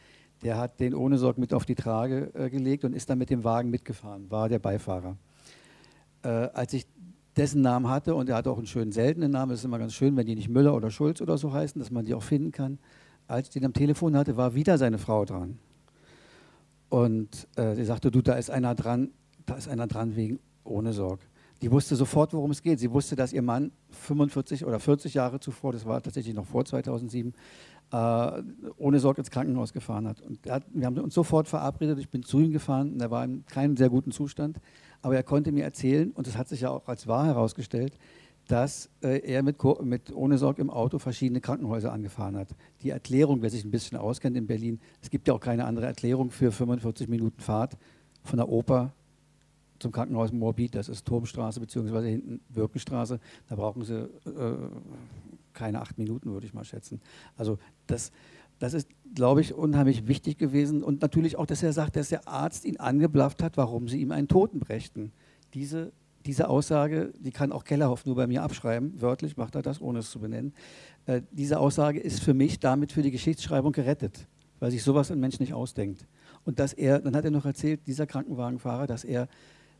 Der 0.44 0.58
hat 0.58 0.80
den 0.80 0.94
ohne 0.94 1.18
Sorg 1.18 1.38
mit 1.38 1.54
auf 1.54 1.66
die 1.66 1.76
Trage 1.76 2.32
äh, 2.34 2.50
gelegt 2.50 2.84
und 2.84 2.94
ist 2.94 3.10
dann 3.10 3.18
mit 3.18 3.30
dem 3.30 3.44
Wagen 3.44 3.70
mitgefahren, 3.70 4.30
war 4.30 4.50
der 4.50 4.60
Beifahrer. 4.60 5.18
Äh, 6.24 6.28
als 6.28 6.74
ich 6.74 6.86
dessen 7.36 7.62
Namen 7.62 7.88
hatte, 7.88 8.16
und 8.16 8.30
er 8.30 8.36
hatte 8.36 8.52
auch 8.52 8.58
einen 8.58 8.68
schönen 8.68 8.92
seltenen 8.92 9.32
Namen, 9.32 9.52
es 9.54 9.60
ist 9.60 9.66
immer 9.66 9.80
ganz 9.80 9.94
schön, 9.94 10.16
wenn 10.18 10.26
die 10.26 10.36
nicht 10.36 10.50
Müller 10.50 10.76
oder 10.76 10.92
Schulz 10.92 11.22
oder 11.22 11.38
so 11.38 11.54
heißen, 11.54 11.80
dass 11.80 11.92
man 11.92 12.06
die 12.06 12.14
auch 12.14 12.24
finden 12.24 12.52
kann. 12.52 12.80
Als 13.28 13.48
ich 13.48 13.54
den 13.54 13.66
am 13.66 13.74
Telefon 13.74 14.16
hatte, 14.16 14.38
war 14.38 14.56
wieder 14.56 14.78
seine 14.78 14.98
Frau 14.98 15.24
dran. 15.24 15.60
Und 16.90 17.48
äh, 17.56 17.76
sie 17.76 17.86
sagte, 17.86 18.12
du, 18.12 18.22
da 18.22 18.34
ist 18.34 18.50
einer 18.50 18.76
dran, 18.76 19.12
da 19.46 19.56
ist 19.56 19.68
einer 19.68 19.88
dran 19.88 20.16
wegen 20.16 20.40
ohne 20.64 20.94
Sorg. 20.94 21.20
Die 21.62 21.72
wusste 21.72 21.96
sofort, 21.96 22.34
worum 22.34 22.52
es 22.52 22.62
geht. 22.62 22.80
Sie 22.80 22.92
wusste, 22.92 23.16
dass 23.16 23.34
ihr 23.34 23.42
Mann 23.42 23.72
45 23.92 24.66
oder 24.66 24.80
40 24.80 25.14
Jahre 25.14 25.40
zuvor, 25.40 25.74
das 25.74 25.86
war 25.86 26.02
tatsächlich 26.02 26.34
noch 26.34 26.46
vor 26.46 26.64
2007, 26.64 27.34
äh, 27.92 28.44
ohne 28.78 29.00
Sorg 29.00 29.18
ins 29.18 29.30
Krankenhaus 29.30 29.74
gefahren 29.74 30.08
hat. 30.08 30.22
Und 30.22 30.50
hat, 30.50 30.66
wir 30.74 30.86
haben 30.86 30.98
uns 31.00 31.14
sofort 31.14 31.48
verabredet. 31.48 32.00
Ich 32.00 32.10
bin 32.10 32.24
zu 32.24 32.40
ihm 32.40 32.52
gefahren. 32.52 32.94
Und 32.94 33.02
er 33.02 33.12
war 33.12 33.26
in 33.26 33.46
keinem 33.46 33.76
sehr 33.76 33.90
guten 33.90 34.12
Zustand. 34.12 34.60
Aber 35.02 35.16
er 35.16 35.24
konnte 35.24 35.52
mir 35.52 35.64
erzählen, 35.64 36.12
und 36.12 36.28
das 36.28 36.38
hat 36.38 36.48
sich 36.48 36.62
ja 36.62 36.70
auch 36.70 36.88
als 36.88 37.08
wahr 37.08 37.26
herausgestellt, 37.26 37.98
dass 38.50 38.90
äh, 39.04 39.20
er 39.20 39.44
mit, 39.44 39.58
mit 39.84 40.12
ohne 40.12 40.40
Sorg 40.40 40.58
im 40.58 40.72
Auto 40.72 40.98
verschiedene 40.98 41.40
Krankenhäuser 41.40 41.94
angefahren 41.94 42.36
hat. 42.36 42.50
Die 42.82 42.90
Erklärung, 42.90 43.44
wer 43.44 43.52
sich 43.52 43.64
ein 43.64 43.70
bisschen 43.70 43.96
auskennt 43.96 44.36
in 44.36 44.48
Berlin, 44.48 44.80
es 45.04 45.12
gibt 45.12 45.28
ja 45.28 45.36
auch 45.36 45.40
keine 45.40 45.66
andere 45.66 45.86
Erklärung 45.86 46.32
für 46.32 46.52
45 46.52 47.08
Minuten 47.08 47.40
Fahrt 47.40 47.78
von 48.24 48.38
der 48.38 48.50
Oper 48.50 48.92
zum 49.78 49.92
Krankenhaus 49.92 50.32
Morbid, 50.32 50.74
das 50.74 50.90
ist 50.90 51.06
Turmstraße 51.06 51.60
bzw. 51.60 52.10
hinten 52.10 52.40
Birkenstraße. 52.50 53.20
Da 53.48 53.56
brauchen 53.56 53.84
Sie 53.84 53.94
äh, 53.94 54.10
keine 55.54 55.80
acht 55.80 56.00
Minuten, 56.00 56.32
würde 56.32 56.48
ich 56.48 56.56
mal 56.56 56.66
schätzen. 56.66 57.02
Also 57.38 57.60
das, 57.86 58.12
das 58.58 58.74
ist, 58.74 58.90
glaube 59.14 59.42
ich, 59.42 59.54
unheimlich 59.54 60.08
wichtig 60.08 60.40
gewesen. 60.40 60.82
Und 60.84 61.04
natürlich 61.04 61.38
auch, 61.38 61.46
dass 61.46 61.62
er 61.62 61.72
sagt, 61.72 61.98
dass 61.98 62.10
der 62.10 62.28
Arzt 62.28 62.66
ihn 62.66 62.78
angeblafft 62.78 63.44
hat, 63.44 63.58
warum 63.58 63.88
sie 63.88 64.02
ihm 64.02 64.12
einen 64.12 64.28
Toten 64.28 64.60
brächten. 64.60 65.12
Diese 65.54 65.92
diese 66.30 66.48
Aussage, 66.48 67.12
die 67.20 67.32
kann 67.32 67.52
auch 67.52 67.64
Kellerhoff 67.64 68.06
nur 68.06 68.16
bei 68.16 68.28
mir 68.28 68.44
abschreiben, 68.44 69.02
wörtlich 69.02 69.36
macht 69.36 69.56
er 69.56 69.64
das, 69.64 69.82
ohne 69.82 69.98
es 70.00 70.12
zu 70.12 70.20
benennen. 70.20 70.54
Äh, 71.08 71.24
diese 71.32 71.60
Aussage 71.60 72.00
ist 72.00 72.22
für 72.22 72.36
mich 72.36 72.60
damit 72.60 72.92
für 72.92 73.02
die 73.02 73.10
Geschichtsschreibung 73.10 73.72
gerettet, 73.72 74.28
weil 74.60 74.70
sich 74.70 74.84
sowas 74.84 75.10
ein 75.10 75.20
Mensch 75.20 75.40
nicht 75.40 75.56
ausdenkt. 75.56 76.06
Und 76.46 76.60
dass 76.60 76.74
er, 76.74 77.00
dann 77.00 77.16
hat 77.16 77.26
er 77.26 77.32
noch 77.32 77.48
erzählt, 77.48 77.80
dieser 77.88 78.06
Krankenwagenfahrer, 78.06 78.86
dass 78.86 79.06
er 79.06 79.28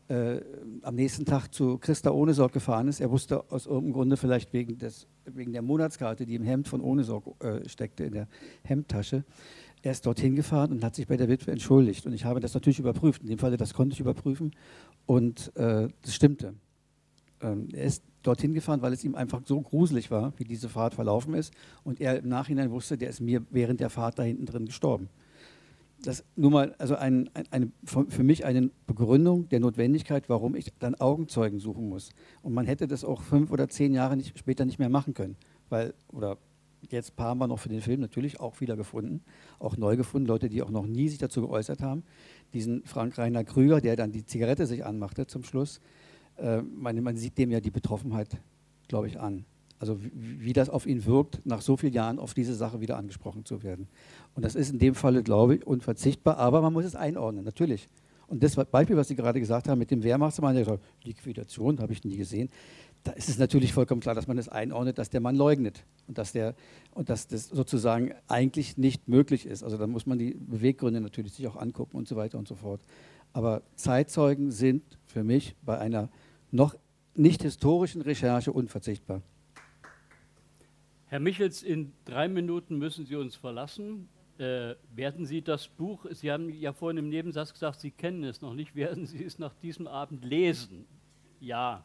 äh, 0.08 0.40
am 0.82 0.96
nächsten 0.96 1.24
Tag 1.24 1.54
zu 1.54 1.78
Christa 1.78 2.10
Ohnesorg 2.10 2.52
gefahren 2.52 2.88
ist. 2.88 3.00
Er 3.00 3.12
wusste 3.12 3.44
aus 3.52 3.66
irgendeinem 3.66 3.92
Grunde 3.92 4.16
vielleicht 4.16 4.52
wegen, 4.52 4.76
des, 4.76 5.06
wegen 5.24 5.52
der 5.52 5.62
Monatskarte, 5.62 6.26
die 6.26 6.34
im 6.34 6.42
Hemd 6.42 6.66
von 6.66 6.80
Ohnesorg 6.80 7.26
äh, 7.44 7.68
steckte, 7.68 8.02
in 8.02 8.14
der 8.14 8.28
Hemdtasche. 8.64 9.22
Er 9.82 9.92
ist 9.92 10.04
dorthin 10.04 10.36
gefahren 10.36 10.72
und 10.72 10.84
hat 10.84 10.94
sich 10.94 11.06
bei 11.06 11.16
der 11.16 11.28
Witwe 11.28 11.52
entschuldigt. 11.52 12.06
Und 12.06 12.12
ich 12.12 12.24
habe 12.24 12.40
das 12.40 12.52
natürlich 12.52 12.78
überprüft. 12.78 13.22
In 13.22 13.28
dem 13.28 13.38
Falle, 13.38 13.56
das 13.56 13.72
konnte 13.72 13.94
ich 13.94 14.00
überprüfen. 14.00 14.52
Und 15.06 15.56
äh, 15.56 15.88
das 16.02 16.14
stimmte. 16.14 16.54
Ähm, 17.40 17.68
er 17.72 17.84
ist 17.84 18.04
dorthin 18.22 18.52
gefahren, 18.52 18.82
weil 18.82 18.92
es 18.92 19.04
ihm 19.04 19.14
einfach 19.14 19.40
so 19.46 19.60
gruselig 19.60 20.10
war, 20.10 20.34
wie 20.36 20.44
diese 20.44 20.68
Fahrt 20.68 20.94
verlaufen 20.94 21.34
ist. 21.34 21.54
Und 21.82 22.00
er 22.00 22.18
im 22.18 22.28
Nachhinein 22.28 22.70
wusste, 22.70 22.98
der 22.98 23.08
ist 23.08 23.20
mir 23.20 23.42
während 23.50 23.80
der 23.80 23.90
Fahrt 23.90 24.18
da 24.18 24.22
hinten 24.22 24.44
drin 24.46 24.66
gestorben. 24.66 25.08
Das 26.02 26.24
nur 26.34 26.50
mal, 26.50 26.74
also 26.78 26.96
ein, 26.96 27.28
ein, 27.34 27.44
eine, 27.50 27.72
für 27.84 28.22
mich 28.22 28.44
eine 28.44 28.70
Begründung 28.86 29.48
der 29.50 29.60
Notwendigkeit, 29.60 30.28
warum 30.28 30.54
ich 30.54 30.72
dann 30.78 30.94
Augenzeugen 30.94 31.58
suchen 31.58 31.88
muss. 31.88 32.10
Und 32.42 32.54
man 32.54 32.66
hätte 32.66 32.86
das 32.86 33.04
auch 33.04 33.22
fünf 33.22 33.50
oder 33.50 33.68
zehn 33.68 33.92
Jahre 33.92 34.16
nicht, 34.16 34.38
später 34.38 34.64
nicht 34.64 34.78
mehr 34.78 34.88
machen 34.88 35.12
können. 35.12 35.36
Weil, 35.68 35.94
oder 36.08 36.38
jetzt 36.88 37.12
haben 37.18 37.38
wir 37.38 37.46
noch 37.46 37.58
für 37.58 37.68
den 37.68 37.80
Film 37.80 38.00
natürlich 38.00 38.40
auch 38.40 38.60
wieder 38.60 38.76
gefunden, 38.76 39.22
auch 39.58 39.76
neu 39.76 39.96
gefunden, 39.96 40.26
Leute, 40.26 40.48
die 40.48 40.62
auch 40.62 40.70
noch 40.70 40.86
nie 40.86 41.08
sich 41.08 41.18
dazu 41.18 41.42
geäußert 41.42 41.82
haben. 41.82 42.02
Diesen 42.54 42.82
Frank 42.84 43.18
Rainer 43.18 43.44
Krüger, 43.44 43.80
der 43.80 43.96
dann 43.96 44.12
die 44.12 44.24
Zigarette 44.24 44.66
sich 44.66 44.84
anmachte 44.84 45.26
zum 45.26 45.44
Schluss. 45.44 45.80
Äh, 46.36 46.62
man, 46.62 47.00
man, 47.02 47.16
sieht 47.16 47.38
dem 47.38 47.50
ja 47.50 47.60
die 47.60 47.70
Betroffenheit, 47.70 48.40
glaube 48.88 49.08
ich, 49.08 49.20
an. 49.20 49.44
Also 49.78 50.02
wie, 50.02 50.40
wie, 50.40 50.52
das 50.52 50.68
auf 50.68 50.86
ihn 50.86 51.04
wirkt, 51.06 51.40
nach 51.46 51.62
so 51.62 51.76
vielen 51.76 51.92
Jahren 51.92 52.18
auf 52.18 52.34
diese 52.34 52.54
Sache 52.54 52.80
wieder 52.80 52.96
angesprochen 52.96 53.44
zu 53.44 53.62
werden. 53.62 53.88
Und 54.34 54.44
das 54.44 54.54
ist 54.54 54.70
in 54.72 54.78
dem 54.78 54.94
Falle, 54.94 55.22
glaube 55.22 55.56
ich, 55.56 55.66
unverzichtbar, 55.66 56.36
aber 56.38 56.60
man 56.60 56.72
muss 56.72 56.84
es 56.84 56.96
einordnen, 56.96 57.44
natürlich. 57.44 57.88
Und 58.30 58.44
das 58.44 58.54
Beispiel, 58.54 58.96
was 58.96 59.08
Sie 59.08 59.16
gerade 59.16 59.40
gesagt 59.40 59.68
haben 59.68 59.80
mit 59.80 59.90
dem 59.90 60.04
Wehrmachtsmann, 60.04 60.54
der 60.54 60.64
gesagt, 60.64 60.84
Liquidation 61.02 61.80
habe 61.80 61.92
ich 61.92 62.04
nie 62.04 62.16
gesehen, 62.16 62.48
da 63.04 63.12
ist 63.12 63.28
es 63.28 63.38
natürlich 63.38 63.72
vollkommen 63.72 64.00
klar, 64.00 64.14
dass 64.14 64.26
man 64.26 64.36
es 64.36 64.46
das 64.46 64.54
einordnet, 64.54 64.98
dass 64.98 65.10
der 65.10 65.20
Mann 65.20 65.36
leugnet 65.36 65.84
und 66.06 66.18
dass, 66.18 66.32
der, 66.32 66.54
und 66.92 67.08
dass 67.08 67.28
das 67.28 67.48
sozusagen 67.48 68.12
eigentlich 68.28 68.76
nicht 68.76 69.08
möglich 69.08 69.46
ist. 69.46 69.62
Also 69.62 69.78
da 69.78 69.86
muss 69.86 70.06
man 70.06 70.18
die 70.18 70.34
Beweggründe 70.34 71.00
natürlich 71.00 71.32
sich 71.32 71.46
auch 71.46 71.56
angucken 71.56 71.96
und 71.96 72.08
so 72.08 72.16
weiter 72.16 72.38
und 72.38 72.46
so 72.46 72.54
fort. 72.54 72.82
Aber 73.32 73.62
Zeitzeugen 73.76 74.50
sind 74.50 74.82
für 75.06 75.24
mich 75.24 75.56
bei 75.62 75.78
einer 75.78 76.10
noch 76.50 76.74
nicht 77.14 77.42
historischen 77.42 78.02
Recherche 78.02 78.52
unverzichtbar. 78.52 79.22
Herr 81.06 81.20
Michels, 81.20 81.62
in 81.62 81.92
drei 82.04 82.28
Minuten 82.28 82.78
müssen 82.78 83.06
Sie 83.06 83.16
uns 83.16 83.34
verlassen. 83.34 84.08
Äh, 84.38 84.74
werden 84.94 85.26
Sie 85.26 85.42
das 85.42 85.68
Buch, 85.68 86.06
Sie 86.12 86.30
haben 86.30 86.48
ja 86.48 86.72
vorhin 86.72 86.98
im 86.98 87.08
Nebensatz 87.08 87.52
gesagt, 87.52 87.80
Sie 87.80 87.90
kennen 87.90 88.24
es 88.24 88.40
noch 88.40 88.54
nicht, 88.54 88.74
werden 88.74 89.06
Sie 89.06 89.22
es 89.22 89.38
nach 89.38 89.54
diesem 89.54 89.86
Abend 89.86 90.24
lesen? 90.24 90.86
Ja. 91.40 91.84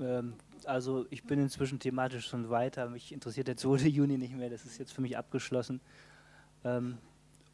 Ähm, 0.00 0.34
also 0.64 1.06
ich 1.10 1.24
bin 1.24 1.38
inzwischen 1.40 1.78
thematisch 1.78 2.28
schon 2.28 2.50
weiter. 2.50 2.88
Mich 2.88 3.12
interessiert 3.12 3.48
der 3.48 3.56
2. 3.56 3.76
Juni 3.88 4.18
nicht 4.18 4.34
mehr. 4.34 4.50
Das 4.50 4.64
ist 4.64 4.78
jetzt 4.78 4.92
für 4.92 5.00
mich 5.00 5.16
abgeschlossen. 5.16 5.80
Ähm, 6.64 6.98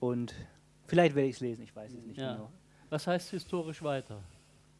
und 0.00 0.34
vielleicht 0.86 1.14
werde 1.14 1.28
ich 1.28 1.36
es 1.36 1.40
lesen, 1.40 1.62
ich 1.62 1.74
weiß 1.74 1.92
es 1.92 2.04
nicht 2.04 2.18
ja. 2.18 2.34
genau. 2.34 2.50
Was 2.90 3.06
heißt 3.06 3.30
historisch 3.30 3.82
weiter? 3.82 4.22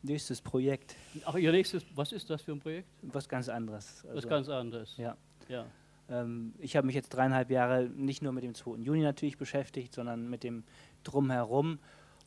Nächstes 0.02 0.40
Projekt. 0.40 0.94
Ach, 1.24 1.34
Ihr 1.34 1.50
nächstes, 1.50 1.84
was 1.94 2.12
ist 2.12 2.30
das 2.30 2.42
für 2.42 2.52
ein 2.52 2.60
Projekt? 2.60 2.88
Was 3.02 3.28
ganz 3.28 3.48
anderes. 3.48 4.04
Also, 4.04 4.16
was 4.16 4.28
ganz 4.28 4.48
anderes. 4.48 4.96
Ja. 4.96 5.16
ja. 5.48 5.66
Ähm, 6.08 6.54
ich 6.58 6.76
habe 6.76 6.86
mich 6.86 6.94
jetzt 6.94 7.10
dreieinhalb 7.10 7.50
Jahre 7.50 7.84
nicht 7.84 8.22
nur 8.22 8.32
mit 8.32 8.44
dem 8.44 8.54
2. 8.54 8.78
Juni 8.78 9.02
natürlich 9.02 9.36
beschäftigt, 9.36 9.94
sondern 9.94 10.30
mit 10.30 10.44
dem 10.44 10.64
Drumherum. 11.02 11.78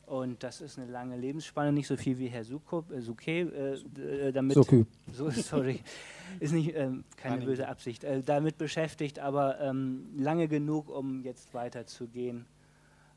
Und 0.06 0.42
das 0.42 0.60
ist 0.60 0.78
eine 0.78 0.90
lange 0.90 1.16
Lebensspanne, 1.16 1.72
nicht 1.72 1.86
so 1.86 1.96
viel 1.96 2.18
wie 2.18 2.26
Herr 2.26 2.44
Suko, 2.44 2.84
äh, 2.90 3.00
Suke, 3.00 3.30
äh, 3.30 4.28
äh 4.28 4.32
damit, 4.32 4.54
Soku. 4.54 4.84
so, 5.12 5.30
sorry, 5.30 5.80
ist 6.40 6.52
nicht 6.52 6.74
ähm, 6.74 7.04
keine 7.16 7.44
böse 7.44 7.68
Absicht, 7.68 8.04
äh, 8.04 8.22
damit 8.22 8.58
beschäftigt, 8.58 9.18
aber 9.18 9.60
ähm, 9.60 10.10
lange 10.16 10.48
genug, 10.48 10.88
um 10.88 11.22
jetzt 11.22 11.54
weiterzugehen. 11.54 12.46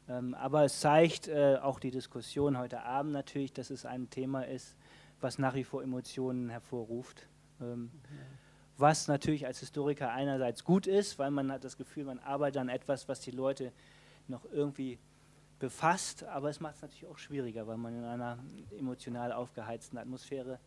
Ähm, 0.07 0.35
aber 0.35 0.65
es 0.65 0.79
zeigt 0.79 1.27
äh, 1.27 1.57
auch 1.61 1.79
die 1.79 1.91
Diskussion 1.91 2.57
heute 2.57 2.83
Abend 2.83 3.11
natürlich, 3.11 3.51
dass 3.51 3.71
es 3.71 3.85
ein 3.85 4.09
Thema 4.09 4.43
ist, 4.43 4.75
was 5.19 5.39
nach 5.39 5.55
wie 5.55 5.63
vor 5.63 5.81
Emotionen 5.81 6.49
hervorruft. 6.49 7.27
Ähm, 7.61 7.89
was 8.77 9.07
natürlich 9.07 9.45
als 9.45 9.59
Historiker 9.59 10.11
einerseits 10.11 10.63
gut 10.63 10.85
ist, 10.85 11.17
weil 11.17 11.31
man 11.31 11.51
hat 11.51 11.63
das 11.63 11.77
Gefühl, 11.77 12.03
man 12.03 12.19
arbeitet 12.19 12.57
an 12.57 12.69
etwas, 12.69 13.07
was 13.07 13.21
die 13.21 13.31
Leute 13.31 13.71
noch 14.27 14.45
irgendwie 14.51 14.99
befasst, 15.65 16.23
aber 16.25 16.51
es 16.51 16.59
macht 16.59 16.75
es 16.75 16.83
natürlich 16.83 17.07
auch 17.07 17.17
schwieriger, 17.17 17.65
weil 17.65 17.77
man 17.77 17.95
in 17.95 18.03
einer 18.03 18.37
emotional 18.77 19.31
aufgeheizten 19.31 19.97
Atmosphäre 19.97 20.59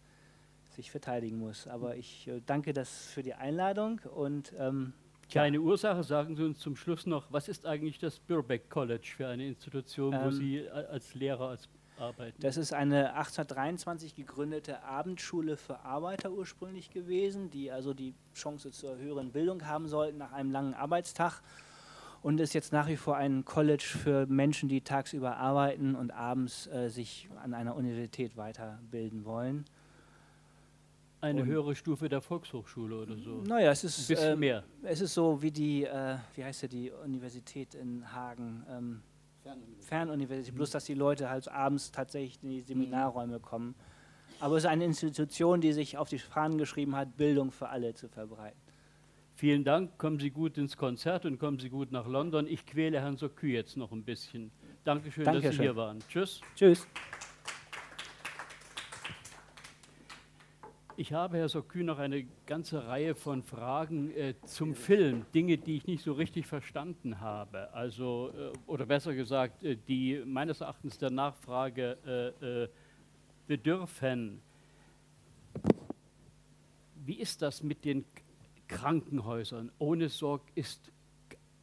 sich 0.70 0.90
verteidigen 0.90 1.38
muss. 1.38 1.68
Aber 1.68 1.94
ich 1.94 2.26
äh, 2.26 2.40
danke 2.44 2.72
das 2.72 3.06
für 3.06 3.22
die 3.22 3.34
Einladung 3.34 4.00
und 4.14 4.52
ähm, 4.58 4.92
Kleine 5.30 5.60
Ursache, 5.60 6.02
sagen 6.02 6.36
Sie 6.36 6.42
uns 6.42 6.58
zum 6.58 6.74
Schluss 6.74 7.06
noch, 7.06 7.30
was 7.30 7.48
ist 7.48 7.66
eigentlich 7.66 7.98
das 7.98 8.18
Birbeck 8.18 8.70
College 8.70 9.12
für 9.14 9.28
eine 9.28 9.46
Institution, 9.46 10.14
ähm, 10.14 10.20
wo 10.24 10.30
Sie 10.30 10.68
als 10.68 11.14
Lehrer 11.14 11.50
als 11.50 11.68
arbeiten? 12.00 12.40
Das 12.40 12.56
ist 12.56 12.72
eine 12.72 13.10
1823 13.14 14.16
gegründete 14.16 14.82
Abendschule 14.82 15.56
für 15.56 15.80
Arbeiter 15.80 16.32
ursprünglich 16.32 16.90
gewesen, 16.90 17.50
die 17.50 17.70
also 17.70 17.94
die 17.94 18.14
Chance 18.34 18.72
zur 18.72 18.96
höheren 18.96 19.30
Bildung 19.30 19.66
haben 19.66 19.86
sollten 19.86 20.18
nach 20.18 20.32
einem 20.32 20.50
langen 20.50 20.74
Arbeitstag 20.74 21.42
und 22.22 22.40
ist 22.40 22.54
jetzt 22.54 22.72
nach 22.72 22.88
wie 22.88 22.96
vor 22.96 23.16
ein 23.16 23.44
College 23.44 23.84
für 23.84 24.26
Menschen, 24.26 24.68
die 24.68 24.80
tagsüber 24.80 25.36
arbeiten 25.36 25.94
und 25.94 26.10
abends 26.10 26.66
äh, 26.68 26.88
sich 26.88 27.28
an 27.42 27.54
einer 27.54 27.76
Universität 27.76 28.36
weiterbilden 28.36 29.24
wollen. 29.24 29.64
Eine 31.20 31.42
und 31.42 31.48
höhere 31.48 31.74
Stufe 31.74 32.08
der 32.08 32.20
Volkshochschule 32.20 32.96
oder 32.96 33.16
so? 33.16 33.42
Naja, 33.42 33.72
es 33.72 33.82
ist, 33.82 33.98
Ein 33.98 34.14
bisschen 34.14 34.32
ähm, 34.34 34.38
mehr. 34.38 34.64
es 34.82 35.00
ist 35.00 35.14
so 35.14 35.42
wie 35.42 35.50
die, 35.50 35.84
äh, 35.84 36.16
wie 36.34 36.44
heißt 36.44 36.62
ja 36.62 36.68
die 36.68 36.90
Universität 36.92 37.74
in 37.74 38.12
Hagen? 38.12 38.64
Ähm, 38.70 39.02
Fernuniversität. 39.42 39.88
Fernuniversität, 39.88 40.54
bloß 40.54 40.70
dass 40.70 40.84
die 40.84 40.94
Leute 40.94 41.28
halt 41.30 41.48
abends 41.48 41.90
tatsächlich 41.90 42.42
in 42.42 42.50
die 42.50 42.60
Seminarräume 42.60 43.40
kommen. 43.40 43.74
Aber 44.40 44.56
es 44.56 44.64
ist 44.64 44.70
eine 44.70 44.84
Institution, 44.84 45.60
die 45.60 45.72
sich 45.72 45.98
auf 45.98 46.08
die 46.08 46.18
Fahnen 46.18 46.58
geschrieben 46.58 46.94
hat, 46.94 47.16
Bildung 47.16 47.50
für 47.50 47.68
alle 47.68 47.94
zu 47.94 48.08
verbreiten. 48.08 48.60
Vielen 49.38 49.62
Dank, 49.62 49.98
kommen 49.98 50.18
Sie 50.18 50.30
gut 50.30 50.58
ins 50.58 50.76
Konzert 50.76 51.24
und 51.24 51.38
kommen 51.38 51.60
Sie 51.60 51.70
gut 51.70 51.92
nach 51.92 52.08
London. 52.08 52.48
Ich 52.48 52.66
quäle 52.66 53.00
Herrn 53.00 53.16
Sokü 53.16 53.52
jetzt 53.52 53.76
noch 53.76 53.92
ein 53.92 54.02
bisschen. 54.02 54.50
Dankeschön, 54.82 55.22
Dankeschön. 55.22 55.50
dass 55.50 55.56
Sie 55.56 55.62
hier 55.62 55.76
waren. 55.76 56.00
Tschüss. 56.08 56.40
Tschüss. 56.56 56.88
Ich 60.96 61.12
habe, 61.12 61.36
Herr 61.36 61.48
Sokü, 61.48 61.84
noch 61.84 62.00
eine 62.00 62.26
ganze 62.46 62.88
Reihe 62.88 63.14
von 63.14 63.44
Fragen 63.44 64.10
äh, 64.10 64.34
zum 64.44 64.74
Film, 64.74 65.24
Dinge, 65.32 65.56
die 65.56 65.76
ich 65.76 65.86
nicht 65.86 66.02
so 66.02 66.14
richtig 66.14 66.48
verstanden 66.48 67.20
habe. 67.20 67.72
Also, 67.72 68.32
äh, 68.36 68.50
oder 68.66 68.86
besser 68.86 69.14
gesagt, 69.14 69.62
äh, 69.62 69.76
die 69.76 70.20
meines 70.26 70.62
Erachtens 70.62 70.98
der 70.98 71.10
Nachfrage 71.10 72.34
äh, 72.42 72.62
äh, 72.64 72.68
bedürfen. 73.46 74.42
Wie 77.06 77.20
ist 77.20 77.40
das 77.40 77.62
mit 77.62 77.84
den 77.84 78.04
Krankenhäusern. 78.68 79.72
Ohne 79.78 80.08
Sorg 80.08 80.42
ist 80.54 80.92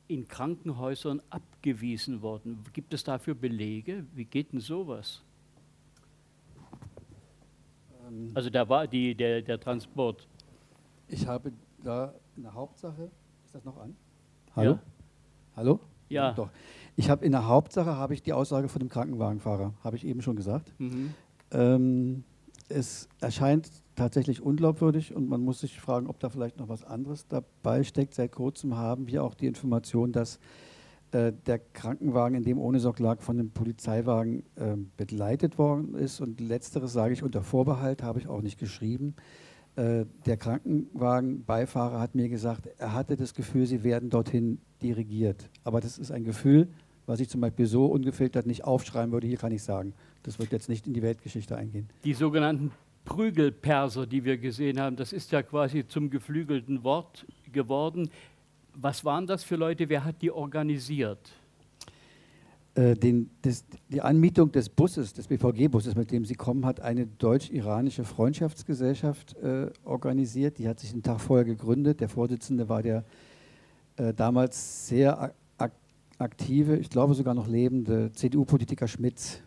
in 0.08 0.28
Krankenhäusern 0.28 1.22
abgewiesen 1.30 2.22
worden. 2.22 2.64
Gibt 2.74 2.94
es 2.94 3.04
dafür 3.04 3.34
Belege? 3.36 4.06
Wie 4.14 4.26
geht 4.26 4.52
denn 4.54 4.60
sowas? 4.60 5.22
Ähm 8.08 8.32
also 8.34 8.50
da 8.50 8.68
war 8.68 8.88
die, 8.88 9.16
der, 9.16 9.42
der 9.42 9.60
Transport. 9.60 10.28
Ich 11.08 11.26
habe 11.28 11.52
da 11.84 12.14
eine 12.38 12.54
Hauptsache, 12.54 13.10
ist 13.46 13.56
das 13.56 13.64
noch 13.64 13.78
an? 13.78 13.96
Hallo? 14.56 14.72
Ja. 14.72 14.80
Hallo? 15.56 15.80
Ja. 16.10 16.34
Doch. 16.34 16.50
Ich 16.96 17.10
habe 17.10 17.26
in 17.26 17.32
der 17.32 17.48
Hauptsache 17.48 17.96
habe 17.96 18.14
ich 18.14 18.22
die 18.22 18.34
Aussage 18.34 18.70
von 18.70 18.80
dem 18.80 18.90
Krankenwagenfahrer, 18.90 19.74
habe 19.84 19.96
ich 19.96 20.06
eben 20.06 20.22
schon 20.22 20.36
gesagt. 20.36 20.74
Mhm. 20.80 21.14
Ähm, 21.52 22.24
es 22.70 23.10
erscheint 23.20 23.70
tatsächlich 23.96 24.42
unglaubwürdig 24.42 25.16
und 25.16 25.30
man 25.30 25.42
muss 25.42 25.62
sich 25.62 25.80
fragen, 25.80 26.08
ob 26.08 26.20
da 26.20 26.30
vielleicht 26.30 26.58
noch 26.58 26.70
was 26.70 26.84
anderes 26.84 27.28
dabei 27.28 27.84
steckt. 27.84 28.14
Seit 28.14 28.32
kurzem 28.32 28.76
haben 28.76 29.08
wir 29.08 29.24
auch 29.24 29.34
die 29.34 29.48
Information, 29.48 30.12
dass 30.12 30.40
äh, 31.12 31.32
der 31.46 31.60
Krankenwagen, 31.60 32.38
in 32.38 32.44
dem 32.44 32.58
ohne 32.58 32.80
Sorg 32.80 33.00
lag, 33.00 33.22
von 33.22 33.40
einem 33.40 33.52
Polizeiwagen 33.52 34.44
äh, 34.56 34.76
begleitet 34.98 35.58
worden 35.58 35.96
ist. 35.96 36.20
Und 36.20 36.42
letzteres 36.42 36.94
sage 36.94 37.14
ich 37.14 37.24
unter 37.24 37.42
Vorbehalt, 37.42 38.04
habe 38.04 38.20
ich 38.20 38.28
auch 38.28 38.42
nicht 38.42 38.60
geschrieben. 38.60 39.16
Äh, 39.76 40.06
der 40.26 40.38
Krankenwagenbeifahrer 40.38 42.00
hat 42.00 42.16
mir 42.16 42.30
gesagt, 42.30 42.68
er 42.78 42.94
hatte 42.94 43.16
das 43.16 43.34
Gefühl, 43.34 43.66
sie 43.66 43.84
werden 43.84 44.10
dorthin 44.10 44.60
dirigiert. 44.82 45.50
Aber 45.64 45.80
das 45.80 45.98
ist 45.98 46.12
ein 46.12 46.24
Gefühl, 46.24 46.70
was 47.06 47.20
ich 47.20 47.30
zum 47.30 47.42
Beispiel 47.42 47.68
so 47.68 47.86
ungefiltert 47.86 48.46
nicht 48.46 48.64
aufschreiben 48.64 49.12
würde, 49.12 49.28
hier 49.28 49.38
kann 49.38 49.52
ich 49.52 49.64
sagen. 49.64 49.94
Das 50.24 50.40
wird 50.40 50.52
jetzt 50.52 50.70
nicht 50.70 50.88
in 50.88 50.94
die 50.94 51.02
Weltgeschichte 51.02 51.56
eingehen. 51.56 51.88
Die 52.04 52.14
sogenannten 52.14 52.72
Prügelperser, 53.06 54.06
die 54.06 54.26
wir 54.26 54.38
gesehen 54.38 54.80
haben, 54.80 54.96
das 54.96 55.14
ist 55.14 55.32
ja 55.32 55.44
quasi 55.44 55.88
zum 55.88 56.10
geflügelten 56.10 56.84
Wort 56.84 57.26
geworden. 57.52 58.10
Was 58.74 59.06
waren 59.06 59.28
das 59.28 59.44
für 59.44 59.56
Leute? 59.56 59.88
Wer 59.88 60.04
hat 60.04 60.22
die 60.22 60.32
organisiert? 60.32 61.32
Äh, 62.76 62.96
den, 62.96 63.30
das, 63.42 63.64
die 63.88 64.02
Anmietung 64.02 64.52
des 64.52 64.68
Busses, 64.68 65.14
des 65.14 65.28
BVG-Busses, 65.28 65.96
mit 65.96 66.12
dem 66.12 66.26
sie 66.26 66.36
kommen, 66.36 66.66
hat 66.66 66.82
eine 66.82 67.08
deutsch-iranische 67.08 68.04
Freundschaftsgesellschaft 68.04 69.38
äh, 69.38 69.72
organisiert. 69.86 70.58
Die 70.58 70.68
hat 70.68 70.82
sich 70.82 70.92
einen 70.92 71.02
Tag 71.04 71.22
vorher 71.22 71.46
gegründet. 71.46 72.02
Der 72.02 72.10
Vorsitzende 72.10 72.68
war 72.68 72.84
der 72.84 73.06
äh, 73.96 74.14
damals 74.14 74.88
sehr 74.88 75.34
ak 75.58 75.72
aktive, 76.18 76.78
ich 76.78 76.90
glaube 76.90 77.14
sogar 77.14 77.34
noch 77.34 77.48
lebende 77.48 78.12
CDU-Politiker 78.12 78.88
Schmitz. 78.88 79.42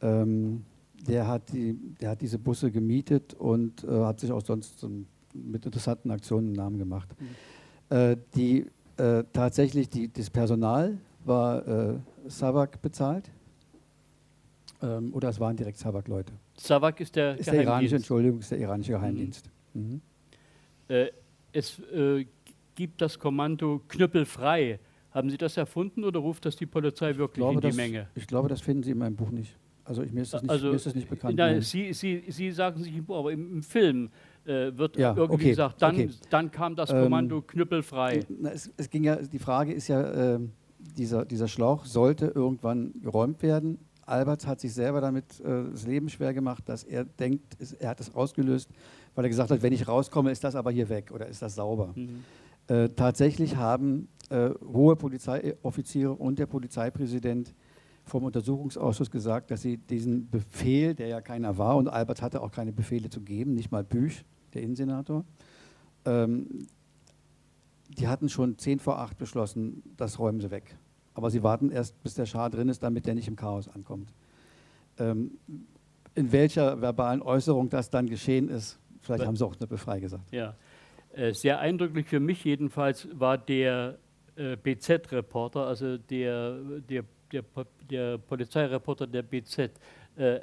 Ähm, 0.00 0.64
der 1.06 1.26
hat, 1.26 1.52
die, 1.52 1.74
der 2.00 2.10
hat 2.10 2.20
diese 2.20 2.38
Busse 2.38 2.70
gemietet 2.70 3.34
und 3.34 3.84
äh, 3.84 3.88
hat 3.88 4.20
sich 4.20 4.30
auch 4.30 4.44
sonst 4.44 4.78
so 4.78 4.90
mit 5.34 5.64
interessanten 5.66 6.10
Aktionen 6.10 6.48
einen 6.48 6.56
Namen 6.56 6.78
gemacht. 6.78 7.08
Mhm. 7.18 7.96
Äh, 7.96 8.16
die, 8.34 8.66
äh, 8.96 9.24
tatsächlich 9.32 9.88
die, 9.88 10.12
das 10.12 10.30
Personal 10.30 10.98
war 11.24 11.66
äh, 11.66 11.98
Savak 12.26 12.80
bezahlt 12.82 13.30
ähm, 14.82 15.12
oder 15.14 15.28
es 15.28 15.40
waren 15.40 15.56
direkt 15.56 15.78
Savak-Leute. 15.78 16.32
Savak 16.56 17.00
ist 17.00 17.16
der 17.16 17.38
ist 17.38 17.50
der 17.50 17.62
iranische, 17.62 17.96
Entschuldigung, 17.96 18.40
ist 18.40 18.50
der 18.50 18.58
iranische 18.58 18.92
Geheimdienst. 18.92 19.50
Mhm. 19.74 20.00
Mhm. 20.88 21.08
Es 21.52 21.78
äh, 21.94 22.26
gibt 22.74 23.00
das 23.00 23.18
Kommando 23.18 23.80
Knüppelfrei. 23.88 24.78
Haben 25.10 25.28
Sie 25.30 25.36
das 25.36 25.56
erfunden 25.56 26.04
oder 26.04 26.20
ruft 26.20 26.46
das 26.46 26.56
die 26.56 26.66
Polizei 26.66 27.16
wirklich 27.16 27.36
glaube, 27.36 27.54
in 27.54 27.60
die 27.60 27.66
das, 27.68 27.76
Menge? 27.76 28.08
Ich 28.14 28.26
glaube, 28.26 28.48
das 28.48 28.60
finden 28.60 28.82
Sie 28.82 28.92
in 28.92 28.98
meinem 28.98 29.16
Buch 29.16 29.30
nicht. 29.30 29.54
Also 29.84 30.02
ich, 30.02 30.12
mir, 30.12 30.22
ist 30.22 30.32
das 30.32 30.42
nicht, 30.42 30.50
also, 30.50 30.70
ist 30.70 30.86
das 30.86 30.94
nicht 30.94 31.08
bekannt. 31.08 31.36
Nein, 31.36 31.60
Sie, 31.60 31.92
Sie, 31.92 32.24
Sie 32.28 32.50
sagen 32.52 32.82
sich 32.82 32.96
im 32.96 33.04
Buch, 33.04 33.18
aber 33.18 33.32
im, 33.32 33.52
im 33.52 33.62
Film 33.62 34.10
äh, 34.44 34.76
wird 34.76 34.96
ja, 34.96 35.14
irgendwie 35.16 35.34
okay, 35.34 35.50
gesagt, 35.50 35.82
dann, 35.82 35.94
okay. 35.94 36.10
dann 36.30 36.50
kam 36.50 36.76
das 36.76 36.90
Kommando 36.90 37.38
ähm, 37.38 37.46
knüppelfrei. 37.46 38.24
Na, 38.28 38.50
es, 38.50 38.70
es, 38.76 38.88
ging 38.90 39.04
ja, 39.04 39.16
die 39.16 39.38
Frage 39.38 39.72
ist 39.72 39.88
ja, 39.88 40.34
äh, 40.34 40.40
dieser, 40.78 41.24
dieser 41.24 41.48
Schlauch 41.48 41.84
sollte 41.84 42.26
irgendwann 42.26 42.92
geräumt 43.00 43.42
werden, 43.42 43.78
Albert 44.06 44.46
hat 44.46 44.60
sich 44.60 44.74
selber 44.74 45.00
damit 45.00 45.40
äh, 45.40 45.70
das 45.70 45.86
Leben 45.86 46.08
schwer 46.08 46.34
gemacht, 46.34 46.68
dass 46.68 46.84
er 46.84 47.04
denkt, 47.04 47.56
es, 47.58 47.72
er 47.72 47.90
hat 47.90 48.00
es 48.00 48.14
ausgelöst, 48.14 48.68
weil 49.14 49.24
er 49.24 49.28
gesagt 49.28 49.50
hat, 49.50 49.62
wenn 49.62 49.72
ich 49.72 49.86
rauskomme, 49.86 50.30
ist 50.30 50.44
das 50.44 50.54
aber 50.54 50.70
hier 50.70 50.88
weg 50.88 51.10
oder 51.12 51.26
ist 51.26 51.42
das 51.42 51.54
sauber. 51.54 51.92
Mhm. 51.94 52.24
Äh, 52.68 52.88
tatsächlich 52.90 53.56
haben 53.56 54.08
äh, 54.30 54.50
hohe 54.64 54.96
Polizeioffiziere 54.96 56.12
und 56.12 56.38
der 56.38 56.46
Polizeipräsident 56.46 57.54
vom 58.04 58.24
Untersuchungsausschuss 58.24 59.10
gesagt, 59.10 59.50
dass 59.50 59.62
sie 59.62 59.78
diesen 59.78 60.28
Befehl, 60.30 60.94
der 60.94 61.08
ja 61.08 61.20
keiner 61.20 61.58
war, 61.58 61.76
und 61.76 61.88
Albert 61.88 62.22
hatte 62.22 62.42
auch 62.42 62.50
keine 62.50 62.72
Befehle 62.72 63.10
zu 63.10 63.20
geben, 63.20 63.54
nicht 63.54 63.70
mal 63.70 63.84
Büch, 63.84 64.24
der 64.54 64.62
Innensenator, 64.62 65.24
ähm, 66.04 66.66
die 67.88 68.08
hatten 68.08 68.28
schon 68.28 68.58
10 68.58 68.80
vor 68.80 68.98
8 68.98 69.18
beschlossen, 69.18 69.82
das 69.96 70.18
räumen 70.18 70.40
sie 70.40 70.50
weg. 70.50 70.76
Aber 71.14 71.30
sie 71.30 71.42
warten 71.42 71.70
erst, 71.70 72.02
bis 72.02 72.14
der 72.14 72.26
Schar 72.26 72.50
drin 72.50 72.68
ist, 72.68 72.82
damit 72.82 73.06
der 73.06 73.14
nicht 73.14 73.28
im 73.28 73.36
Chaos 73.36 73.68
ankommt. 73.68 74.12
Ähm, 74.98 75.32
in 76.14 76.32
welcher 76.32 76.80
verbalen 76.80 77.22
Äußerung 77.22 77.68
das 77.68 77.90
dann 77.90 78.08
geschehen 78.08 78.48
ist, 78.48 78.78
vielleicht 79.00 79.26
haben 79.26 79.36
sie 79.36 79.44
auch 79.44 79.56
eine 79.58 79.66
Befrei 79.66 80.00
gesagt. 80.00 80.30
Ja, 80.32 80.56
äh, 81.12 81.32
sehr 81.32 81.58
eindrücklich 81.58 82.06
für 82.06 82.20
mich 82.20 82.44
jedenfalls 82.44 83.08
war 83.12 83.38
der 83.38 83.98
äh, 84.36 84.56
BZ-Reporter, 84.56 85.66
also 85.66 85.98
der, 85.98 86.58
der, 86.88 87.04
der, 87.32 87.44
der 87.90 88.18
Polizeireporter 88.18 89.06
der 89.06 89.22
BZ. 89.22 89.70
Äh, 90.16 90.40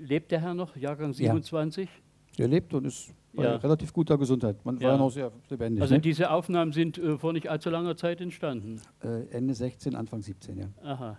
lebt 0.00 0.30
der 0.30 0.40
Herr 0.40 0.54
noch, 0.54 0.76
Jahrgang 0.76 1.12
27? 1.12 1.88
Ja. 1.88 2.00
Der 2.38 2.48
lebt 2.48 2.72
und 2.72 2.86
ist 2.86 3.12
bei 3.32 3.44
ja. 3.44 3.56
relativ 3.56 3.92
guter 3.92 4.18
Gesundheit. 4.18 4.64
Man 4.64 4.78
ja. 4.78 4.88
war 4.88 4.92
ja 4.92 4.98
noch 4.98 5.10
sehr 5.10 5.30
lebendig. 5.48 5.82
Also 5.82 5.94
ne? 5.94 6.00
diese 6.00 6.30
Aufnahmen 6.30 6.72
sind 6.72 6.98
äh, 6.98 7.18
vor 7.18 7.32
nicht 7.32 7.48
allzu 7.48 7.70
langer 7.70 7.96
Zeit 7.96 8.20
entstanden? 8.20 8.80
Äh, 9.02 9.28
Ende 9.30 9.54
16, 9.54 9.94
Anfang 9.94 10.22
17, 10.22 10.58
ja. 10.58 10.66
Aha. 10.82 11.18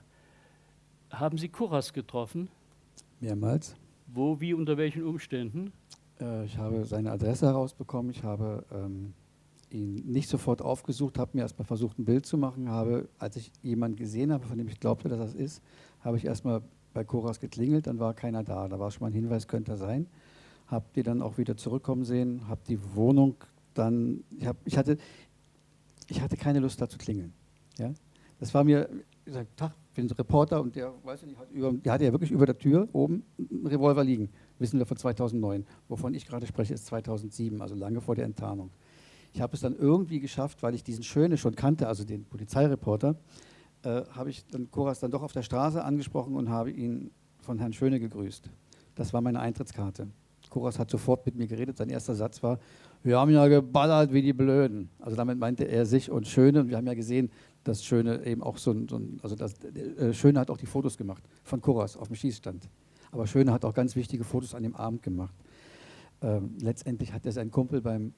Haben 1.11 1.37
Sie 1.37 1.49
Kuras 1.49 1.93
getroffen? 1.93 2.49
Mehrmals. 3.19 3.75
Wo, 4.07 4.41
wie, 4.41 4.53
unter 4.53 4.77
welchen 4.77 5.05
Umständen? 5.05 5.71
Äh, 6.19 6.45
ich 6.45 6.57
habe 6.57 6.85
seine 6.85 7.11
Adresse 7.11 7.45
herausbekommen. 7.45 8.11
Ich 8.11 8.23
habe 8.23 8.65
ähm, 8.71 9.13
ihn 9.71 9.95
nicht 10.05 10.29
sofort 10.29 10.61
aufgesucht, 10.61 11.17
habe 11.17 11.31
mir 11.33 11.41
erstmal 11.41 11.65
versucht, 11.65 11.99
ein 11.99 12.05
Bild 12.05 12.25
zu 12.25 12.37
machen. 12.37 12.69
Habe, 12.69 13.09
als 13.19 13.35
ich 13.35 13.51
jemanden 13.61 13.97
gesehen 13.97 14.31
habe, 14.31 14.45
von 14.45 14.57
dem 14.57 14.67
ich 14.67 14.79
glaubte, 14.79 15.09
dass 15.09 15.19
das 15.19 15.33
ist, 15.33 15.61
habe 16.01 16.17
ich 16.17 16.25
erstmal 16.25 16.61
bei 16.93 17.03
Koras 17.03 17.39
geklingelt, 17.39 17.87
dann 17.87 17.99
war 17.99 18.13
keiner 18.13 18.43
da. 18.43 18.67
Da 18.67 18.79
war 18.79 18.91
schon 18.91 19.01
mal 19.01 19.07
ein 19.07 19.13
Hinweis, 19.13 19.47
könnte 19.47 19.71
er 19.71 19.77
sein 19.77 20.07
habe 20.71 20.85
die 20.95 21.03
dann 21.03 21.21
auch 21.21 21.37
wieder 21.37 21.57
zurückkommen 21.57 22.05
sehen, 22.05 22.47
habe 22.47 22.61
die 22.67 22.79
Wohnung 22.95 23.35
dann, 23.73 24.23
ich, 24.31 24.47
hab, 24.47 24.55
ich, 24.65 24.77
hatte, 24.77 24.97
ich 26.07 26.21
hatte 26.21 26.37
keine 26.37 26.59
Lust 26.59 26.81
da 26.81 26.87
zu 26.87 26.97
klingeln. 26.97 27.33
Ja? 27.77 27.93
Das 28.39 28.53
war 28.53 28.63
mir, 28.63 28.89
ich 29.25 29.33
sage, 29.33 29.47
Tag, 29.55 29.75
ich 29.89 29.95
bin 29.95 30.09
Reporter 30.09 30.61
und 30.61 30.75
der, 30.75 30.93
weiß 31.03 31.23
ich 31.23 31.27
nicht, 31.27 31.37
hat 31.37 31.51
über, 31.51 31.73
der 31.73 31.91
hatte 31.91 32.05
ja 32.05 32.11
wirklich 32.13 32.31
über 32.31 32.45
der 32.45 32.57
Tür 32.57 32.87
oben 32.93 33.23
einen 33.37 33.67
Revolver 33.67 34.03
liegen, 34.03 34.29
wissen 34.57 34.79
wir 34.79 34.85
von 34.85 34.97
2009. 34.97 35.65
Wovon 35.89 36.13
ich 36.13 36.25
gerade 36.25 36.47
spreche, 36.47 36.73
ist 36.73 36.85
2007, 36.85 37.61
also 37.61 37.75
lange 37.75 37.99
vor 37.99 38.15
der 38.15 38.25
Enttarnung. 38.25 38.71
Ich 39.33 39.41
habe 39.41 39.53
es 39.53 39.61
dann 39.61 39.75
irgendwie 39.75 40.19
geschafft, 40.19 40.61
weil 40.63 40.75
ich 40.75 40.83
diesen 40.83 41.03
Schöne 41.03 41.37
schon 41.37 41.55
kannte, 41.55 41.87
also 41.87 42.03
den 42.03 42.25
Polizeireporter, 42.25 43.15
äh, 43.83 44.03
habe 44.11 44.29
ich 44.29 44.45
dann 44.47 44.69
Koras 44.69 44.99
dann 44.99 45.11
doch 45.11 45.23
auf 45.23 45.31
der 45.31 45.43
Straße 45.43 45.83
angesprochen 45.83 46.35
und 46.35 46.49
habe 46.49 46.71
ihn 46.71 47.11
von 47.39 47.57
Herrn 47.59 47.73
Schöne 47.73 47.99
gegrüßt. 47.99 48.49
Das 48.95 49.13
war 49.13 49.21
meine 49.21 49.39
Eintrittskarte. 49.39 50.07
Koras 50.49 50.77
hat 50.77 50.89
sofort 50.89 51.25
mit 51.25 51.35
mir 51.35 51.47
geredet. 51.47 51.77
Sein 51.77 51.89
erster 51.89 52.13
Satz 52.13 52.43
war, 52.43 52.59
wir 53.03 53.17
haben 53.17 53.31
ja 53.31 53.47
geballert 53.47 54.13
wie 54.13 54.21
die 54.21 54.33
Blöden. 54.33 54.89
Also 54.99 55.15
damit 55.15 55.39
meinte 55.39 55.63
er 55.63 55.85
sich 55.85 56.11
und 56.11 56.27
Schöne. 56.27 56.59
Und 56.61 56.69
wir 56.69 56.77
haben 56.77 56.87
ja 56.87 56.93
gesehen, 56.93 57.31
dass 57.63 57.83
Schöne 57.83 58.25
eben 58.25 58.43
auch 58.43 58.57
so 58.57 58.71
ein, 58.71 58.87
so 58.87 58.97
ein 58.97 59.19
also 59.23 59.35
das, 59.35 59.55
äh, 59.63 60.13
Schöne 60.13 60.39
hat 60.39 60.51
auch 60.51 60.57
die 60.57 60.65
Fotos 60.65 60.97
gemacht 60.97 61.23
von 61.43 61.61
Koras 61.61 61.95
auf 61.95 62.07
dem 62.07 62.15
Schießstand. 62.15 62.69
Aber 63.11 63.27
Schöne 63.27 63.51
hat 63.51 63.65
auch 63.65 63.73
ganz 63.73 63.95
wichtige 63.95 64.23
Fotos 64.23 64.53
an 64.53 64.63
dem 64.63 64.75
Abend 64.75 65.03
gemacht. 65.03 65.33
Ähm, 66.21 66.55
letztendlich 66.59 67.13
hat 67.13 67.25
er 67.25 67.31
seinen 67.31 67.51
Kumpel 67.51 67.81
beim 67.81 68.13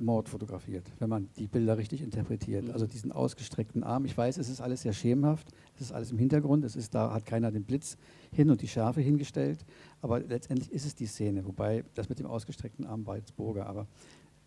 Mord 0.00 0.28
fotografiert, 0.28 0.90
wenn 0.98 1.08
man 1.08 1.28
die 1.36 1.46
Bilder 1.46 1.78
richtig 1.78 2.02
interpretiert. 2.02 2.64
Mhm. 2.64 2.70
Also 2.72 2.86
diesen 2.86 3.12
ausgestreckten 3.12 3.84
Arm. 3.84 4.04
Ich 4.04 4.16
weiß, 4.16 4.38
es 4.38 4.48
ist 4.48 4.60
alles 4.60 4.82
sehr 4.82 4.92
schemenhaft, 4.92 5.48
es 5.74 5.82
ist 5.82 5.92
alles 5.92 6.10
im 6.10 6.18
Hintergrund, 6.18 6.64
es 6.64 6.76
ist, 6.76 6.94
da 6.94 7.12
hat 7.12 7.26
keiner 7.26 7.50
den 7.50 7.64
Blitz 7.64 7.96
hin 8.32 8.50
und 8.50 8.62
die 8.62 8.68
Schärfe 8.68 9.00
hingestellt, 9.00 9.64
aber 10.02 10.20
letztendlich 10.20 10.72
ist 10.72 10.86
es 10.86 10.94
die 10.94 11.06
Szene, 11.06 11.46
wobei 11.46 11.84
das 11.94 12.08
mit 12.08 12.18
dem 12.18 12.26
ausgestreckten 12.26 12.86
Arm 12.86 13.06
war 13.06 13.16
jetzt 13.16 13.36
Burger, 13.36 13.66
aber 13.66 13.86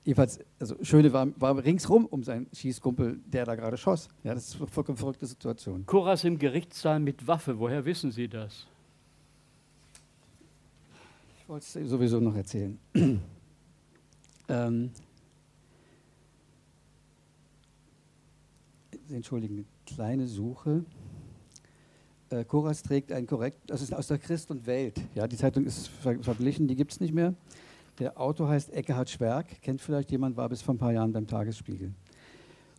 jedenfalls, 0.04 0.40
also 0.60 0.76
Schöne 0.82 1.12
war, 1.14 1.28
war 1.40 1.64
ringsrum 1.64 2.06
um 2.06 2.24
seinen 2.24 2.48
Schießkumpel, 2.54 3.20
der 3.26 3.46
da 3.46 3.56
gerade 3.56 3.78
schoss. 3.78 4.10
Ja, 4.24 4.34
das 4.34 4.50
ist 4.50 4.58
eine 4.58 4.68
vollkommen 4.68 4.98
verrückte 4.98 5.26
Situation. 5.26 5.86
Koras 5.86 6.24
im 6.24 6.38
Gerichtssaal 6.40 7.00
mit 7.00 7.28
Waffe, 7.28 7.60
woher 7.60 7.86
wissen 7.86 8.12
Sie 8.12 8.28
das? 8.28 8.68
Ich 11.40 11.50
wollte 11.50 11.66
es 11.80 11.90
sowieso 11.90 12.20
noch 12.20 12.36
erzählen. 12.36 12.80
ähm, 14.48 14.92
entschuldigen, 19.10 19.56
eine 19.56 19.66
kleine 19.86 20.28
Suche. 20.28 20.86
Äh, 22.30 22.46
Koras 22.46 22.84
trägt 22.84 23.12
ein 23.12 23.28
korrekt, 23.28 23.60
das 23.68 23.82
ist 23.82 23.94
aus 23.94 24.08
der 24.08 24.18
Christ 24.18 24.52
und 24.52 24.66
Welt. 24.66 25.02
Ja, 25.16 25.28
die 25.28 25.38
Zeitung 25.38 25.66
ist 25.66 25.88
ver 25.88 26.18
verglichen, 26.22 26.68
die 26.68 26.76
gibt 26.76 26.92
es 26.92 27.00
nicht 27.00 27.14
mehr. 27.14 27.34
Der 28.00 28.20
Autor 28.20 28.50
heißt 28.50 28.72
Eckehard 28.72 29.10
Schwerk, 29.10 29.62
kennt 29.62 29.82
vielleicht 29.82 30.12
jemand, 30.12 30.36
war 30.36 30.50
bis 30.50 30.62
vor 30.62 30.74
ein 30.74 30.80
paar 30.80 30.94
Jahren 30.94 31.14
beim 31.14 31.28
Tagesspiegel. 31.28 31.94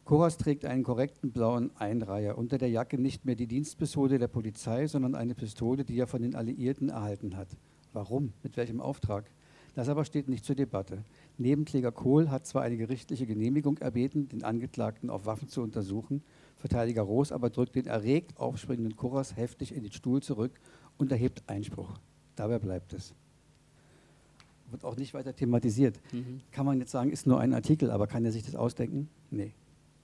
Koras 0.04 0.36
trägt 0.36 0.66
einen 0.66 0.82
korrekten 0.82 1.32
blauen 1.32 1.70
Einreiher. 1.76 2.36
Unter 2.36 2.58
der 2.58 2.68
Jacke 2.68 2.98
nicht 2.98 3.24
mehr 3.24 3.36
die 3.36 3.46
Dienstpistole 3.46 4.18
der 4.18 4.28
Polizei, 4.28 4.86
sondern 4.86 5.14
eine 5.14 5.34
Pistole, 5.34 5.84
die 5.84 5.98
er 5.98 6.06
von 6.06 6.20
den 6.20 6.34
Alliierten 6.34 6.90
erhalten 6.90 7.36
hat. 7.36 7.48
Warum? 7.94 8.34
Mit 8.42 8.56
welchem 8.56 8.80
Auftrag? 8.80 9.30
Das 9.74 9.88
aber 9.88 10.04
steht 10.04 10.28
nicht 10.28 10.44
zur 10.44 10.56
Debatte. 10.56 11.04
Nebenkläger 11.36 11.92
Kohl 11.92 12.30
hat 12.30 12.46
zwar 12.46 12.62
eine 12.62 12.76
gerichtliche 12.76 13.26
Genehmigung 13.26 13.78
erbeten, 13.78 14.28
den 14.28 14.44
Angeklagten 14.44 15.10
auf 15.10 15.26
Waffen 15.26 15.48
zu 15.48 15.62
untersuchen, 15.62 16.22
Verteidiger 16.56 17.02
Roos 17.02 17.30
aber 17.30 17.50
drückt 17.50 17.74
den 17.74 17.86
erregt 17.86 18.38
aufspringenden 18.38 18.96
Kurras 18.96 19.36
heftig 19.36 19.74
in 19.74 19.82
den 19.82 19.92
Stuhl 19.92 20.22
zurück 20.22 20.52
und 20.96 21.12
erhebt 21.12 21.42
Einspruch. 21.46 21.98
Dabei 22.36 22.58
bleibt 22.58 22.94
es. 22.94 23.14
Wird 24.70 24.82
auch 24.82 24.96
nicht 24.96 25.12
weiter 25.12 25.36
thematisiert. 25.36 26.00
Mhm. 26.12 26.40
Kann 26.52 26.64
man 26.64 26.80
jetzt 26.80 26.90
sagen, 26.90 27.10
ist 27.10 27.26
nur 27.26 27.38
ein 27.38 27.52
Artikel, 27.52 27.90
aber 27.90 28.06
kann 28.06 28.24
er 28.24 28.32
sich 28.32 28.44
das 28.44 28.54
ausdenken? 28.54 29.10
Nee. 29.30 29.52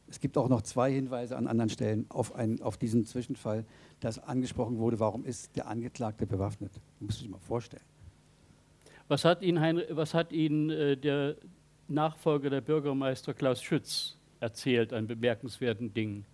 Es 0.06 0.20
gibt 0.20 0.36
auch 0.36 0.48
noch 0.48 0.60
zwei 0.60 0.92
Hinweise 0.92 1.36
an 1.36 1.46
anderen 1.46 1.70
Stellen 1.70 2.04
auf, 2.10 2.34
ein, 2.34 2.60
auf 2.60 2.76
diesen 2.76 3.06
Zwischenfall, 3.06 3.64
dass 4.00 4.18
angesprochen 4.18 4.78
wurde, 4.78 5.00
warum 5.00 5.24
ist 5.24 5.56
der 5.56 5.66
Angeklagte 5.66 6.26
bewaffnet. 6.26 6.72
Muss 6.98 7.20
sich 7.20 7.28
mal 7.30 7.38
vorstellen. 7.38 7.84
Was 9.10 9.24
hat 9.24 9.42
Ihnen, 9.42 9.82
was 9.90 10.14
hat 10.14 10.30
Ihnen 10.30 10.70
äh, 10.70 10.96
der 10.96 11.34
Nachfolger 11.88 12.48
der 12.48 12.60
Bürgermeister 12.60 13.34
Klaus 13.34 13.60
Schütz 13.60 14.16
erzählt 14.38 14.92
an 14.92 15.08
bemerkenswerten 15.08 15.92
Dingen? 15.92 16.24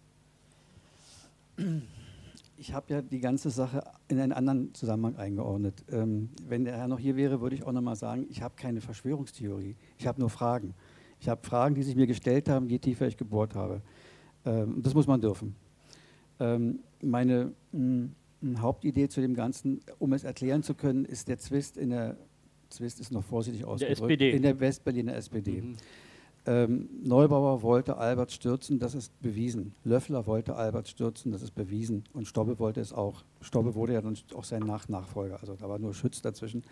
Ich 2.58 2.74
habe 2.74 2.92
ja 2.92 3.00
die 3.00 3.20
ganze 3.20 3.48
Sache 3.48 3.82
in 4.08 4.20
einen 4.20 4.32
anderen 4.32 4.74
Zusammenhang 4.74 5.16
eingeordnet. 5.16 5.86
Ähm, 5.90 6.28
wenn 6.46 6.66
der 6.66 6.76
Herr 6.76 6.86
noch 6.86 6.98
hier 6.98 7.16
wäre, 7.16 7.40
würde 7.40 7.56
ich 7.56 7.64
auch 7.64 7.72
noch 7.72 7.80
mal 7.80 7.96
sagen, 7.96 8.26
ich 8.28 8.42
habe 8.42 8.52
keine 8.58 8.82
Verschwörungstheorie. 8.82 9.74
Ich 9.96 10.06
habe 10.06 10.20
nur 10.20 10.28
Fragen. 10.28 10.74
Ich 11.18 11.30
habe 11.30 11.46
Fragen, 11.46 11.74
die 11.76 11.82
sich 11.82 11.96
mir 11.96 12.06
gestellt 12.06 12.50
haben, 12.50 12.68
je 12.68 12.78
tiefer 12.78 13.06
ich 13.06 13.16
gebohrt 13.16 13.54
habe. 13.54 13.80
Ähm, 14.44 14.82
das 14.82 14.92
muss 14.92 15.06
man 15.06 15.22
dürfen. 15.22 15.56
Ähm, 16.40 16.80
meine 17.00 17.54
mh, 17.72 18.10
Hauptidee 18.58 19.08
zu 19.08 19.22
dem 19.22 19.32
Ganzen, 19.32 19.80
um 19.98 20.12
es 20.12 20.24
erklären 20.24 20.62
zu 20.62 20.74
können, 20.74 21.06
ist 21.06 21.28
der 21.28 21.38
Zwist 21.38 21.78
in 21.78 21.88
der 21.88 22.18
Zwist 22.76 23.00
ist 23.00 23.12
noch 23.12 23.24
vorsichtig 23.24 23.64
ausgedrückt, 23.64 23.98
der 23.98 24.04
SPD. 24.04 24.30
in 24.30 24.42
der 24.42 24.60
Westberliner 24.60 25.14
SPD. 25.14 25.62
Mhm. 25.62 25.76
Ähm, 26.48 26.88
Neubauer 27.02 27.62
wollte 27.62 27.96
Albert 27.96 28.30
stürzen, 28.30 28.78
das 28.78 28.94
ist 28.94 29.18
bewiesen. 29.20 29.74
Löffler 29.82 30.26
wollte 30.26 30.54
Albert 30.54 30.88
stürzen, 30.88 31.32
das 31.32 31.42
ist 31.42 31.54
bewiesen. 31.54 32.04
Und 32.12 32.28
Stobbe 32.28 32.58
wollte 32.58 32.80
es 32.80 32.92
auch. 32.92 33.24
Stobbe 33.40 33.74
wurde 33.74 33.94
ja 33.94 34.00
dann 34.00 34.16
auch 34.34 34.44
sein 34.44 34.62
Nach 34.62 34.88
Nachfolger, 34.88 35.40
also 35.40 35.56
da 35.56 35.68
war 35.68 35.78
nur 35.78 35.92
Schütz 35.92 36.22
dazwischen. 36.22 36.62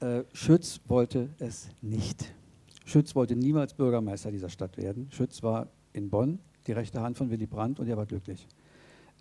Äh, 0.00 0.22
Schütz 0.32 0.80
wollte 0.86 1.30
es 1.38 1.68
nicht. 1.82 2.32
Schütz 2.84 3.16
wollte 3.16 3.34
niemals 3.34 3.74
Bürgermeister 3.74 4.30
dieser 4.30 4.48
Stadt 4.48 4.76
werden. 4.76 5.08
Schütz 5.10 5.42
war 5.42 5.68
in 5.92 6.10
Bonn, 6.10 6.38
die 6.66 6.72
rechte 6.72 7.00
Hand 7.00 7.16
von 7.16 7.30
Willy 7.30 7.46
Brandt 7.46 7.80
und 7.80 7.88
er 7.88 7.96
war 7.96 8.06
glücklich. 8.06 8.46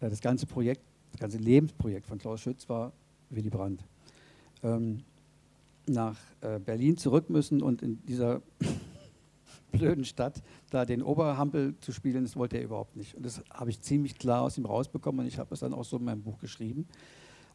Äh, 0.02 0.10
das 0.10 0.22
ganze 0.22 0.46
Projekt, 0.46 0.84
das 1.14 1.22
ganze 1.22 1.38
Lebensprojekt 1.38 2.06
von 2.06 2.20
Klaus 2.20 2.42
Schütz 2.42 2.70
war 2.70 2.92
Willy 3.32 3.50
Brandt. 3.50 3.84
Ähm, 4.62 5.00
nach 5.88 6.18
äh, 6.42 6.60
Berlin 6.60 6.98
zurück 6.98 7.30
müssen 7.30 7.62
und 7.62 7.82
in 7.82 8.04
dieser 8.06 8.42
blöden 9.72 10.06
Stadt 10.06 10.42
da 10.70 10.86
den 10.86 11.02
Oberhampel 11.02 11.76
zu 11.80 11.92
spielen, 11.92 12.24
das 12.24 12.36
wollte 12.36 12.58
er 12.58 12.64
überhaupt 12.64 12.96
nicht. 12.96 13.16
Und 13.16 13.26
das 13.26 13.44
habe 13.52 13.70
ich 13.70 13.82
ziemlich 13.82 14.18
klar 14.18 14.42
aus 14.42 14.58
ihm 14.58 14.66
rausbekommen 14.66 15.22
und 15.22 15.28
ich 15.28 15.40
habe 15.40 15.54
es 15.54 15.60
dann 15.62 15.74
auch 15.74 15.86
so 15.86 15.98
in 15.98 16.06
meinem 16.06 16.22
Buch 16.22 16.40
geschrieben 16.40 16.88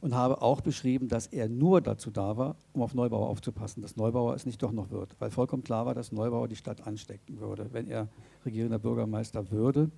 und 0.00 0.14
habe 0.14 0.42
auch 0.42 0.60
beschrieben, 0.60 1.08
dass 1.08 1.26
er 1.26 1.48
nur 1.48 1.80
dazu 1.80 2.10
da 2.10 2.36
war, 2.36 2.56
um 2.72 2.82
auf 2.82 2.94
Neubauer 2.94 3.28
aufzupassen, 3.28 3.82
dass 3.82 3.96
Neubauer 3.96 4.34
es 4.34 4.46
nicht 4.46 4.62
doch 4.62 4.72
noch 4.72 4.90
wird, 4.90 5.16
weil 5.18 5.30
vollkommen 5.30 5.64
klar 5.64 5.86
war, 5.86 5.94
dass 5.94 6.12
Neubauer 6.12 6.48
die 6.48 6.56
Stadt 6.56 6.86
anstecken 6.86 7.40
würde, 7.40 7.68
wenn 7.72 7.88
er 7.88 8.08
regierender 8.44 8.78
Bürgermeister 8.78 9.50
würde. 9.50 9.90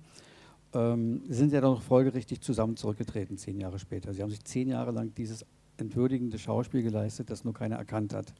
ähm, 0.73 1.21
sind 1.27 1.51
ja 1.51 1.61
dann 1.61 1.77
folgerichtig 1.77 2.41
zusammen 2.41 2.77
zurückgetreten, 2.77 3.37
zehn 3.37 3.59
Jahre 3.59 3.77
später. 3.77 4.13
Sie 4.13 4.21
haben 4.21 4.29
sich 4.29 4.43
zehn 4.43 4.69
Jahre 4.69 4.91
lang 4.91 5.13
dieses 5.15 5.45
entwürdigende 5.81 6.39
Schauspiel 6.39 6.83
geleistet, 6.83 7.29
das 7.29 7.43
nur 7.43 7.53
keiner 7.53 7.75
erkannt 7.75 8.13
hat. 8.13 8.33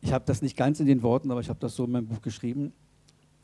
Ich 0.00 0.12
habe 0.12 0.24
das 0.26 0.42
nicht 0.42 0.56
ganz 0.56 0.80
in 0.80 0.86
den 0.86 1.02
Worten, 1.02 1.30
aber 1.30 1.40
ich 1.40 1.48
habe 1.48 1.58
das 1.60 1.74
so 1.76 1.84
in 1.84 1.90
meinem 1.90 2.06
Buch 2.06 2.22
geschrieben. 2.22 2.72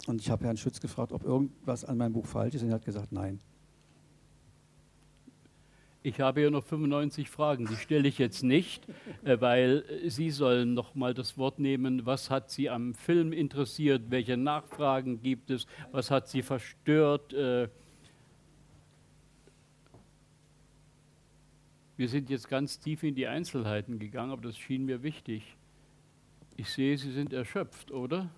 Und 0.07 0.21
ich 0.21 0.31
habe 0.31 0.45
Herrn 0.45 0.57
Schütz 0.57 0.81
gefragt, 0.81 1.13
ob 1.13 1.25
irgendwas 1.25 1.85
an 1.85 1.97
meinem 1.97 2.13
Buch 2.13 2.27
falsch 2.27 2.55
ist. 2.55 2.63
Und 2.63 2.69
er 2.69 2.77
hat 2.77 2.85
gesagt, 2.85 3.13
nein. 3.13 3.41
Ich 6.03 6.21
habe 6.21 6.43
ja 6.43 6.51
noch 6.51 6.65
95 6.65 7.31
Fragen, 7.31 7.67
die 7.67 7.77
stelle 7.77 8.07
ich 8.07 8.19
jetzt 8.19 8.43
nicht, 8.43 8.87
äh, 9.25 9.41
weil 9.41 9.85
Sie 10.07 10.31
sollen 10.31 10.75
noch 10.75 10.95
mal 10.95 11.15
das 11.15 11.39
Wort 11.39 11.59
nehmen. 11.59 12.05
Was 12.05 12.29
hat 12.29 12.51
Sie 12.51 12.69
am 12.69 12.93
Film 12.93 13.33
interessiert? 13.33 14.11
Welche 14.11 14.37
Nachfragen 14.37 15.23
gibt 15.23 15.51
es? 15.51 15.67
Was 15.93 16.11
hat 16.11 16.29
Sie 16.29 16.43
verstört? 16.43 17.33
Wir 21.97 22.09
sind 22.09 22.31
jetzt 22.31 22.49
ganz 22.49 22.79
tief 22.79 23.03
in 23.03 23.15
die 23.15 23.27
Einzelheiten 23.27 23.99
gegangen, 23.99 24.33
aber 24.33 24.43
das 24.43 24.59
schien 24.59 24.85
mir 24.85 25.03
wichtig. 25.03 25.57
Ich 26.57 26.71
sehe, 26.71 26.97
Sie 26.99 27.13
sind 27.13 27.33
erschöpft, 27.33 27.91
oder? 27.91 28.31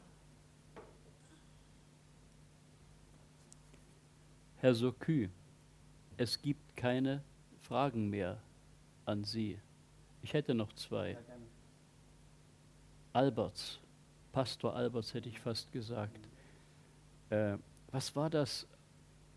Herr 4.56 4.74
Sokü, 4.74 5.28
es 6.16 6.40
gibt 6.40 6.76
keine 6.76 7.22
Fragen 7.60 8.08
mehr 8.08 8.40
an 9.04 9.24
Sie. 9.24 9.58
Ich 10.22 10.32
hätte 10.32 10.54
noch 10.54 10.72
zwei. 10.72 11.16
Alberts, 13.12 13.80
Pastor 14.32 14.74
Alberts 14.74 15.14
hätte 15.14 15.28
ich 15.28 15.38
fast 15.40 15.72
gesagt. 15.72 16.28
Äh, 17.30 17.56
was 17.90 18.14
war 18.16 18.28
das 18.28 18.66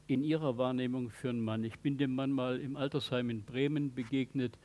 in 0.10 0.24
Ihrer 0.24 0.58
Wahrnehmung 0.58 1.12
für 1.12 1.30
einen 1.30 1.42
Mann? 1.42 1.64
Ich 1.64 1.80
bin 1.80 1.98
dem 1.98 2.16
Mann 2.16 2.32
mal 2.32 2.60
im 2.60 2.76
Altersheim 2.76 3.30
in 3.30 3.44
Bremen 3.44 3.94
begegnet. 3.94 4.58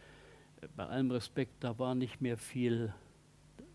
Bei 0.74 0.86
allem 0.86 1.10
Respekt, 1.10 1.52
da 1.60 1.78
war 1.78 1.94
nicht 1.94 2.20
mehr 2.22 2.38
viel 2.38 2.94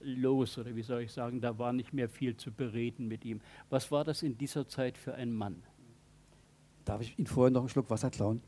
los, 0.02 0.58
oder 0.58 0.76
wie 0.76 0.82
soll 0.82 1.02
ich 1.02 1.12
sagen, 1.12 1.42
da 1.42 1.60
war 1.60 1.74
nicht 1.74 1.94
mehr 1.94 2.10
viel 2.10 2.36
zu 2.36 2.52
bereden 2.52 3.08
mit 3.08 3.24
ihm. 3.24 3.42
Was 3.70 3.92
war 3.92 4.04
das 4.04 4.24
in 4.24 4.38
dieser 4.38 4.68
Zeit 4.68 4.98
für 4.98 5.14
ein 5.14 5.32
Mann? 5.32 5.62
Darf 6.86 7.02
ich 7.02 7.20
Ihnen 7.20 7.28
vorher 7.28 7.52
noch 7.52 7.62
einen 7.62 7.70
Schluck 7.70 7.90
Wasser 7.90 8.10
klauen? 8.10 8.42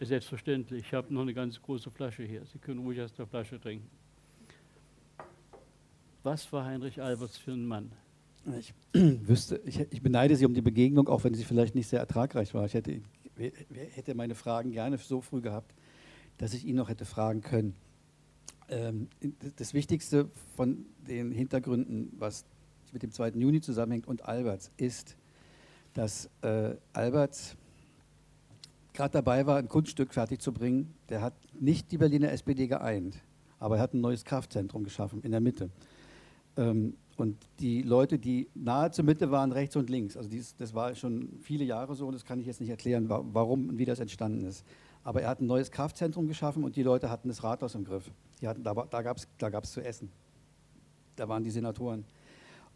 Selbstverständlich. 0.00 0.86
Ich 0.86 0.94
habe 0.94 1.12
noch 1.12 1.22
eine 1.22 1.34
ganz 1.34 1.60
große 1.60 1.90
Flasche 1.90 2.22
hier. 2.22 2.44
Sie 2.46 2.58
können 2.58 2.80
ruhig 2.80 3.00
aus 3.00 3.12
der 3.14 3.26
Flasche 3.26 3.60
trinken. 3.60 3.90
Was 6.22 6.52
war 6.52 6.64
Heinrich 6.64 7.02
Alberts 7.02 7.36
für 7.36 7.52
ein 7.52 7.66
Mann? 7.66 7.90
Ich 8.58 8.74
wüsste, 8.92 9.60
ich, 9.64 9.80
ich, 9.80 10.02
beneide 10.02 10.36
Sie 10.36 10.44
um 10.44 10.54
die 10.54 10.60
Begegnung, 10.60 11.08
auch 11.08 11.24
wenn 11.24 11.34
sie 11.34 11.44
vielleicht 11.44 11.74
nicht 11.74 11.88
sehr 11.88 12.00
ertragreich 12.00 12.52
war. 12.54 12.66
Ich 12.66 12.74
hätte, 12.74 13.00
hätte 13.36 14.14
meine 14.14 14.34
Fragen 14.34 14.72
gerne 14.72 14.98
so 14.98 15.20
früh 15.20 15.40
gehabt, 15.40 15.74
dass 16.38 16.52
ich 16.52 16.66
ihn 16.66 16.76
noch 16.76 16.88
hätte 16.88 17.04
fragen 17.04 17.40
können. 17.40 17.74
Ähm, 18.68 19.08
das 19.56 19.74
Wichtigste 19.74 20.30
von 20.56 20.86
den 21.06 21.32
Hintergründen, 21.32 22.12
was 22.18 22.44
mit 22.92 23.02
dem 23.02 23.10
2. 23.10 23.30
Juni 23.30 23.60
zusammenhängt 23.60 24.06
und 24.06 24.24
Alberts, 24.24 24.70
ist, 24.76 25.16
dass 25.94 26.30
äh, 26.42 26.76
Alberts 26.92 27.56
gerade 28.92 29.12
dabei 29.12 29.46
war, 29.46 29.58
ein 29.58 29.68
Kunststück 29.68 30.14
fertigzubringen. 30.14 30.94
Der 31.08 31.20
hat 31.20 31.34
nicht 31.58 31.92
die 31.92 31.98
Berliner 31.98 32.30
SPD 32.32 32.66
geeint, 32.66 33.18
aber 33.58 33.76
er 33.76 33.82
hat 33.82 33.94
ein 33.94 34.00
neues 34.00 34.24
Kraftzentrum 34.24 34.84
geschaffen 34.84 35.22
in 35.22 35.30
der 35.30 35.40
Mitte. 35.40 35.70
Ähm, 36.56 36.96
und 37.16 37.36
die 37.60 37.82
Leute, 37.82 38.18
die 38.18 38.48
nahe 38.54 38.90
zur 38.90 39.04
Mitte 39.04 39.30
waren, 39.30 39.52
rechts 39.52 39.76
und 39.76 39.90
links, 39.90 40.16
also 40.16 40.28
dies, 40.28 40.56
das 40.56 40.74
war 40.74 40.94
schon 40.94 41.38
viele 41.42 41.64
Jahre 41.64 41.94
so, 41.94 42.10
das 42.10 42.24
kann 42.24 42.40
ich 42.40 42.46
jetzt 42.46 42.60
nicht 42.60 42.70
erklären, 42.70 43.08
warum 43.08 43.68
und 43.68 43.78
wie 43.78 43.84
das 43.84 44.00
entstanden 44.00 44.44
ist. 44.44 44.64
Aber 45.02 45.22
er 45.22 45.28
hat 45.28 45.40
ein 45.40 45.46
neues 45.46 45.70
Kraftzentrum 45.70 46.26
geschaffen 46.26 46.64
und 46.64 46.76
die 46.76 46.82
Leute 46.82 47.10
hatten 47.10 47.28
das 47.28 47.44
Rathaus 47.44 47.74
im 47.74 47.84
Griff. 47.84 48.10
Hatten, 48.44 48.62
da 48.62 48.74
da 48.74 49.02
gab 49.02 49.18
es 49.18 49.28
da 49.38 49.50
gab's 49.50 49.72
zu 49.72 49.82
essen. 49.82 50.10
Da 51.16 51.28
waren 51.28 51.44
die 51.44 51.50
Senatoren. 51.50 52.04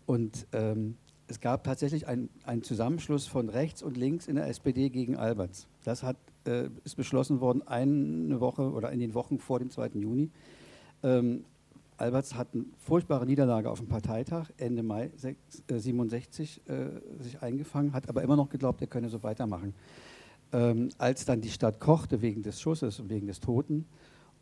Und 0.07 0.47
ähm, 0.53 0.97
es 1.27 1.41
gab 1.41 1.65
tatsächlich 1.65 2.07
einen 2.07 2.31
Zusammenschluss 2.63 3.27
von 3.27 3.51
rechts 3.51 3.83
und 3.83 3.97
links 3.97 4.27
in 4.27 4.37
der 4.37 4.47
SPD 4.49 4.89
gegen 4.89 5.17
Alberts. 5.17 5.69
Das 5.85 6.03
hat, 6.03 6.17
äh, 6.47 6.71
ist 6.85 6.97
beschlossen 6.97 7.41
worden 7.41 7.67
eine 7.67 8.41
Woche 8.41 8.73
oder 8.73 8.91
in 8.93 9.01
den 9.01 9.13
Wochen 9.13 9.39
vor 9.39 9.59
dem 9.59 9.71
2. 9.71 9.89
Juni. 9.95 10.31
Ähm, 11.03 11.45
Alberts 11.99 12.35
hat 12.35 12.49
eine 12.55 12.65
furchtbare 12.79 13.27
Niederlage 13.27 13.71
auf 13.71 13.79
dem 13.79 13.89
Parteitag 13.89 14.51
Ende 14.57 14.83
Mai 14.83 15.11
1967 15.23 16.63
äh, 16.69 16.73
äh, 16.73 16.89
sich 17.19 17.43
eingefangen, 17.43 17.93
hat 17.93 18.09
aber 18.09 18.23
immer 18.23 18.37
noch 18.37 18.49
geglaubt, 18.49 18.81
er 18.81 18.87
könne 18.87 19.09
so 19.09 19.23
weitermachen. 19.23 19.75
Ähm, 20.53 20.89
als 20.97 21.25
dann 21.25 21.41
die 21.41 21.51
Stadt 21.51 21.81
kochte 21.81 22.23
wegen 22.23 22.43
des 22.43 22.61
Schusses 22.61 23.01
und 23.01 23.11
wegen 23.11 23.27
des 23.27 23.41
Toten 23.41 23.85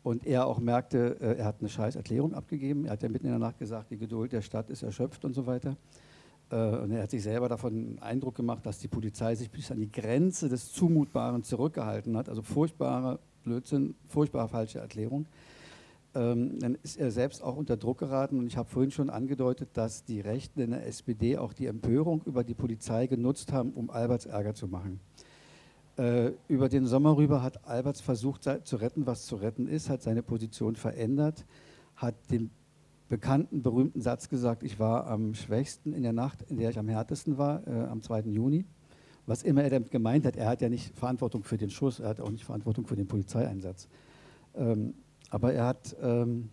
und 0.03 0.25
er 0.25 0.45
auch 0.45 0.59
merkte, 0.59 1.17
äh, 1.19 1.39
er 1.39 1.45
hat 1.45 1.57
eine 1.59 1.69
scheiß 1.69 1.95
Erklärung 1.95 2.33
abgegeben, 2.33 2.85
er 2.85 2.91
hat 2.91 3.03
ja 3.03 3.09
mitten 3.09 3.25
in 3.25 3.31
der 3.31 3.39
Nacht 3.39 3.57
gesagt, 3.57 3.91
die 3.91 3.97
Geduld 3.97 4.31
der 4.31 4.41
Stadt 4.41 4.69
ist 4.69 4.83
erschöpft 4.83 5.25
und 5.25 5.33
so 5.33 5.47
weiter, 5.47 5.75
äh, 6.49 6.55
und 6.55 6.91
er 6.91 7.03
hat 7.03 7.11
sich 7.11 7.23
selber 7.23 7.49
davon 7.49 7.97
Eindruck 7.99 8.35
gemacht, 8.35 8.65
dass 8.65 8.79
die 8.79 8.87
Polizei 8.87 9.35
sich 9.35 9.49
bis 9.49 9.71
an 9.71 9.79
die 9.79 9.91
Grenze 9.91 10.47
des 10.47 10.71
Zumutbaren 10.71 11.43
zurückgehalten 11.43 12.15
hat. 12.15 12.29
Also 12.29 12.41
furchtbarer 12.41 13.19
Blödsinn, 13.43 13.95
furchtbar 14.07 14.47
falsche 14.47 14.79
Erklärung. 14.79 15.25
Ähm, 16.15 16.59
dann 16.59 16.75
ist 16.83 16.97
er 16.97 17.11
selbst 17.11 17.43
auch 17.43 17.55
unter 17.55 17.77
Druck 17.77 17.99
geraten. 17.99 18.39
Und 18.39 18.47
ich 18.47 18.57
habe 18.57 18.69
vorhin 18.69 18.91
schon 18.91 19.09
angedeutet, 19.09 19.69
dass 19.73 20.03
die 20.03 20.21
Rechten 20.21 20.61
in 20.61 20.71
der 20.71 20.85
SPD 20.87 21.37
auch 21.37 21.53
die 21.53 21.65
Empörung 21.67 22.21
über 22.25 22.43
die 22.43 22.53
Polizei 22.53 23.07
genutzt 23.07 23.51
haben, 23.51 23.73
um 23.73 23.89
Alberts 23.89 24.25
Ärger 24.25 24.53
zu 24.53 24.67
machen. 24.67 24.99
Äh, 25.97 26.33
über 26.47 26.69
den 26.69 26.85
Sommer 26.85 27.17
rüber 27.17 27.41
hat 27.41 27.65
Alberts 27.65 28.01
versucht 28.01 28.43
zu 28.63 28.75
retten, 28.75 29.07
was 29.07 29.25
zu 29.25 29.35
retten 29.35 29.67
ist, 29.67 29.89
hat 29.89 30.03
seine 30.03 30.21
Position 30.21 30.75
verändert, 30.75 31.45
hat 31.95 32.15
den 32.29 32.51
bekannten, 33.09 33.63
berühmten 33.63 34.01
Satz 34.01 34.29
gesagt, 34.29 34.63
ich 34.63 34.79
war 34.79 35.07
am 35.07 35.33
schwächsten 35.33 35.93
in 35.93 36.03
der 36.03 36.13
Nacht, 36.13 36.43
in 36.43 36.57
der 36.57 36.69
ich 36.69 36.77
am 36.77 36.87
härtesten 36.87 37.37
war, 37.37 37.65
äh, 37.67 37.85
am 37.85 38.01
2. 38.01 38.21
Juni. 38.29 38.65
Was 39.25 39.43
immer 39.43 39.63
er 39.63 39.69
damit 39.69 39.91
gemeint 39.91 40.25
hat, 40.25 40.35
er 40.35 40.47
hat 40.47 40.61
ja 40.61 40.69
nicht 40.69 40.95
Verantwortung 40.95 41.43
für 41.43 41.57
den 41.57 41.69
Schuss, 41.69 41.99
er 41.99 42.09
hat 42.09 42.21
auch 42.21 42.29
nicht 42.29 42.45
Verantwortung 42.45 42.85
für 42.85 42.95
den 42.95 43.07
Polizeieinsatz. 43.07 43.87
Ähm, 44.55 44.93
aber 45.29 45.53
er 45.53 45.65
hat, 45.65 45.95
ähm, 46.01 46.49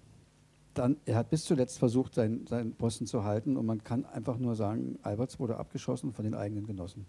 dann, 0.74 0.96
er 1.06 1.16
hat 1.16 1.30
bis 1.30 1.44
zuletzt 1.44 1.78
versucht, 1.78 2.14
seinen, 2.14 2.46
seinen 2.46 2.74
Posten 2.74 3.06
zu 3.06 3.24
halten 3.24 3.56
und 3.56 3.66
man 3.66 3.84
kann 3.84 4.04
einfach 4.04 4.38
nur 4.38 4.54
sagen, 4.54 4.98
Alberts 5.02 5.38
wurde 5.38 5.56
abgeschossen 5.56 6.12
von 6.12 6.24
den 6.24 6.34
eigenen 6.34 6.66
Genossen. 6.66 7.06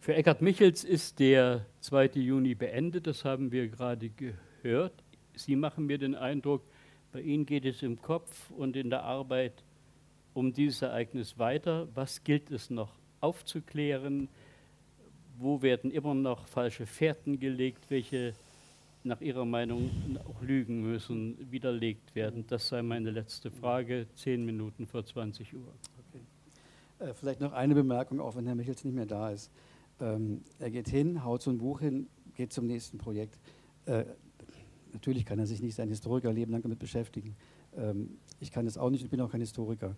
Für 0.00 0.14
Eckhard 0.14 0.42
Michels 0.42 0.82
ist 0.82 1.20
der 1.20 1.66
2. 1.80 2.06
Juni 2.14 2.56
beendet, 2.56 3.06
das 3.06 3.24
haben 3.24 3.52
wir 3.52 3.68
gerade 3.68 4.10
gehört. 4.10 5.04
Sie 5.36 5.54
machen 5.54 5.86
mir 5.86 5.98
den 5.98 6.16
Eindruck, 6.16 6.62
bei 7.12 7.20
Ihnen 7.20 7.46
geht 7.46 7.66
es 7.66 7.82
im 7.82 8.00
Kopf 8.00 8.50
und 8.50 8.74
in 8.74 8.90
der 8.90 9.04
Arbeit 9.04 9.62
um 10.34 10.52
dieses 10.52 10.82
Ereignis 10.82 11.38
weiter. 11.38 11.86
Was 11.94 12.24
gilt 12.24 12.50
es 12.50 12.70
noch 12.70 12.90
aufzuklären? 13.20 14.28
Wo 15.38 15.62
werden 15.62 15.90
immer 15.90 16.14
noch 16.14 16.46
falsche 16.46 16.86
Fährten 16.86 17.38
gelegt? 17.38 17.90
Welche 17.90 18.34
nach 19.04 19.20
Ihrer 19.20 19.44
Meinung 19.44 19.90
auch 20.24 20.42
Lügen 20.42 20.82
müssen 20.82 21.36
widerlegt 21.50 22.14
werden? 22.14 22.44
Das 22.48 22.68
sei 22.68 22.82
meine 22.82 23.10
letzte 23.10 23.50
Frage. 23.50 24.06
Zehn 24.14 24.44
Minuten 24.44 24.86
vor 24.86 25.04
20 25.04 25.54
Uhr. 25.54 25.72
Okay. 26.08 26.22
Äh, 27.10 27.14
vielleicht 27.14 27.40
noch 27.40 27.52
eine 27.52 27.74
Bemerkung, 27.74 28.20
auch 28.20 28.36
wenn 28.36 28.46
Herr 28.46 28.54
Michels 28.54 28.84
nicht 28.84 28.94
mehr 28.94 29.06
da 29.06 29.30
ist. 29.30 29.50
Ähm, 30.00 30.42
er 30.58 30.70
geht 30.70 30.88
hin, 30.88 31.24
haut 31.24 31.42
so 31.42 31.50
ein 31.50 31.58
Buch 31.58 31.80
hin, 31.80 32.08
geht 32.34 32.52
zum 32.52 32.66
nächsten 32.66 32.98
Projekt. 32.98 33.38
Äh, 33.86 34.04
natürlich 34.92 35.24
kann 35.24 35.38
er 35.38 35.46
sich 35.46 35.62
nicht 35.62 35.74
sein 35.74 35.88
Historikerleben 35.88 36.52
lang 36.52 36.62
damit 36.62 36.78
beschäftigen. 36.78 37.36
Ähm, 37.76 38.18
ich 38.40 38.50
kann 38.50 38.64
das 38.64 38.78
auch 38.78 38.90
nicht, 38.90 39.02
ich 39.02 39.10
bin 39.10 39.20
auch 39.20 39.30
kein 39.30 39.40
Historiker. 39.40 39.94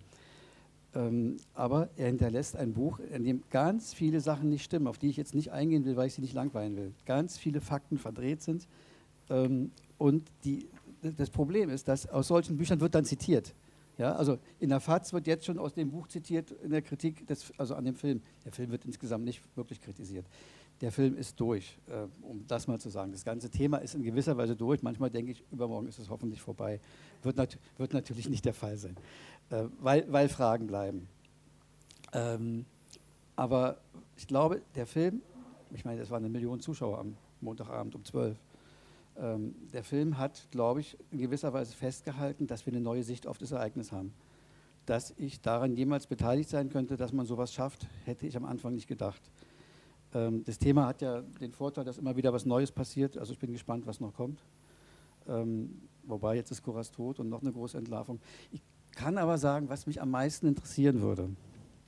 Ähm, 0.95 1.39
aber 1.55 1.91
er 1.97 2.07
hinterlässt 2.07 2.57
ein 2.57 2.73
Buch, 2.73 3.01
in 3.01 3.25
dem 3.25 3.43
ganz 3.51 3.93
viele 3.93 4.21
Sachen 4.21 4.49
nicht 4.49 4.63
stimmen, 4.63 4.87
auf 4.87 4.99
die 4.99 5.09
ich 5.09 5.17
jetzt 5.17 5.35
nicht 5.35 5.51
eingehen 5.51 5.85
will, 5.85 5.97
weil 5.97 6.07
ich 6.07 6.15
sie 6.15 6.23
nicht 6.23 6.35
langweilen 6.35 6.77
will. 6.77 6.93
Ganz 7.05 7.37
viele 7.37 7.61
Fakten 7.61 7.99
verdreht 7.99 8.43
sind. 8.43 8.69
Ähm, 9.31 9.71
und 9.99 10.31
die, 10.45 10.69
das 11.03 11.31
Problem 11.31 11.71
ist, 11.71 11.89
dass 11.89 12.09
aus 12.09 12.29
solchen 12.29 12.57
Büchern 12.57 12.81
wird 12.81 12.95
dann 12.95 13.05
zitiert. 13.05 13.55
Ja, 13.97 14.17
also 14.17 14.39
in 14.59 14.71
der 14.71 14.81
FAZ 14.81 15.13
wird 15.13 15.27
jetzt 15.29 15.47
schon 15.47 15.59
aus 15.59 15.73
dem 15.73 15.91
Buch 15.91 16.09
zitiert, 16.09 16.51
in 16.51 16.71
der 16.71 16.83
Kritik, 16.83 17.27
des, 17.29 17.53
also 17.59 17.77
an 17.77 17.85
dem 17.85 17.95
Film. 17.95 18.23
Der 18.45 18.51
Film 18.51 18.71
wird 18.73 18.85
insgesamt 18.85 19.25
nicht 19.25 19.41
wirklich 19.57 19.81
kritisiert 19.81 20.27
der 20.81 20.93
Film 20.93 21.17
ist 21.17 21.39
durch, 21.41 21.79
äh, 21.89 22.07
um 22.23 22.47
das 22.47 22.67
mal 22.67 22.79
zu 22.79 22.89
sagen. 22.89 23.13
Das 23.13 23.25
ganze 23.25 23.51
Thema 23.51 23.79
ist 23.79 23.95
in 23.95 24.03
gewisser 24.03 24.37
Weise 24.37 24.57
durch. 24.57 24.83
Manchmal 24.83 25.11
denke 25.11 25.33
ich, 25.33 25.43
übermorgen 25.51 25.87
ist 25.89 25.99
es 25.99 26.11
hoffentlich 26.11 26.41
vorbei. 26.41 26.81
Wird, 27.23 27.37
nat 27.37 27.59
wird 27.79 27.95
natürlich 27.95 28.29
nicht 28.29 28.45
der 28.45 28.55
Fall 28.55 28.77
sein, 28.77 28.97
äh, 29.51 29.65
weil, 29.81 30.11
weil, 30.13 30.29
Fragen 30.29 30.67
bleiben. 30.67 31.09
Ähm, 32.13 32.65
aber 33.37 33.79
ich 34.17 34.27
glaube, 34.27 34.63
der 34.75 34.87
Film, 34.87 35.23
ich 35.73 35.85
meine, 35.85 36.01
es 36.01 36.11
waren 36.11 36.25
eine 36.25 36.29
Million 36.29 36.61
Zuschauer 36.61 36.99
am 36.99 37.17
Montagabend 37.41 37.95
um 37.95 38.05
12. 38.05 38.37
Ähm, 39.17 39.55
der 39.73 39.85
Film 39.85 40.19
hat, 40.19 40.49
glaube 40.51 40.81
ich, 40.81 40.99
in 41.11 41.19
gewisser 41.19 41.53
Weise 41.53 41.75
festgehalten, 41.75 42.47
dass 42.47 42.67
wir 42.67 42.73
eine 42.73 42.83
neue 42.83 43.05
Sicht 43.05 43.27
auf 43.27 43.39
das 43.39 43.53
Ereignis 43.53 43.93
haben. 43.93 44.13
Dass 44.87 45.15
ich 45.17 45.41
daran 45.41 45.75
jemals 45.75 46.07
beteiligt 46.07 46.49
sein 46.49 46.69
könnte, 46.69 46.97
dass 46.97 47.13
man 47.13 47.27
sowas 47.27 47.53
schafft, 47.53 47.87
hätte 48.05 48.27
ich 48.27 48.37
am 48.37 48.45
Anfang 48.45 48.75
nicht 48.75 48.89
gedacht. 48.89 49.23
Ähm, 50.15 50.43
das 50.45 50.59
Thema 50.59 50.87
hat 50.87 51.01
ja 51.03 51.23
den 51.41 51.53
Vorteil, 51.53 51.85
dass 51.85 51.99
immer 51.99 52.17
wieder 52.17 52.33
was 52.33 52.45
Neues 52.45 52.73
passiert. 52.73 53.17
Also 53.17 53.33
ich 53.33 53.39
bin 53.39 53.53
gespannt, 53.53 53.87
was 53.87 54.01
noch 54.01 54.15
kommt. 54.15 54.43
Ähm, 55.29 55.81
wobei 56.05 56.37
jetzt 56.37 56.51
ist 56.51 56.63
Koras 56.63 56.91
tot 56.91 57.21
und 57.21 57.29
noch 57.29 57.43
eine 57.43 57.53
große 57.53 57.79
Entlarvung. 57.79 58.21
Ich 58.53 58.63
kann 58.93 59.19
aber 59.19 59.39
sagen, 59.39 59.69
was 59.69 59.87
mich 59.87 60.01
am 60.01 60.11
meisten 60.11 60.47
interessieren 60.47 61.01
würde, 61.01 61.31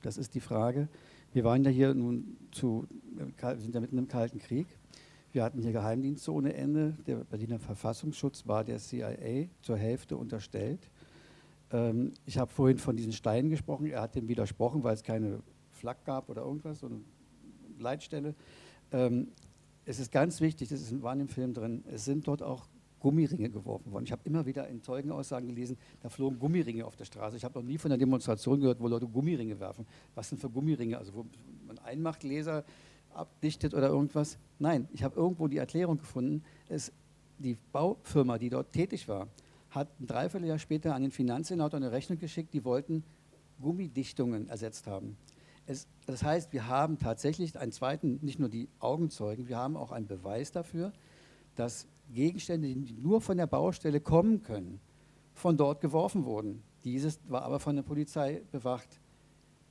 das 0.01 0.17
ist 0.17 0.35
die 0.35 0.39
Frage, 0.39 0.87
wir 1.33 1.43
waren 1.43 1.63
ja 1.63 1.69
hier 1.69 1.93
nun 1.93 2.37
zu, 2.51 2.87
wir 3.11 3.59
sind 3.59 3.75
ja 3.75 3.81
mitten 3.81 3.97
im 3.97 4.07
Kalten 4.07 4.39
Krieg. 4.39 4.67
Wir 5.37 5.43
hatten 5.43 5.61
hier 5.61 5.71
Geheimdienste 5.71 6.33
ohne 6.33 6.55
Ende. 6.55 6.97
Der 7.05 7.17
Berliner 7.17 7.59
Verfassungsschutz 7.59 8.47
war 8.47 8.63
der 8.63 8.79
CIA 8.79 9.49
zur 9.61 9.77
Hälfte 9.77 10.17
unterstellt. 10.17 10.89
Ähm, 11.71 12.15
ich 12.25 12.39
habe 12.39 12.51
vorhin 12.51 12.79
von 12.79 12.97
diesen 12.97 13.11
Steinen 13.11 13.51
gesprochen. 13.51 13.85
Er 13.85 14.01
hat 14.01 14.15
dem 14.15 14.27
widersprochen, 14.27 14.83
weil 14.83 14.95
es 14.95 15.03
keine 15.03 15.43
Flak 15.73 16.03
gab 16.05 16.29
oder 16.29 16.41
irgendwas, 16.41 16.79
so 16.79 16.87
eine 16.87 17.01
Leitstelle. 17.77 18.33
Ähm, 18.91 19.27
es 19.85 19.99
ist 19.99 20.11
ganz 20.11 20.41
wichtig, 20.41 20.69
das 20.69 20.81
ist, 20.81 21.03
war 21.03 21.13
in 21.13 21.19
dem 21.19 21.27
Film 21.27 21.53
drin, 21.53 21.83
es 21.85 22.03
sind 22.03 22.27
dort 22.27 22.41
auch 22.41 22.65
Gummiringe 22.99 23.51
geworfen 23.51 23.91
worden. 23.91 24.05
Ich 24.05 24.11
habe 24.11 24.23
immer 24.25 24.47
wieder 24.47 24.67
in 24.67 24.81
Zeugenaussagen 24.81 25.47
gelesen, 25.47 25.77
da 26.01 26.09
flogen 26.09 26.39
Gummiringe 26.39 26.83
auf 26.83 26.95
der 26.95 27.05
Straße. 27.05 27.37
Ich 27.37 27.43
habe 27.43 27.59
noch 27.59 27.65
nie 27.65 27.77
von 27.77 27.91
einer 27.91 27.99
Demonstration 27.99 28.59
gehört, 28.59 28.79
wo 28.79 28.87
Leute 28.87 29.07
Gummiringe 29.07 29.59
werfen. 29.59 29.85
Was 30.15 30.29
sind 30.29 30.41
für 30.41 30.49
Gummiringe? 30.49 30.97
Also 30.97 31.13
wo 31.13 31.27
man 31.67 31.77
Einmachtgläser 31.77 32.65
abdichtet 33.17 33.73
oder 33.73 33.87
irgendwas? 33.89 34.37
Nein, 34.59 34.87
ich 34.93 35.03
habe 35.03 35.15
irgendwo 35.15 35.47
die 35.47 35.57
Erklärung 35.57 35.97
gefunden, 35.97 36.43
es, 36.69 36.91
die 37.37 37.57
Baufirma, 37.71 38.37
die 38.37 38.49
dort 38.49 38.71
tätig 38.71 39.07
war, 39.07 39.27
hat 39.69 39.89
ein 39.99 40.07
Dreivierteljahr 40.07 40.59
später 40.59 40.95
an 40.95 41.01
den 41.01 41.11
Finanzsenator 41.11 41.77
eine 41.77 41.91
Rechnung 41.91 42.19
geschickt, 42.19 42.53
die 42.53 42.63
wollten 42.63 43.03
Gummidichtungen 43.61 44.47
ersetzt 44.49 44.87
haben. 44.87 45.17
Es, 45.65 45.87
das 46.05 46.23
heißt, 46.23 46.53
wir 46.53 46.67
haben 46.67 46.97
tatsächlich 46.97 47.57
einen 47.59 47.71
zweiten, 47.71 48.19
nicht 48.21 48.39
nur 48.39 48.49
die 48.49 48.69
Augenzeugen, 48.79 49.47
wir 49.47 49.57
haben 49.57 49.75
auch 49.75 49.91
einen 49.91 50.07
Beweis 50.07 50.51
dafür, 50.51 50.93
dass 51.55 51.87
Gegenstände, 52.13 52.67
die 52.67 52.93
nur 52.93 53.19
von 53.19 53.37
der 53.37 53.47
Baustelle 53.47 53.99
kommen 53.99 54.43
können, 54.43 54.79
von 55.33 55.57
dort 55.57 55.81
geworfen 55.81 56.23
wurden. 56.23 56.63
Dieses 56.83 57.19
war 57.27 57.43
aber 57.43 57.59
von 57.59 57.75
der 57.75 57.83
Polizei 57.83 58.41
bewacht. 58.51 59.01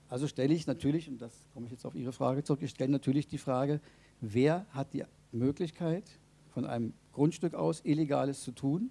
Also 0.09 0.29
stelle 0.29 0.55
ich 0.55 0.67
natürlich, 0.67 1.09
und 1.09 1.21
das 1.21 1.33
komme 1.53 1.67
ich 1.67 1.73
jetzt 1.73 1.85
auf 1.85 1.95
Ihre 1.95 2.13
Frage 2.13 2.45
zurück, 2.45 2.63
ich 2.63 2.71
stelle 2.71 2.93
natürlich 2.93 3.27
die 3.27 3.39
Frage, 3.39 3.81
wer 4.21 4.67
hat 4.71 4.93
die 4.93 5.05
Möglichkeit, 5.33 6.05
von 6.51 6.65
einem 6.65 6.95
Grundstück 7.13 7.55
aus 7.55 7.85
Illegales 7.85 8.43
zu 8.43 8.53
tun, 8.53 8.91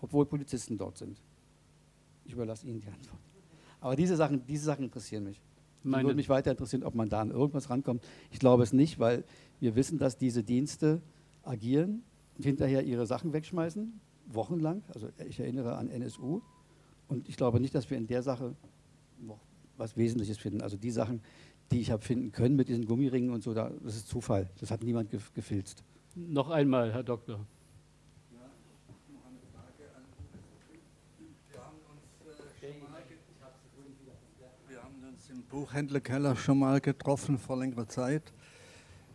obwohl 0.00 0.26
Polizisten 0.26 0.76
dort 0.78 0.98
sind? 0.98 1.20
Ich 2.24 2.32
überlasse 2.32 2.66
Ihnen 2.66 2.80
die 2.80 2.88
Antwort. 2.88 3.20
Aber 3.80 3.96
diese 3.96 4.16
Sachen, 4.16 4.46
diese 4.46 4.64
Sachen 4.64 4.84
interessieren 4.84 5.24
mich. 5.24 5.40
Meine 5.82 6.04
würde 6.04 6.16
mich 6.16 6.28
weiter 6.28 6.52
interessieren, 6.52 6.84
ob 6.84 6.94
man 6.94 7.08
da 7.08 7.20
an 7.20 7.30
irgendwas 7.32 7.68
rankommt. 7.68 8.04
Ich 8.30 8.38
glaube 8.38 8.62
es 8.62 8.72
nicht, 8.72 9.00
weil 9.00 9.24
wir 9.58 9.74
wissen, 9.74 9.98
dass 9.98 10.16
diese 10.16 10.44
Dienste 10.44 11.02
agieren 11.42 12.04
und 12.36 12.44
hinterher 12.44 12.84
ihre 12.84 13.06
Sachen 13.06 13.32
wegschmeißen, 13.32 14.00
wochenlang. 14.26 14.84
Also 14.94 15.08
ich 15.26 15.40
erinnere 15.40 15.76
an 15.76 15.88
NSU. 15.88 16.40
Und 17.08 17.28
ich 17.28 17.36
glaube 17.36 17.58
nicht, 17.58 17.74
dass 17.74 17.90
wir 17.90 17.98
in 17.98 18.06
der 18.06 18.22
Sache 18.22 18.54
noch 19.18 19.40
was 19.82 19.96
Wesentliches 19.96 20.38
finden. 20.38 20.62
Also 20.62 20.76
die 20.76 20.90
Sachen, 20.90 21.20
die 21.72 21.80
ich 21.80 21.90
habe 21.90 22.02
finden 22.02 22.30
können 22.30 22.54
mit 22.56 22.68
diesen 22.68 22.86
Gummiringen 22.86 23.30
und 23.30 23.42
so, 23.42 23.52
das 23.52 23.72
ist 23.84 24.08
Zufall. 24.08 24.48
Das 24.60 24.70
hat 24.70 24.82
niemand 24.82 25.10
gefilzt. 25.34 25.82
Noch 26.14 26.50
einmal, 26.50 26.92
Herr 26.92 27.02
Doktor. 27.02 27.40
im 35.30 35.42
Buchhändlerkeller 35.44 36.36
schon 36.36 36.58
mal 36.58 36.78
getroffen 36.78 37.38
vor 37.38 37.58
längerer 37.58 37.88
Zeit. 37.88 38.22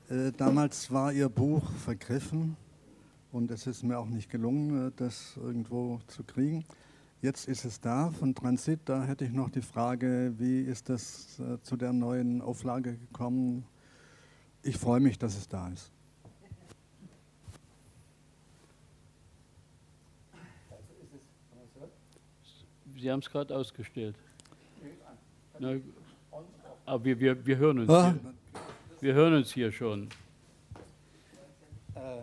Äh, 0.10 0.32
damals 0.36 0.90
war 0.90 1.14
Ihr 1.14 1.30
Buch 1.30 1.70
vergriffen 1.86 2.58
und 3.32 3.52
es 3.52 3.68
ist 3.68 3.84
mir 3.84 4.00
auch 4.00 4.08
nicht 4.08 4.32
gelungen, 4.32 4.88
äh, 4.88 4.92
das 4.96 5.38
irgendwo 5.38 6.00
zu 6.08 6.24
kriegen. 6.24 6.66
Jetzt 7.20 7.48
ist 7.48 7.66
es 7.66 7.82
da 7.82 8.12
von 8.12 8.36
Transit. 8.36 8.80
Da 8.86 9.04
hätte 9.04 9.26
ich 9.26 9.32
noch 9.32 9.50
die 9.50 9.62
Frage, 9.62 10.34
wie 10.38 10.62
ist 10.62 10.88
das 10.88 11.40
äh, 11.40 11.60
zu 11.62 11.76
der 11.76 11.92
neuen 11.92 12.42
Auflage 12.42 12.96
gekommen? 12.96 13.66
Ich 14.62 14.78
freue 14.78 15.00
mich, 15.00 15.18
dass 15.18 15.36
es 15.36 15.48
da 15.48 15.68
ist. 15.70 15.92
Sie 23.00 23.12
haben 23.12 23.20
es 23.20 23.30
gerade 23.30 23.56
ausgestellt. 23.56 24.16
Na, 25.60 25.76
aber 26.86 27.04
wir, 27.04 27.20
wir, 27.20 27.46
wir 27.46 27.58
hören 27.58 27.80
uns. 27.80 27.90
Ah. 27.90 28.12
Hier. 28.12 28.34
Wir 29.00 29.14
hören 29.14 29.34
uns 29.34 29.52
hier 29.52 29.72
schon. 29.72 30.10
Äh, 31.96 32.22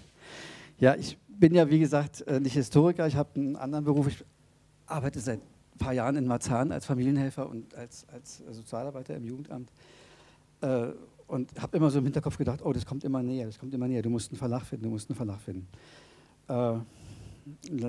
ja, 0.78 0.96
ich 0.96 1.16
bin 1.28 1.54
ja, 1.54 1.68
wie 1.70 1.78
gesagt, 1.78 2.22
äh, 2.22 2.40
nicht 2.40 2.54
Historiker. 2.54 3.06
Ich 3.06 3.16
habe 3.16 3.30
einen 3.34 3.56
anderen 3.56 3.84
Beruf. 3.84 4.08
Ich 4.08 4.24
arbeite 4.92 5.20
seit 5.20 5.40
ein 5.40 5.78
paar 5.78 5.92
Jahren 5.92 6.16
in 6.16 6.26
Marzahn 6.26 6.72
als 6.72 6.86
Familienhelfer 6.86 7.48
und 7.48 7.74
als, 7.74 8.06
als 8.08 8.42
Sozialarbeiter 8.50 9.16
im 9.16 9.24
Jugendamt. 9.24 9.72
Äh, 10.60 10.88
und 11.26 11.50
habe 11.60 11.76
immer 11.78 11.90
so 11.90 11.98
im 11.98 12.04
Hinterkopf 12.04 12.36
gedacht, 12.36 12.60
oh, 12.62 12.72
das 12.72 12.84
kommt 12.84 13.04
immer 13.04 13.22
näher, 13.22 13.46
das 13.46 13.58
kommt 13.58 13.72
immer 13.72 13.88
näher. 13.88 14.02
Du 14.02 14.10
musst 14.10 14.30
einen 14.30 14.38
Verlag 14.38 14.64
finden, 14.64 14.84
du 14.84 14.90
musst 14.90 15.08
einen 15.08 15.16
Verlag 15.16 15.40
finden. 15.40 15.66
Äh, 16.48 16.78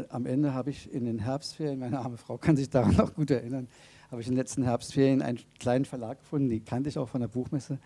am 0.10 0.26
Ende 0.26 0.54
habe 0.54 0.70
ich 0.70 0.91
in 0.91 1.06
den 1.06 1.20
Herbstferien, 1.20 1.80
meine 1.80 1.99
arme 1.99 2.18
Frau 2.18 2.38
kann 2.38 2.56
sich 2.56 2.70
daran 2.70 2.95
noch 2.95 3.14
gut 3.14 3.30
erinnern, 3.30 3.68
habe 4.10 4.22
ich 4.22 4.28
in 4.28 4.34
den 4.34 4.38
letzten 4.38 4.64
Herbstferien 4.64 5.22
einen 5.22 5.39
kleinen 5.60 5.86
Verlag 5.86 6.20
gefunden, 6.20 6.49
die 6.49 6.62
kannte 6.62 6.89
ich 6.89 6.97
auch 6.97 7.10
von 7.10 7.22
der 7.22 7.28
Buchmesse, 7.28 7.80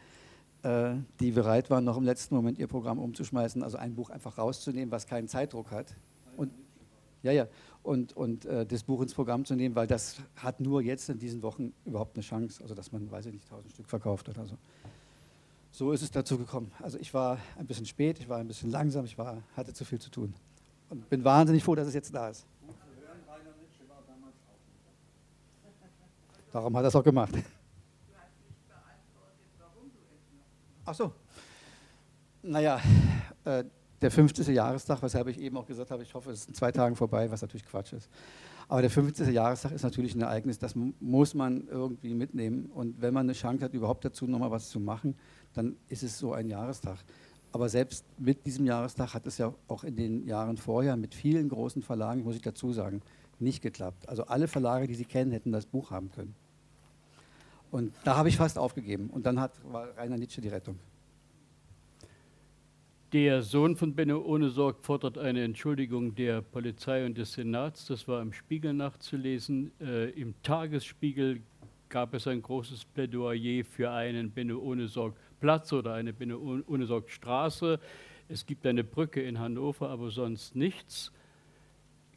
äh, 0.63 0.95
die 1.19 1.31
bereit 1.31 1.69
waren, 1.69 1.83
noch 1.83 1.97
im 1.97 2.03
letzten 2.03 2.35
Moment 2.35 2.57
ihr 2.57 2.67
Programm 2.67 2.99
umzuschmeißen, 2.99 3.63
also 3.63 3.77
ein 3.77 3.95
Buch 3.95 4.09
einfach 4.09 4.37
rauszunehmen, 4.37 4.91
was 4.91 5.07
keinen 5.07 5.27
Zeitdruck 5.27 5.71
hat. 5.71 5.95
Und, 6.37 6.51
ja, 7.23 7.31
ja, 7.31 7.47
und, 7.83 8.13
und 8.15 8.45
äh, 8.45 8.65
das 8.65 8.83
Buch 8.83 9.01
ins 9.01 9.13
Programm 9.13 9.45
zu 9.45 9.55
nehmen, 9.55 9.75
weil 9.75 9.87
das 9.87 10.17
hat 10.35 10.59
nur 10.59 10.81
jetzt 10.81 11.09
in 11.09 11.19
diesen 11.19 11.41
Wochen 11.41 11.73
überhaupt 11.85 12.15
eine 12.15 12.23
Chance, 12.23 12.61
also 12.61 12.75
dass 12.75 12.91
man, 12.91 13.09
weiß 13.09 13.27
ich 13.27 13.33
nicht, 13.33 13.49
tausend 13.49 13.71
Stück 13.71 13.87
verkauft 13.89 14.29
oder 14.29 14.45
so. 14.45 14.57
So 15.71 15.91
ist 15.91 16.01
es 16.01 16.11
dazu 16.11 16.37
gekommen. 16.37 16.71
Also 16.81 16.97
ich 16.97 17.13
war 17.13 17.37
ein 17.57 17.67
bisschen 17.67 17.85
spät, 17.85 18.19
ich 18.19 18.27
war 18.27 18.39
ein 18.39 18.47
bisschen 18.47 18.71
langsam, 18.71 19.05
ich 19.05 19.17
war, 19.17 19.43
hatte 19.55 19.73
zu 19.73 19.85
viel 19.85 19.99
zu 19.99 20.09
tun. 20.09 20.33
Und 20.89 21.09
bin 21.09 21.23
wahnsinnig 21.23 21.63
froh, 21.63 21.75
dass 21.75 21.87
es 21.87 21.93
jetzt 21.93 22.13
da 22.13 22.29
ist. 22.29 22.45
Darum 26.51 26.75
hat 26.75 26.83
er 26.83 26.87
es 26.87 26.95
auch 26.95 27.03
gemacht. 27.03 27.33
Ach 30.85 30.95
so. 30.95 31.13
Naja, 32.41 32.79
äh, 33.43 33.65
der 34.01 34.11
50. 34.11 34.47
Jahrestag, 34.49 35.01
weshalb 35.01 35.27
ich 35.27 35.39
eben 35.39 35.57
auch 35.57 35.65
gesagt 35.65 35.91
habe, 35.91 36.03
ich 36.03 36.13
hoffe, 36.13 36.31
es 36.31 36.41
ist 36.41 36.49
in 36.49 36.53
zwei 36.53 36.71
Tagen 36.71 36.95
vorbei, 36.95 37.31
was 37.31 37.41
natürlich 37.41 37.65
Quatsch 37.65 37.93
ist. 37.93 38.09
Aber 38.67 38.81
der 38.81 38.91
50. 38.91 39.29
Jahrestag 39.29 39.71
ist 39.71 39.83
natürlich 39.83 40.13
ein 40.13 40.21
Ereignis, 40.21 40.59
das 40.59 40.75
muss 40.75 41.33
man 41.33 41.67
irgendwie 41.67 42.13
mitnehmen. 42.13 42.65
Und 42.67 43.01
wenn 43.01 43.13
man 43.13 43.25
eine 43.25 43.33
Chance 43.33 43.63
hat, 43.63 43.73
überhaupt 43.73 44.03
dazu 44.03 44.27
nochmal 44.27 44.51
was 44.51 44.69
zu 44.69 44.79
machen, 44.79 45.15
dann 45.53 45.77
ist 45.87 46.03
es 46.03 46.19
so 46.19 46.33
ein 46.33 46.49
Jahrestag. 46.49 46.97
Aber 47.53 47.69
selbst 47.69 48.05
mit 48.17 48.45
diesem 48.45 48.65
Jahrestag 48.65 49.13
hat 49.13 49.25
es 49.25 49.37
ja 49.37 49.53
auch 49.67 49.83
in 49.83 49.95
den 49.95 50.27
Jahren 50.27 50.57
vorher 50.57 50.97
mit 50.97 51.15
vielen 51.15 51.47
großen 51.49 51.81
Verlagen, 51.81 52.23
muss 52.23 52.35
ich 52.35 52.41
dazu 52.41 52.73
sagen, 52.73 53.01
nicht 53.39 53.61
geklappt. 53.61 54.09
Also 54.09 54.25
alle 54.25 54.47
Verlage, 54.47 54.87
die 54.87 54.95
Sie 54.95 55.05
kennen, 55.05 55.31
hätten 55.31 55.51
das 55.51 55.65
Buch 55.65 55.91
haben 55.91 56.11
können. 56.11 56.35
Und 57.71 57.93
da 58.03 58.17
habe 58.17 58.29
ich 58.29 58.37
fast 58.37 58.57
aufgegeben. 58.57 59.09
Und 59.09 59.25
dann 59.25 59.39
hat, 59.39 59.53
war 59.71 59.87
Rainer 59.97 60.17
Nietzsche 60.17 60.41
die 60.41 60.49
Rettung. 60.49 60.77
Der 63.17 63.41
Sohn 63.41 63.75
von 63.75 63.95
Benno 63.95 64.19
Ohnesorg 64.21 64.85
fordert 64.85 65.17
eine 65.17 65.43
Entschuldigung 65.43 66.13
der 66.13 66.43
Polizei 66.43 67.03
und 67.03 67.17
des 67.17 67.33
Senats. 67.33 67.87
Das 67.87 68.07
war 68.07 68.21
im 68.21 68.31
Spiegel 68.31 68.75
nachzulesen. 68.75 69.71
Äh, 69.81 70.11
Im 70.11 70.39
Tagesspiegel 70.43 71.41
gab 71.89 72.13
es 72.13 72.27
ein 72.27 72.43
großes 72.43 72.85
Plädoyer 72.85 73.65
für 73.65 73.89
einen 73.89 74.29
Benno 74.29 74.59
Ohnesorg 74.59 75.15
Platz 75.39 75.73
oder 75.73 75.95
eine 75.95 76.13
Benno 76.13 76.61
Ohnesorg 76.67 77.09
Straße. 77.09 77.79
Es 78.27 78.45
gibt 78.45 78.67
eine 78.67 78.83
Brücke 78.83 79.23
in 79.23 79.39
Hannover, 79.39 79.89
aber 79.89 80.11
sonst 80.11 80.55
nichts. 80.55 81.11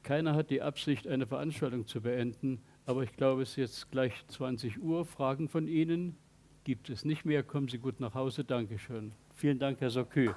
Keiner 0.02 0.34
hat 0.34 0.50
die 0.50 0.60
Absicht, 0.60 1.08
eine 1.08 1.26
Veranstaltung 1.26 1.86
zu 1.86 2.02
beenden, 2.02 2.60
aber 2.84 3.04
ich 3.04 3.16
glaube, 3.16 3.40
es 3.40 3.52
ist 3.52 3.56
jetzt 3.56 3.90
gleich 3.90 4.12
20 4.28 4.82
Uhr. 4.82 5.06
Fragen 5.06 5.48
von 5.48 5.66
Ihnen 5.66 6.16
gibt 6.64 6.90
es 6.90 7.06
nicht 7.06 7.24
mehr. 7.24 7.42
Kommen 7.42 7.68
Sie 7.68 7.78
gut 7.78 8.00
nach 8.00 8.12
Hause. 8.12 8.44
Dankeschön. 8.44 9.12
Vielen 9.40 9.58
Dank, 9.58 9.80
Herr 9.80 9.90
Sokü. 9.90 10.34